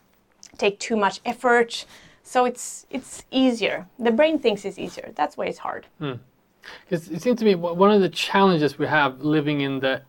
take 0.57 0.79
too 0.79 0.95
much 0.97 1.21
effort. 1.23 1.85
So 2.23 2.45
it's 2.45 2.87
it's 2.89 3.23
easier. 3.29 3.85
The 3.99 4.11
brain 4.11 4.39
thinks 4.39 4.65
it's 4.65 4.79
easier. 4.79 5.11
That's 5.15 5.37
why 5.37 5.45
it's 5.45 5.59
hard. 5.59 5.85
Because 5.99 7.07
it 7.09 7.21
seems 7.21 7.37
to 7.39 7.45
me 7.45 7.53
one 7.53 7.91
of 7.91 8.01
the 8.01 8.09
challenges 8.09 8.79
we 8.79 8.87
have 8.87 9.21
living 9.21 9.61
in 9.61 9.79
the 9.79 10.01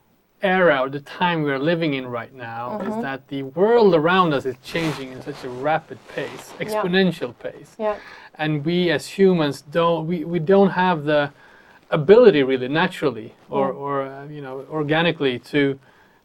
era 0.43 0.81
or 0.81 0.89
the 0.89 1.01
time 1.01 1.43
we 1.43 1.51
are 1.51 1.59
living 1.59 1.95
in 1.95 2.07
right 2.07 2.33
now 2.33 2.81
is 2.81 3.03
that 3.03 3.27
the 3.29 3.43
world 3.43 3.95
around 3.95 4.33
us 4.33 4.47
is 4.47 4.57
changing 4.63 5.13
in 5.13 5.23
such 5.23 5.43
a 5.45 5.49
rapid 5.49 5.99
pace, 6.09 6.53
exponential 6.61 7.37
pace. 7.39 7.75
Yeah. 7.79 7.97
And 8.37 8.65
we 8.65 8.91
as 8.91 9.07
humans 9.07 9.63
don't 9.63 10.07
we, 10.07 10.25
we 10.25 10.39
don't 10.39 10.71
have 10.71 11.05
the 11.05 11.33
ability 11.91 12.43
really 12.43 12.69
naturally 12.69 13.35
or, 13.49 13.73
or 13.73 14.03
uh, 14.03 14.27
you 14.27 14.41
know 14.41 14.65
organically 14.71 15.39
to 15.39 15.79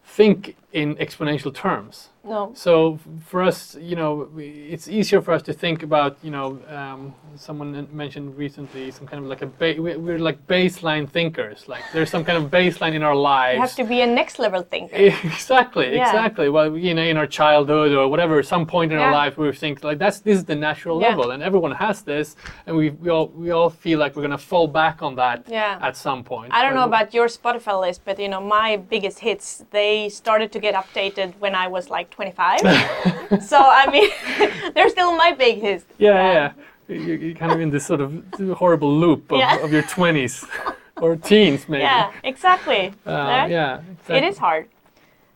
think 0.06 0.56
in 0.72 0.96
exponential 0.96 1.54
terms. 1.54 2.10
No. 2.26 2.52
So 2.56 3.00
for 3.26 3.44
us, 3.44 3.76
you 3.76 3.98
know, 3.98 4.30
it's 4.38 4.88
easier 4.88 5.22
for 5.22 5.34
us 5.34 5.42
to 5.44 5.52
think 5.54 5.84
about, 5.84 6.16
you 6.24 6.32
know, 6.32 6.58
um, 6.70 7.14
someone 7.36 7.86
mentioned 7.92 8.38
recently 8.38 8.92
some 8.92 9.06
kind 9.06 9.22
of 9.22 9.30
like 9.30 9.42
a 9.42 9.48
ba- 9.48 9.76
we- 9.78 9.98
we're 9.98 10.20
like 10.20 10.48
baseline 10.48 11.10
thinkers. 11.10 11.68
Like 11.68 11.84
there's 11.92 12.10
some 12.10 12.24
kind 12.24 12.38
of 12.42 12.50
baseline 12.50 12.94
in 12.94 13.04
our 13.04 13.16
lives. 13.16 13.56
You 13.56 13.62
have 13.62 13.76
to 13.76 13.84
be 13.84 14.00
a 14.02 14.08
next 14.08 14.40
level 14.40 14.62
thinker. 14.62 14.96
exactly, 15.34 15.96
Yeah. 15.96 16.06
exactly. 16.08 16.48
Well, 16.48 16.78
you 16.78 16.94
know, 16.94 17.02
in 17.04 17.18
our 17.18 17.28
childhood 17.28 17.92
or 17.92 18.08
whatever, 18.08 18.42
some 18.42 18.66
point 18.66 18.94
in 18.94 19.00
our 19.00 19.12
life 19.12 19.38
we 19.38 19.52
think 19.52 19.84
like 19.84 19.98
that's 20.00 20.20
this 20.22 20.38
is 20.38 20.46
the 20.46 20.56
natural 20.56 21.02
Yeah. 21.02 21.10
level, 21.10 21.32
and 21.32 21.44
everyone 21.44 21.72
has 21.74 22.04
this, 22.04 22.38
and 22.66 22.74
we 22.78 22.92
we 22.92 23.10
all 23.10 23.28
we 23.36 23.52
all 23.52 23.70
feel 23.70 24.00
like 24.00 24.16
we're 24.16 24.22
gonna 24.28 24.38
fall 24.54 24.68
back 24.68 25.02
on 25.02 25.16
that 25.16 25.44
Yeah. 25.50 25.78
at 25.82 25.98
some 25.98 26.24
point. 26.24 26.54
I 26.54 26.62
don't 26.64 26.76
know 26.76 26.86
about 26.86 27.14
your 27.14 27.28
Spotify 27.28 27.76
list, 27.82 28.02
but 28.06 28.18
you 28.18 28.30
know 28.30 28.40
my 28.40 28.78
biggest 28.78 29.20
hits 29.20 29.66
they 29.72 30.08
started 30.10 30.52
to 30.54 30.60
get 30.60 30.74
updated 30.76 31.34
when 31.40 31.54
I 31.56 31.68
was 31.68 31.90
like 31.90 32.13
25. 32.18 32.60
so 33.52 33.58
I 33.60 33.90
mean, 33.92 34.10
they're 34.74 34.90
still 34.90 35.12
my 35.16 35.32
big 35.34 35.60
hits. 35.62 35.86
Yeah, 35.98 36.14
yeah. 36.14 36.34
yeah. 36.34 36.96
You- 36.96 37.18
You're 37.24 37.36
kind 37.36 37.52
of 37.52 37.60
in 37.60 37.70
this 37.72 37.86
sort 37.86 38.02
of 38.02 38.10
horrible 38.58 38.92
loop 39.04 39.32
of, 39.32 39.40
Yeah. 39.40 39.64
of 39.66 39.72
your 39.72 39.84
20s 39.84 40.46
or 41.02 41.16
teens, 41.16 41.62
maybe. 41.70 41.84
Yeah, 41.84 42.12
exactly. 42.24 42.94
Uh, 43.06 43.12
Right? 43.12 43.50
yeah. 43.52 43.78
It 43.78 43.84
exactly. 44.00 44.28
is 44.30 44.38
hard. 44.38 44.66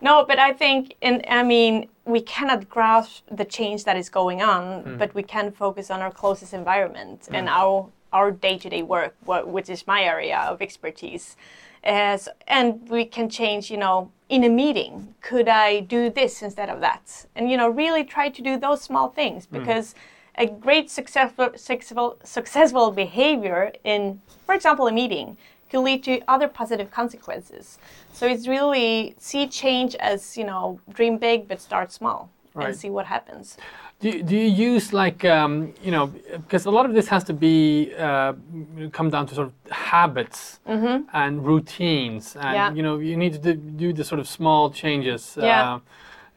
No, 0.01 0.25
but 0.29 0.37
I 0.37 0.53
think, 0.53 0.93
and 1.01 1.25
I 1.27 1.43
mean, 1.43 1.87
we 2.05 2.21
cannot 2.21 2.69
grasp 2.69 3.23
the 3.39 3.45
change 3.45 3.83
that 3.85 3.97
is 3.97 4.09
going 4.09 4.41
on, 4.43 4.61
Hmm. 4.83 4.97
but 4.97 5.09
we 5.15 5.23
can 5.23 5.51
focus 5.51 5.89
on 5.89 6.01
our 6.01 6.11
closest 6.11 6.53
environment 6.53 7.27
and 7.31 7.49
our 7.49 7.85
our 8.13 8.31
day-to-day 8.31 8.83
work, 8.83 9.13
which 9.55 9.69
is 9.69 9.85
my 9.87 10.01
area 10.13 10.39
of 10.51 10.61
expertise. 10.61 11.35
As 11.83 12.29
and 12.47 12.67
we 12.89 13.03
can 13.05 13.29
change, 13.29 13.63
you 13.73 13.77
know, 13.77 14.09
in 14.29 14.43
a 14.43 14.49
meeting, 14.49 15.15
could 15.21 15.47
I 15.47 15.81
do 15.81 16.09
this 16.09 16.41
instead 16.41 16.69
of 16.69 16.81
that? 16.81 17.25
And 17.35 17.49
you 17.49 17.57
know, 17.57 17.69
really 17.69 18.03
try 18.03 18.29
to 18.29 18.41
do 18.41 18.57
those 18.57 18.81
small 18.81 19.09
things 19.09 19.45
hmm. 19.45 19.59
because 19.59 19.95
a 20.35 20.45
great 20.45 20.89
successful 20.89 21.49
successful 21.55 22.17
successful 22.23 22.91
behavior 22.91 23.71
in, 23.83 24.21
for 24.45 24.53
example, 24.53 24.87
a 24.87 24.91
meeting 24.91 25.37
could 25.69 25.81
lead 25.81 26.03
to 26.03 26.21
other 26.27 26.47
positive 26.47 26.91
consequences. 26.91 27.77
So 28.13 28.27
it's 28.27 28.47
really 28.47 29.15
see 29.17 29.47
change 29.47 29.95
as 29.95 30.37
you 30.37 30.45
know 30.45 30.79
dream 30.89 31.17
big 31.17 31.47
but 31.47 31.59
start 31.61 31.91
small 31.91 32.29
Right. 32.57 32.69
and 32.69 32.75
see 32.75 32.89
what 32.89 33.05
happens. 33.05 33.55
Do 33.99 34.09
you, 34.09 34.21
do 34.21 34.35
you 34.35 34.49
use 34.73 34.93
like 34.93 35.25
um, 35.25 35.73
you 35.81 35.89
know 35.91 36.07
because 36.43 36.65
a 36.65 36.71
lot 36.71 36.85
of 36.85 36.93
this 36.93 37.07
has 37.07 37.23
to 37.23 37.33
be 37.33 37.93
uh, 37.97 38.33
come 38.91 39.09
down 39.09 39.25
to 39.27 39.33
sort 39.35 39.47
of 39.47 39.71
habits 39.71 40.59
and 41.13 41.43
routines 41.45 42.35
and 42.35 42.43
Mm-hmm. 42.45 42.53
Yeah. 42.55 42.73
you 42.73 42.83
know 42.83 42.99
you 42.99 43.17
need 43.17 43.33
to 43.33 43.39
do, 43.39 43.53
do 43.55 43.93
the 43.93 44.03
sort 44.03 44.19
of 44.19 44.27
small 44.27 44.69
changes. 44.69 45.35
Yeah. 45.41 45.73
Uh, 45.75 45.79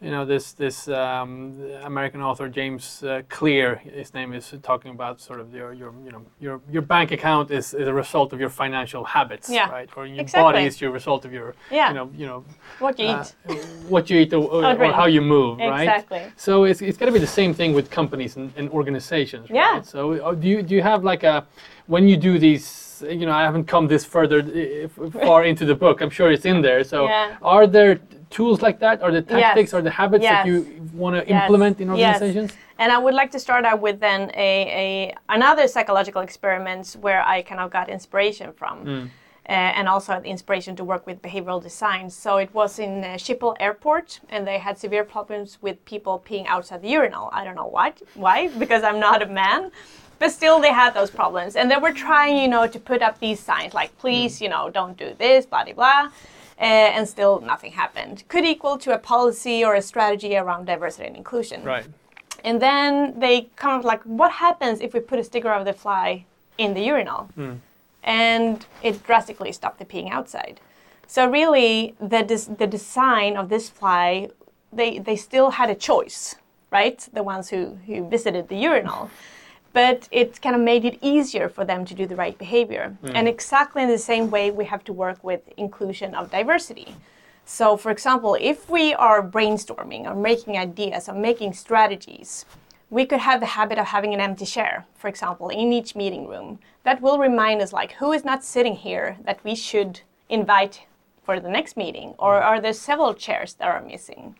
you 0.01 0.11
know 0.11 0.25
this 0.25 0.53
this 0.53 0.89
um, 0.89 1.61
American 1.85 2.23
author 2.23 2.49
James 2.49 3.03
uh, 3.03 3.21
Clear, 3.29 3.77
his 3.77 4.15
name 4.15 4.33
is 4.33 4.55
talking 4.63 4.93
about 4.93 5.21
sort 5.21 5.41
of 5.41 5.53
your 5.55 5.73
your 5.75 5.93
you 6.05 6.11
know 6.11 6.23
your 6.41 6.61
your 6.71 6.83
bank 6.83 7.13
account 7.13 7.51
is, 7.51 7.75
is 7.75 7.87
a 7.87 7.93
result 7.93 8.33
of 8.33 8.41
your 8.41 8.49
financial 8.49 9.05
habits, 9.05 9.51
Yeah. 9.51 9.69
right? 9.71 9.91
Or 9.97 10.07
your 10.07 10.21
Exactly. 10.21 10.43
body 10.53 10.65
is 10.67 10.81
your 10.81 10.91
result 10.91 11.25
of 11.27 11.33
your 11.33 11.55
Yeah. 11.71 11.89
you 11.89 11.95
know 11.95 12.11
you 12.17 12.27
know 12.27 12.45
What 12.79 12.99
you 12.99 13.09
uh, 13.09 13.25
eat. 13.51 13.65
what 13.89 14.09
you 14.11 14.21
eat 14.21 14.33
or, 14.33 14.43
or, 14.45 14.65
Oh, 14.65 14.77
or 14.77 14.93
how 14.93 15.07
you 15.07 15.21
move, 15.21 15.59
right? 15.59 15.83
Exactly. 15.89 16.23
So 16.37 16.65
it's, 16.65 16.81
it's 16.81 16.97
got 16.99 17.07
to 17.07 17.13
be 17.13 17.19
the 17.19 17.35
same 17.41 17.53
thing 17.53 17.75
with 17.75 17.91
companies 17.91 18.37
and, 18.37 18.53
and 18.57 18.71
organizations, 18.71 19.51
Yeah. 19.51 19.83
So 19.83 20.01
uh, 20.13 20.35
do 20.35 20.49
you 20.49 20.63
do 20.63 20.75
you 20.75 20.83
have 20.83 21.05
like 21.05 21.25
a 21.25 21.47
when 21.87 22.09
you 22.09 22.17
do 22.17 22.39
these? 22.39 22.67
You 23.03 23.25
know, 23.27 23.33
I 23.33 23.45
haven't 23.49 23.65
come 23.67 23.87
this 23.89 24.05
further 24.05 24.41
uh, 24.41 25.11
far 25.27 25.45
into 25.45 25.65
the 25.65 25.75
book. 25.75 26.03
I'm 26.03 26.11
sure 26.11 26.31
it's 26.31 26.45
in 26.45 26.61
there. 26.63 26.85
So 26.85 26.99
Yeah. 27.07 27.37
are 27.55 27.67
there 27.67 27.99
tools 28.31 28.63
like 28.63 28.79
that, 28.81 29.03
or 29.03 29.11
the 29.11 29.23
tactics, 29.23 29.73
Yes. 29.73 29.75
or 29.75 29.83
the 29.83 29.91
habits 29.91 30.25
that 30.25 30.47
you 30.47 30.55
want 30.95 31.15
to 31.17 31.23
Yes. 31.29 31.43
implement 31.43 31.81
in 31.81 31.89
Yes. 31.89 31.97
organizations? 32.23 32.57
And 32.79 32.91
I 32.93 32.99
would 32.99 33.15
like 33.15 33.31
to 33.33 33.39
start 33.39 33.65
out 33.65 33.81
with 33.81 34.01
then 34.01 34.31
a, 34.35 34.51
a 34.85 35.15
another 35.29 35.67
psychological 35.69 36.23
experiments 36.23 36.97
where 36.97 37.23
I 37.35 37.43
kind 37.43 37.61
of 37.61 37.71
got 37.71 37.89
inspiration 37.89 38.53
from, 38.53 38.75
uh, 39.49 39.53
and 39.53 39.89
also 39.89 40.13
had 40.15 40.23
the 40.23 40.31
inspiration 40.31 40.77
to 40.77 40.85
work 40.85 41.07
with 41.07 41.21
behavioral 41.21 41.61
design. 41.63 42.09
So 42.09 42.37
it 42.39 42.51
was 42.55 42.79
in 42.79 42.93
uh, 43.05 43.09
Schiphol 43.25 43.55
Airport, 43.61 44.21
and 44.31 44.47
they 44.47 44.59
had 44.59 44.79
severe 44.79 45.05
problems 45.05 45.59
with 45.61 45.77
people 45.85 46.23
peeing 46.29 46.47
outside 46.47 46.81
the 46.83 46.89
urinal. 46.89 47.29
I 47.33 47.45
don't 47.45 47.57
know 47.57 47.67
what, 47.79 48.01
why, 48.15 48.49
because 48.63 48.83
I'm 48.89 49.01
not 49.01 49.21
a 49.23 49.27
man. 49.27 49.73
But 50.21 50.31
still, 50.31 50.61
they 50.61 50.73
had 50.83 50.93
those 50.93 51.11
problems, 51.11 51.57
and 51.57 51.71
they 51.71 51.79
were 51.79 51.93
trying, 52.07 52.37
you 52.43 52.49
know, 52.55 52.67
to 52.67 52.79
put 52.79 53.01
up 53.01 53.19
these 53.21 53.41
signs 53.41 53.73
like, 53.81 53.91
"Please, 53.99 54.33
you 54.43 54.51
know, 54.51 54.69
don't 54.69 54.97
do 55.05 55.15
this," 55.19 55.47
blah 55.47 55.65
blah 55.65 55.73
blah, 55.73 56.03
uh, 56.61 56.97
and 56.97 57.09
still 57.09 57.41
nothing 57.41 57.73
happened. 57.73 58.25
Could 58.29 58.45
equal 58.45 58.77
to 58.79 58.95
a 58.95 58.99
policy 58.99 59.65
or 59.65 59.75
a 59.75 59.83
strategy 59.83 60.37
around 60.37 60.67
diversity 60.67 61.07
and 61.07 61.17
inclusion. 61.17 61.65
Right. 61.65 61.87
And 62.45 62.61
then 62.61 63.19
they 63.19 63.49
kind 63.57 63.79
of 63.79 63.85
like, 63.85 64.03
what 64.05 64.33
happens 64.33 64.81
if 64.81 64.95
we 64.95 65.01
put 65.01 65.19
a 65.19 65.25
sticker 65.25 65.53
of 65.53 65.65
the 65.65 65.73
fly 65.73 66.25
in 66.59 66.75
the 66.75 66.83
urinal? 66.83 67.29
And 68.03 68.65
it 68.83 69.05
drastically 69.05 69.53
stopped 69.53 69.79
the 69.79 69.85
peeing 69.85 70.11
outside. 70.11 70.61
So 71.07 71.29
really, 71.29 71.95
the 71.99 72.23
des- 72.23 72.55
the 72.57 72.67
design 72.67 73.37
of 73.37 73.49
this 73.49 73.69
fly, 73.69 74.29
they 74.73 74.99
they 75.01 75.17
still 75.17 75.51
had 75.51 75.69
a 75.69 75.75
choice, 75.75 76.37
right? 76.71 77.07
The 77.13 77.23
ones 77.23 77.51
who 77.51 77.79
who 77.87 78.09
visited 78.09 78.49
the 78.49 78.57
urinal. 78.57 79.11
But 79.73 80.09
it 80.11 80.43
kind 80.43 80.57
of 80.57 80.63
made 80.63 80.85
it 80.85 80.99
easier 81.01 81.49
for 81.49 81.65
them 81.65 81.85
to 81.85 81.95
do 81.95 82.07
the 82.07 82.17
right 82.17 82.37
behavior. 82.37 82.97
Mm. 83.05 83.13
And 83.15 83.29
exactly 83.29 83.83
in 83.83 83.89
the 83.89 83.99
same 83.99 84.31
way, 84.31 84.51
we 84.51 84.65
have 84.65 84.83
to 84.85 84.93
work 84.93 85.23
with 85.23 85.43
inclusion 85.57 86.15
of 86.15 86.31
diversity. 86.31 86.97
So, 87.45 87.77
for 87.77 87.91
example, 87.91 88.37
if 88.41 88.69
we 88.69 88.95
are 88.95 89.23
brainstorming 89.23 90.07
or 90.07 90.15
making 90.15 90.57
ideas 90.57 91.09
or 91.09 91.15
making 91.15 91.53
strategies, 91.53 92.45
we 92.91 93.07
could 93.07 93.21
have 93.21 93.41
the 93.41 93.47
habit 93.47 93.79
of 93.79 93.87
having 93.87 94.13
an 94.15 94.21
empty 94.21 94.45
chair, 94.45 94.87
for 94.97 95.09
example, 95.09 95.49
in 95.49 95.73
each 95.73 95.95
meeting 95.95 96.27
room. 96.27 96.59
That 96.83 97.01
will 97.01 97.19
remind 97.19 97.63
us, 97.63 97.73
like, 97.73 97.93
who 97.93 98.13
is 98.13 98.25
not 98.25 98.45
sitting 98.45 98.75
here 98.75 99.19
that 99.25 99.43
we 99.45 99.55
should 99.55 100.01
invite 100.29 100.83
for 101.23 101.39
the 101.39 101.49
next 101.49 101.77
meeting, 101.77 102.15
or 102.19 102.41
mm. 102.41 102.45
are 102.45 102.61
there 102.61 102.73
several 102.73 103.15
chairs 103.15 103.55
that 103.55 103.69
are 103.69 103.83
missing? 103.83 104.35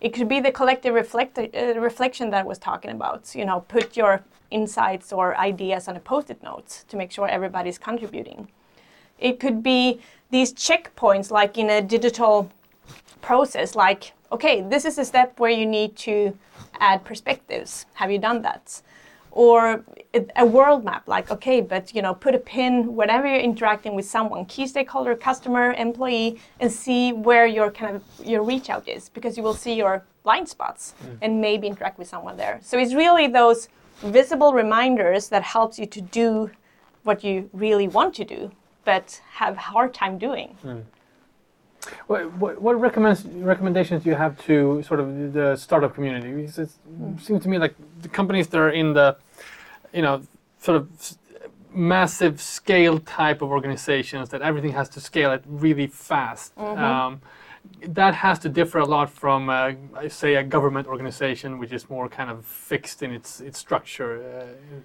It 0.00 0.12
could 0.14 0.28
be 0.28 0.40
the 0.40 0.52
collective 0.52 0.94
reflect, 0.94 1.38
uh, 1.38 1.74
reflection 1.76 2.30
that 2.30 2.40
I 2.40 2.42
was 2.44 2.58
talking 2.58 2.90
about. 2.90 3.34
You 3.34 3.44
know, 3.44 3.60
put 3.60 3.96
your 3.96 4.22
insights 4.50 5.12
or 5.12 5.36
ideas 5.36 5.88
on 5.88 5.96
a 5.96 6.00
post-it 6.00 6.42
notes 6.42 6.84
to 6.88 6.96
make 6.96 7.10
sure 7.10 7.28
everybody's 7.28 7.78
contributing. 7.78 8.48
It 9.18 9.40
could 9.40 9.62
be 9.62 10.00
these 10.30 10.52
checkpoints, 10.52 11.30
like 11.30 11.58
in 11.58 11.70
a 11.70 11.82
digital 11.82 12.50
process, 13.20 13.74
like, 13.74 14.12
okay, 14.30 14.62
this 14.62 14.84
is 14.84 14.98
a 14.98 15.04
step 15.04 15.40
where 15.40 15.50
you 15.50 15.66
need 15.66 15.96
to 15.96 16.36
add 16.80 17.04
perspectives. 17.04 17.86
Have 17.94 18.10
you 18.10 18.18
done 18.18 18.42
that? 18.42 18.80
Or 19.46 19.84
a 20.34 20.44
world 20.44 20.82
map, 20.84 21.06
like, 21.06 21.30
okay, 21.30 21.60
but 21.60 21.94
you 21.94 22.02
know, 22.02 22.12
put 22.12 22.34
a 22.34 22.42
pin 22.54 22.96
whenever 23.00 23.24
you're 23.30 23.46
interacting 23.52 23.94
with 23.94 24.04
someone, 24.16 24.44
key 24.46 24.66
stakeholder, 24.66 25.14
customer, 25.14 25.74
employee, 25.74 26.40
and 26.58 26.68
see 26.72 27.12
where 27.12 27.46
your 27.46 27.70
kind 27.70 27.94
of 27.96 28.02
your 28.32 28.42
reach 28.42 28.68
out 28.68 28.88
is, 28.88 29.08
because 29.10 29.36
you 29.36 29.44
will 29.44 29.58
see 29.64 29.74
your 29.74 29.94
blind 30.24 30.48
spots 30.48 30.82
mm. 31.04 31.18
and 31.22 31.40
maybe 31.40 31.68
interact 31.68 31.98
with 32.00 32.08
someone 32.08 32.36
there. 32.36 32.58
So 32.62 32.78
it's 32.82 32.94
really 32.94 33.28
those 33.28 33.68
visible 34.02 34.52
reminders 34.54 35.28
that 35.28 35.44
helps 35.44 35.78
you 35.78 35.86
to 35.86 36.00
do 36.00 36.50
what 37.04 37.22
you 37.22 37.48
really 37.52 37.86
want 37.86 38.14
to 38.14 38.24
do, 38.24 38.50
but 38.84 39.20
have 39.34 39.54
a 39.54 39.64
hard 39.72 39.94
time 39.94 40.18
doing. 40.18 40.56
Mm. 40.64 40.82
What, 42.06 42.32
what, 42.34 42.60
what 42.60 42.74
recommendations 42.80 44.04
do 44.04 44.10
you 44.10 44.16
have 44.16 44.40
to 44.44 44.82
sort 44.82 45.00
of 45.00 45.32
the 45.32 45.56
startup 45.56 45.94
community? 45.94 46.32
Because 46.32 46.58
it 46.58 46.70
seems 47.20 47.42
to 47.42 47.48
me 47.48 47.58
like 47.58 47.74
the 48.02 48.08
companies 48.08 48.48
that 48.48 48.58
are 48.58 48.70
in 48.70 48.92
the, 48.92 49.16
you 49.92 50.02
know, 50.02 50.22
sort 50.60 50.76
of 50.76 50.88
massive 51.72 52.40
scale 52.40 52.98
type 53.00 53.42
of 53.42 53.50
organizations 53.50 54.30
that 54.30 54.42
everything 54.42 54.72
has 54.72 54.88
to 54.90 55.00
scale 55.00 55.30
at 55.30 55.42
really 55.46 55.86
fast. 55.86 56.52
Um, 56.58 57.20
that 57.82 58.14
has 58.14 58.38
to 58.40 58.48
differ 58.48 58.78
a 58.78 58.86
lot 58.86 59.10
from, 59.10 59.50
uh, 59.50 59.72
say, 60.08 60.36
a 60.36 60.42
government 60.42 60.86
organization, 60.86 61.58
which 61.58 61.72
is 61.72 61.90
more 61.90 62.08
kind 62.08 62.30
of 62.30 62.44
fixed 62.46 63.02
in 63.02 63.12
its 63.12 63.40
its 63.40 63.58
structure. 63.58 64.22
Uh, 64.22 64.76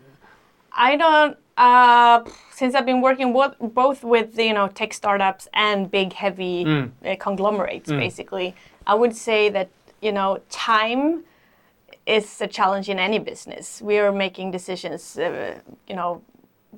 I 0.74 0.96
don't. 0.96 1.38
Uh, 1.56 2.24
since 2.52 2.74
I've 2.74 2.86
been 2.86 3.02
working 3.02 3.32
wo- 3.34 3.54
both 3.60 4.04
with 4.04 4.38
you 4.40 4.54
know 4.54 4.68
tech 4.68 4.94
startups 4.94 5.48
and 5.54 5.90
big 5.92 6.14
heavy 6.14 6.66
Mm. 6.66 6.92
uh, 7.06 7.16
conglomerates, 7.20 7.90
basically, 7.92 8.56
I 8.88 8.96
would 8.96 9.16
say 9.16 9.50
that 9.50 9.70
you 10.02 10.12
know 10.12 10.40
time 10.50 11.24
is 12.06 12.42
a 12.42 12.48
challenge 12.48 12.90
in 12.90 13.00
any 13.00 13.20
business. 13.20 13.82
We 13.82 14.00
are 14.00 14.12
making 14.12 14.52
decisions. 14.52 15.18
Uh, 15.18 15.60
you 15.88 15.96
know, 15.96 16.22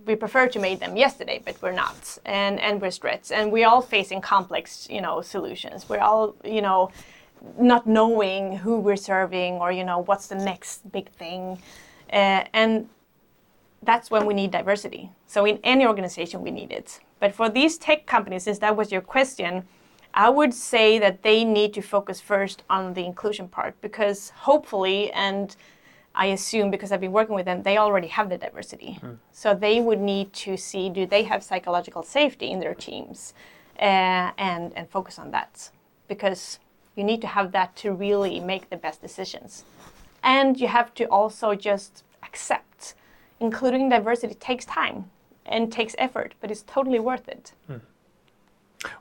we 0.05 0.15
prefer 0.15 0.47
to 0.49 0.59
make 0.59 0.79
them 0.79 0.97
yesterday, 0.97 1.41
but 1.45 1.55
we're 1.61 1.71
not, 1.85 2.17
and 2.25 2.59
and 2.59 2.81
we're 2.81 2.91
stretched, 2.91 3.31
and 3.31 3.51
we're 3.51 3.67
all 3.67 3.81
facing 3.81 4.19
complex 4.21 4.87
you 4.89 5.01
know 5.01 5.21
solutions. 5.21 5.87
We're 5.89 6.03
all 6.03 6.35
you 6.43 6.61
know 6.61 6.91
not 7.57 7.85
knowing 7.87 8.57
who 8.57 8.79
we're 8.79 8.97
serving 9.13 9.53
or 9.61 9.71
you 9.71 9.83
know 9.85 9.99
what's 9.99 10.27
the 10.27 10.35
next 10.51 10.91
big 10.91 11.07
thing, 11.11 11.59
uh, 12.11 12.43
and 12.53 12.89
that's 13.85 14.11
when 14.11 14.25
we 14.25 14.33
need 14.33 14.51
diversity. 14.51 15.11
So 15.25 15.45
in 15.45 15.59
any 15.63 15.85
organization, 15.85 16.41
we 16.41 16.51
need 16.51 16.71
it. 16.71 16.99
But 17.19 17.33
for 17.33 17.49
these 17.49 17.77
tech 17.77 18.05
companies, 18.05 18.43
since 18.43 18.59
that 18.59 18.75
was 18.75 18.91
your 18.91 19.01
question, 19.01 19.63
I 20.13 20.29
would 20.29 20.53
say 20.53 20.97
that 20.99 21.23
they 21.23 21.43
need 21.43 21.73
to 21.73 21.81
focus 21.81 22.21
first 22.21 22.63
on 22.69 22.93
the 22.93 23.05
inclusion 23.05 23.47
part 23.49 23.79
because 23.81 24.29
hopefully, 24.29 25.11
and 25.11 25.55
I 26.15 26.27
assume 26.27 26.71
because 26.71 26.91
I've 26.91 27.01
been 27.01 27.11
working 27.11 27.35
with 27.35 27.45
them, 27.45 27.63
they 27.63 27.77
already 27.77 28.07
have 28.07 28.29
the 28.29 28.37
diversity. 28.37 28.97
So 29.31 29.53
they 29.53 29.81
would 29.81 29.99
need 29.99 30.31
to 30.33 30.55
see 30.55 30.89
do 30.89 31.05
they 31.05 31.23
have 31.23 31.43
psychological 31.43 32.01
safety 32.03 32.51
in 32.51 32.59
their 32.61 32.73
teams 32.73 33.33
uh, 33.79 34.31
and, 34.37 34.71
and 34.77 34.89
focus 34.89 35.19
on 35.19 35.31
that 35.31 35.69
because 36.07 36.59
you 36.95 37.03
need 37.03 37.19
to 37.21 37.27
have 37.27 37.51
that 37.51 37.75
to 37.77 37.91
really 37.91 38.39
make 38.39 38.69
the 38.69 38.77
best 38.77 39.01
decisions. 39.01 39.65
And 40.23 40.59
you 40.59 40.67
have 40.67 40.93
to 40.95 41.05
also 41.05 41.55
just 41.55 42.03
accept 42.23 42.74
including 43.39 43.89
diversity 43.89 44.33
takes 44.35 44.65
time 44.65 45.05
and 45.45 45.71
takes 45.71 45.95
effort, 45.97 46.33
but 46.41 46.49
it's 46.51 46.63
totally 46.63 46.99
worth 46.99 47.27
it. 47.27 47.53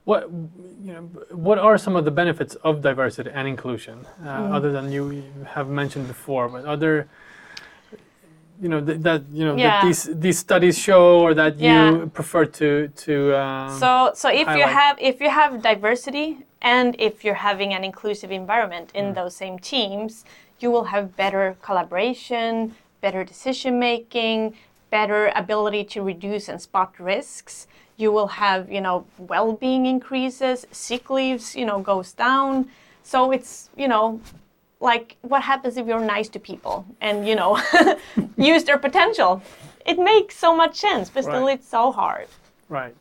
What 0.04 0.30
you 0.82 0.92
know? 0.94 1.02
What 1.30 1.58
are 1.58 1.76
some 1.76 1.94
of 1.96 2.04
the 2.04 2.10
benefits 2.10 2.54
of 2.68 2.80
diversity 2.80 3.30
and 3.38 3.46
inclusion, 3.46 4.06
uh, 4.24 4.28
Mm. 4.28 4.52
other 4.56 4.70
than 4.72 4.90
you 4.92 5.02
have 5.56 5.68
mentioned 5.68 6.06
before? 6.08 6.48
But 6.48 6.64
other, 6.64 7.06
you 8.62 8.68
know, 8.68 8.80
th- 8.80 9.00
that 9.00 9.20
you 9.32 9.44
know 9.44 9.56
Yeah. 9.56 9.66
that 9.66 9.82
these 9.86 10.02
these 10.24 10.38
studies 10.38 10.78
show, 10.78 11.20
or 11.20 11.34
that 11.34 11.58
you 11.58 12.10
prefer 12.14 12.44
to 12.60 12.88
to. 13.04 13.12
Um, 13.36 13.68
So, 13.82 13.90
so 14.14 14.28
if 14.30 14.48
you 14.58 14.64
have 14.80 14.96
if 15.10 15.20
you 15.20 15.30
have 15.30 15.60
diversity 15.60 16.28
and 16.62 16.96
if 16.98 17.14
you're 17.24 17.42
having 17.50 17.74
an 17.74 17.84
inclusive 17.84 18.30
environment 18.42 18.90
in 18.94 19.12
those 19.14 19.34
same 19.36 19.58
teams, 19.58 20.24
you 20.60 20.70
will 20.70 20.84
have 20.94 21.04
better 21.16 21.56
collaboration, 21.60 22.74
better 23.04 23.22
decision 23.22 23.78
making, 23.78 24.54
better 24.90 25.30
ability 25.42 25.84
to 25.84 25.98
reduce 26.12 26.48
and 26.48 26.58
spot 26.68 26.90
risks. 26.98 27.66
You 28.02 28.10
will 28.16 28.30
have, 28.44 28.72
you 28.76 28.80
know, 28.80 28.96
well-being 29.18 29.84
increases, 29.84 30.66
sick 30.72 31.10
leaves, 31.10 31.54
you 31.54 31.66
know, 31.68 31.78
goes 31.92 32.10
down. 32.26 32.52
So 33.02 33.18
it's, 33.36 33.68
you 33.76 33.88
know, 33.92 34.06
like 34.80 35.16
what 35.20 35.42
happens 35.42 35.76
if 35.76 35.86
you're 35.86 36.08
nice 36.16 36.28
to 36.30 36.38
people 36.50 36.76
and 37.00 37.16
you 37.28 37.36
know 37.40 37.50
use 38.52 38.62
their 38.64 38.76
potential 38.88 39.40
it 39.86 39.98
makes 39.98 40.34
so 40.36 40.50
much 40.62 40.74
sense 40.86 41.08
but 41.14 41.22
still 41.24 41.46
Right. 41.46 41.54
it's 41.54 41.68
so 41.78 41.82
hard 42.00 42.28
right. 42.68 42.94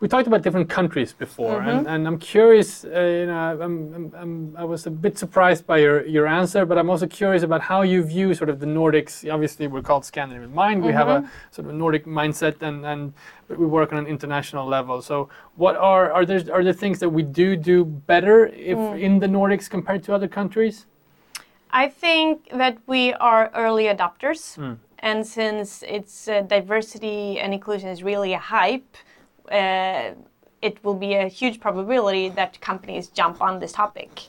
We 0.00 0.08
talked 0.08 0.26
about 0.26 0.42
different 0.42 0.68
countries 0.68 1.12
before, 1.12 1.60
and, 1.60 1.86
and 1.86 2.06
I'm 2.06 2.18
curious. 2.18 2.84
Uh, 2.84 2.88
you 2.88 3.26
know, 3.26 3.58
I'm, 3.60 3.94
I'm, 3.94 4.14
I'm, 4.16 4.56
I 4.56 4.64
was 4.64 4.86
a 4.86 4.90
bit 4.90 5.18
surprised 5.18 5.66
by 5.66 5.78
your, 5.78 6.06
your 6.06 6.26
answer, 6.26 6.64
but 6.64 6.78
I'm 6.78 6.90
also 6.90 7.06
curious 7.06 7.42
about 7.42 7.60
how 7.60 7.82
you 7.82 8.02
view 8.02 8.34
sort 8.34 8.50
of 8.50 8.60
the 8.60 8.66
Nordics. 8.66 9.30
Obviously, 9.32 9.66
we're 9.66 9.82
called 9.82 10.04
Scandinavian 10.04 10.54
Mind. 10.54 10.82
We 10.82 10.92
have 10.92 11.08
a 11.08 11.30
sort 11.50 11.68
of 11.68 11.74
Nordic 11.74 12.06
mindset, 12.06 12.62
and, 12.62 12.84
and 12.86 13.12
we 13.48 13.66
work 13.66 13.92
on 13.92 13.98
an 13.98 14.06
international 14.06 14.66
level. 14.66 15.02
So, 15.02 15.28
what 15.56 15.76
are 15.76 16.12
are 16.12 16.24
there 16.24 16.42
are 16.52 16.62
there 16.62 16.72
things 16.72 16.98
that 17.00 17.08
we 17.08 17.22
do 17.22 17.56
do 17.56 17.84
better 17.84 18.46
if 18.46 18.78
in 18.96 19.18
the 19.18 19.26
Nordics 19.26 19.68
compared 19.68 20.02
to 20.04 20.14
other 20.14 20.28
countries? 20.28 20.86
I 21.70 21.88
think 21.88 22.48
that 22.52 22.78
we 22.86 23.12
are 23.14 23.50
early 23.54 23.84
adopters, 23.84 24.56
and 25.00 25.26
since 25.26 25.84
it's 25.86 26.28
uh, 26.28 26.42
diversity 26.42 27.38
and 27.38 27.52
inclusion 27.52 27.88
is 27.88 28.02
really 28.02 28.32
a 28.32 28.38
hype, 28.38 28.96
uh, 29.50 30.14
it 30.62 30.82
will 30.84 30.94
be 30.94 31.14
a 31.14 31.28
huge 31.28 31.60
probability 31.60 32.28
that 32.30 32.60
companies 32.60 33.08
jump 33.08 33.40
on 33.40 33.60
this 33.60 33.72
topic. 33.72 34.22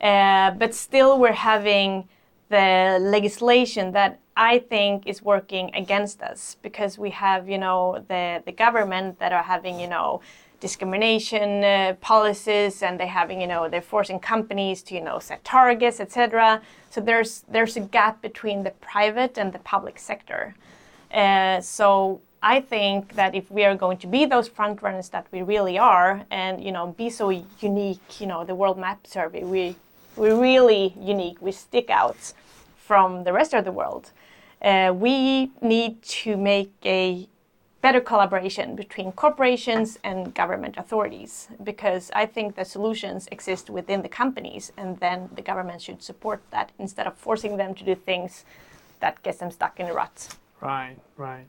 Uh, 0.00 0.50
but 0.52 0.74
still, 0.74 1.18
we're 1.18 1.32
having 1.32 2.08
the 2.48 2.98
legislation 3.00 3.92
that 3.92 4.20
I 4.36 4.58
think 4.58 5.06
is 5.06 5.22
working 5.22 5.74
against 5.74 6.22
us 6.22 6.56
because 6.62 6.98
we 6.98 7.10
have, 7.10 7.48
you 7.48 7.58
know, 7.58 8.04
the 8.08 8.42
the 8.44 8.52
government 8.52 9.18
that 9.18 9.32
are 9.32 9.42
having, 9.42 9.80
you 9.80 9.88
know, 9.88 10.20
discrimination 10.60 11.64
uh, 11.64 11.94
policies 12.00 12.82
and 12.82 12.98
they're 12.98 13.06
having 13.06 13.40
you 13.40 13.46
know 13.46 13.68
they're 13.68 13.82
forcing 13.82 14.18
companies 14.18 14.82
to 14.82 14.94
you 14.94 15.02
know 15.02 15.18
set 15.18 15.44
targets 15.44 16.00
etc 16.00 16.62
so 16.90 17.00
there's 17.00 17.44
there's 17.48 17.76
a 17.76 17.80
gap 17.80 18.22
between 18.22 18.62
the 18.62 18.70
private 18.80 19.36
and 19.36 19.52
the 19.52 19.58
public 19.58 19.98
sector 19.98 20.54
uh, 21.12 21.60
so 21.60 22.20
i 22.54 22.60
think 22.60 23.14
that 23.20 23.34
if 23.40 23.46
we 23.56 23.62
are 23.68 23.76
going 23.84 23.98
to 24.04 24.08
be 24.16 24.24
those 24.24 24.48
front 24.58 24.76
runners 24.86 25.08
that 25.14 25.26
we 25.34 25.40
really 25.42 25.78
are 25.78 26.10
and 26.30 26.54
you 26.66 26.72
know 26.76 26.86
be 27.02 27.08
so 27.20 27.26
unique 27.70 28.20
you 28.20 28.26
know 28.30 28.40
the 28.44 28.56
world 28.60 28.78
map 28.78 29.00
survey 29.06 29.42
we 29.54 29.62
we're 30.20 30.40
really 30.50 30.94
unique 31.14 31.38
we 31.40 31.52
stick 31.52 31.88
out 31.90 32.20
from 32.88 33.24
the 33.24 33.32
rest 33.32 33.52
of 33.58 33.64
the 33.64 33.72
world 33.80 34.04
uh, 34.62 34.92
we 34.94 35.50
need 35.60 36.00
to 36.02 36.36
make 36.36 36.72
a 36.84 37.28
better 37.86 38.00
collaboration 38.00 38.74
between 38.74 39.12
corporations 39.12 39.98
and 40.02 40.34
government 40.34 40.74
authorities 40.76 41.48
because 41.62 42.10
I 42.14 42.26
think 42.26 42.56
the 42.56 42.64
solutions 42.64 43.28
exist 43.30 43.70
within 43.70 44.02
the 44.02 44.08
companies 44.08 44.72
and 44.76 44.98
then 44.98 45.28
the 45.34 45.42
government 45.42 45.80
should 45.82 46.02
support 46.02 46.42
that 46.50 46.72
instead 46.80 47.06
of 47.06 47.14
forcing 47.16 47.58
them 47.58 47.74
to 47.74 47.84
do 47.84 47.94
things 47.94 48.44
that 48.98 49.22
gets 49.22 49.38
them 49.38 49.50
stuck 49.50 49.78
in 49.78 49.86
a 49.86 49.94
rut. 49.94 50.34
Right, 50.60 50.96
right. 51.16 51.46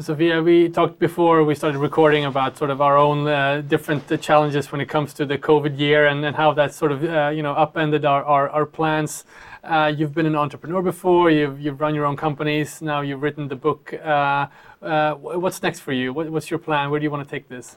Sophia, 0.00 0.40
we 0.40 0.68
talked 0.68 1.00
before 1.00 1.42
we 1.42 1.56
started 1.56 1.78
recording 1.78 2.24
about 2.24 2.56
sort 2.56 2.70
of 2.70 2.80
our 2.80 2.96
own 2.96 3.26
uh, 3.26 3.62
different 3.62 4.10
uh, 4.12 4.16
challenges 4.16 4.70
when 4.70 4.80
it 4.80 4.86
comes 4.88 5.12
to 5.14 5.26
the 5.26 5.36
COVID 5.36 5.76
year 5.76 6.06
and, 6.06 6.24
and 6.24 6.36
how 6.36 6.52
that 6.52 6.72
sort 6.72 6.92
of 6.92 7.02
uh, 7.02 7.30
you 7.34 7.42
know 7.42 7.52
upended 7.52 8.04
our, 8.04 8.22
our, 8.24 8.48
our 8.50 8.64
plans. 8.64 9.24
Uh, 9.64 9.92
you've 9.94 10.14
been 10.14 10.26
an 10.26 10.36
entrepreneur 10.36 10.82
before. 10.82 11.30
You've 11.30 11.60
you've 11.60 11.80
run 11.80 11.96
your 11.96 12.06
own 12.06 12.16
companies. 12.16 12.80
Now 12.80 13.00
you've 13.00 13.22
written 13.22 13.48
the 13.48 13.56
book. 13.56 13.92
Uh, 13.92 14.46
uh, 14.82 15.14
what's 15.14 15.62
next 15.64 15.80
for 15.80 15.92
you? 15.92 16.12
What, 16.12 16.30
what's 16.30 16.48
your 16.48 16.60
plan? 16.60 16.90
Where 16.90 17.00
do 17.00 17.04
you 17.04 17.10
want 17.10 17.28
to 17.28 17.30
take 17.30 17.48
this? 17.48 17.76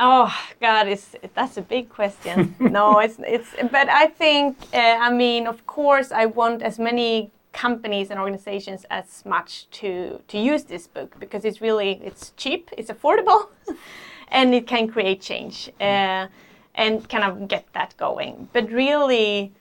Oh 0.00 0.34
God, 0.60 0.88
it's 0.88 1.14
that's 1.34 1.56
a 1.56 1.62
big 1.62 1.90
question. 1.90 2.56
no, 2.60 2.98
it's 2.98 3.18
it's. 3.20 3.50
But 3.70 3.88
I 3.88 4.06
think, 4.06 4.56
uh, 4.74 4.96
I 5.00 5.12
mean, 5.12 5.46
of 5.46 5.64
course, 5.66 6.10
I 6.10 6.26
want 6.26 6.62
as 6.62 6.78
many 6.78 7.30
companies 7.52 8.10
and 8.10 8.18
organizations 8.18 8.86
as 8.90 9.24
much 9.24 9.68
to 9.70 10.20
to 10.28 10.38
use 10.38 10.64
this 10.64 10.86
book 10.86 11.18
because 11.18 11.44
it's 11.44 11.60
really 11.60 12.00
it's 12.02 12.32
cheap, 12.36 12.70
it's 12.76 12.90
affordable, 12.90 13.48
and 14.28 14.54
it 14.54 14.66
can 14.66 14.88
create 14.88 15.20
change 15.20 15.70
uh, 15.80 16.26
and 16.74 17.08
kind 17.08 17.24
of 17.24 17.48
get 17.48 17.66
that 17.72 17.96
going. 17.96 18.48
But 18.52 18.70
really. 18.70 19.52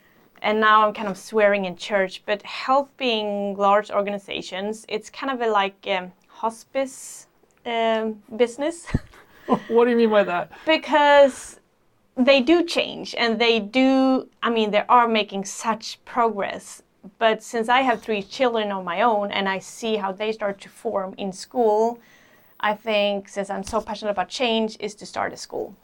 And 0.41 0.61
now 0.61 0.87
I'm 0.87 0.93
kind 0.93 1.09
of 1.09 1.17
swearing 1.17 1.65
in 1.65 1.75
church, 1.75 2.23
but 2.25 2.41
helping 2.43 3.57
large 3.57 3.91
organizations, 3.91 4.85
it's 4.87 5.09
kind 5.09 5.33
of 5.33 5.45
a 5.45 5.51
like 5.51 5.85
um, 5.89 6.13
hospice 6.29 7.27
um, 7.65 8.23
business. 8.37 8.87
what 9.67 9.85
do 9.85 9.91
you 9.91 9.97
mean 9.97 10.09
by 10.09 10.23
that? 10.23 10.51
because 10.65 11.59
they 12.15 12.41
do 12.41 12.63
change 12.63 13.15
and 13.15 13.39
they 13.39 13.59
do 13.59 14.27
i 14.43 14.49
mean 14.49 14.71
they 14.71 14.83
are 14.89 15.07
making 15.07 15.45
such 15.45 16.03
progress 16.05 16.83
but 17.17 17.41
since 17.41 17.69
i 17.69 17.81
have 17.81 18.01
three 18.01 18.21
children 18.21 18.71
of 18.71 18.83
my 18.83 19.01
own 19.01 19.31
and 19.31 19.47
i 19.49 19.59
see 19.59 19.95
how 19.95 20.11
they 20.11 20.31
start 20.31 20.59
to 20.59 20.69
form 20.69 21.13
in 21.17 21.31
school 21.31 21.99
i 22.59 22.73
think 22.73 23.27
since 23.27 23.49
i'm 23.49 23.63
so 23.63 23.81
passionate 23.81 24.11
about 24.11 24.29
change 24.29 24.77
is 24.79 24.95
to 24.95 25.05
start 25.05 25.33
a 25.33 25.37
school 25.37 25.75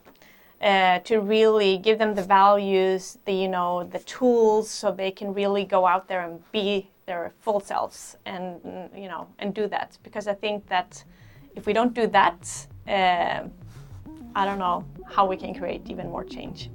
uh, 0.61 0.99
to 0.99 1.19
really 1.19 1.77
give 1.77 1.99
them 1.99 2.15
the 2.15 2.23
values 2.23 3.17
the 3.25 3.33
you 3.33 3.47
know 3.47 3.83
the 3.83 3.99
tools 3.99 4.69
so 4.69 4.91
they 4.91 5.11
can 5.11 5.33
really 5.33 5.65
go 5.65 5.85
out 5.85 6.07
there 6.07 6.21
and 6.21 6.39
be 6.51 6.89
their 7.05 7.33
full 7.39 7.59
selves 7.59 8.17
and 8.25 8.59
you 8.95 9.07
know 9.07 9.27
and 9.39 9.53
do 9.53 9.67
that 9.67 9.97
because 10.03 10.27
i 10.27 10.33
think 10.33 10.65
that 10.67 11.03
if 11.55 11.65
we 11.65 11.73
don't 11.73 11.93
do 11.93 12.07
that 12.07 12.67
uh, 12.87 13.43
I 14.35 14.43
don't 14.43 14.59
know 14.59 14.83
how 15.07 15.25
we 15.25 15.37
can 15.37 15.55
create 15.55 15.89
even 15.89 16.09
more 16.09 16.25
change. 16.25 16.69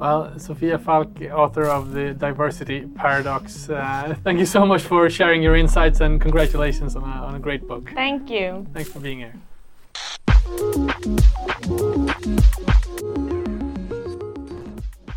Well, 0.00 0.38
Sophia 0.38 0.78
Falk, 0.78 1.08
author 1.30 1.66
of 1.66 1.92
the 1.92 2.14
Diversity 2.14 2.86
Paradox, 2.86 3.68
uh, 3.68 4.14
thank 4.24 4.38
you 4.38 4.46
so 4.46 4.64
much 4.64 4.80
for 4.80 5.10
sharing 5.10 5.42
your 5.42 5.56
insights 5.56 6.00
and 6.00 6.18
congratulations 6.18 6.96
on 6.96 7.02
a, 7.02 7.06
on 7.06 7.34
a 7.34 7.38
great 7.38 7.68
book. 7.68 7.90
Thank 7.94 8.30
you. 8.30 8.66
Thanks 8.72 8.90
for 8.90 9.00
being 9.00 9.18
here. 9.18 9.34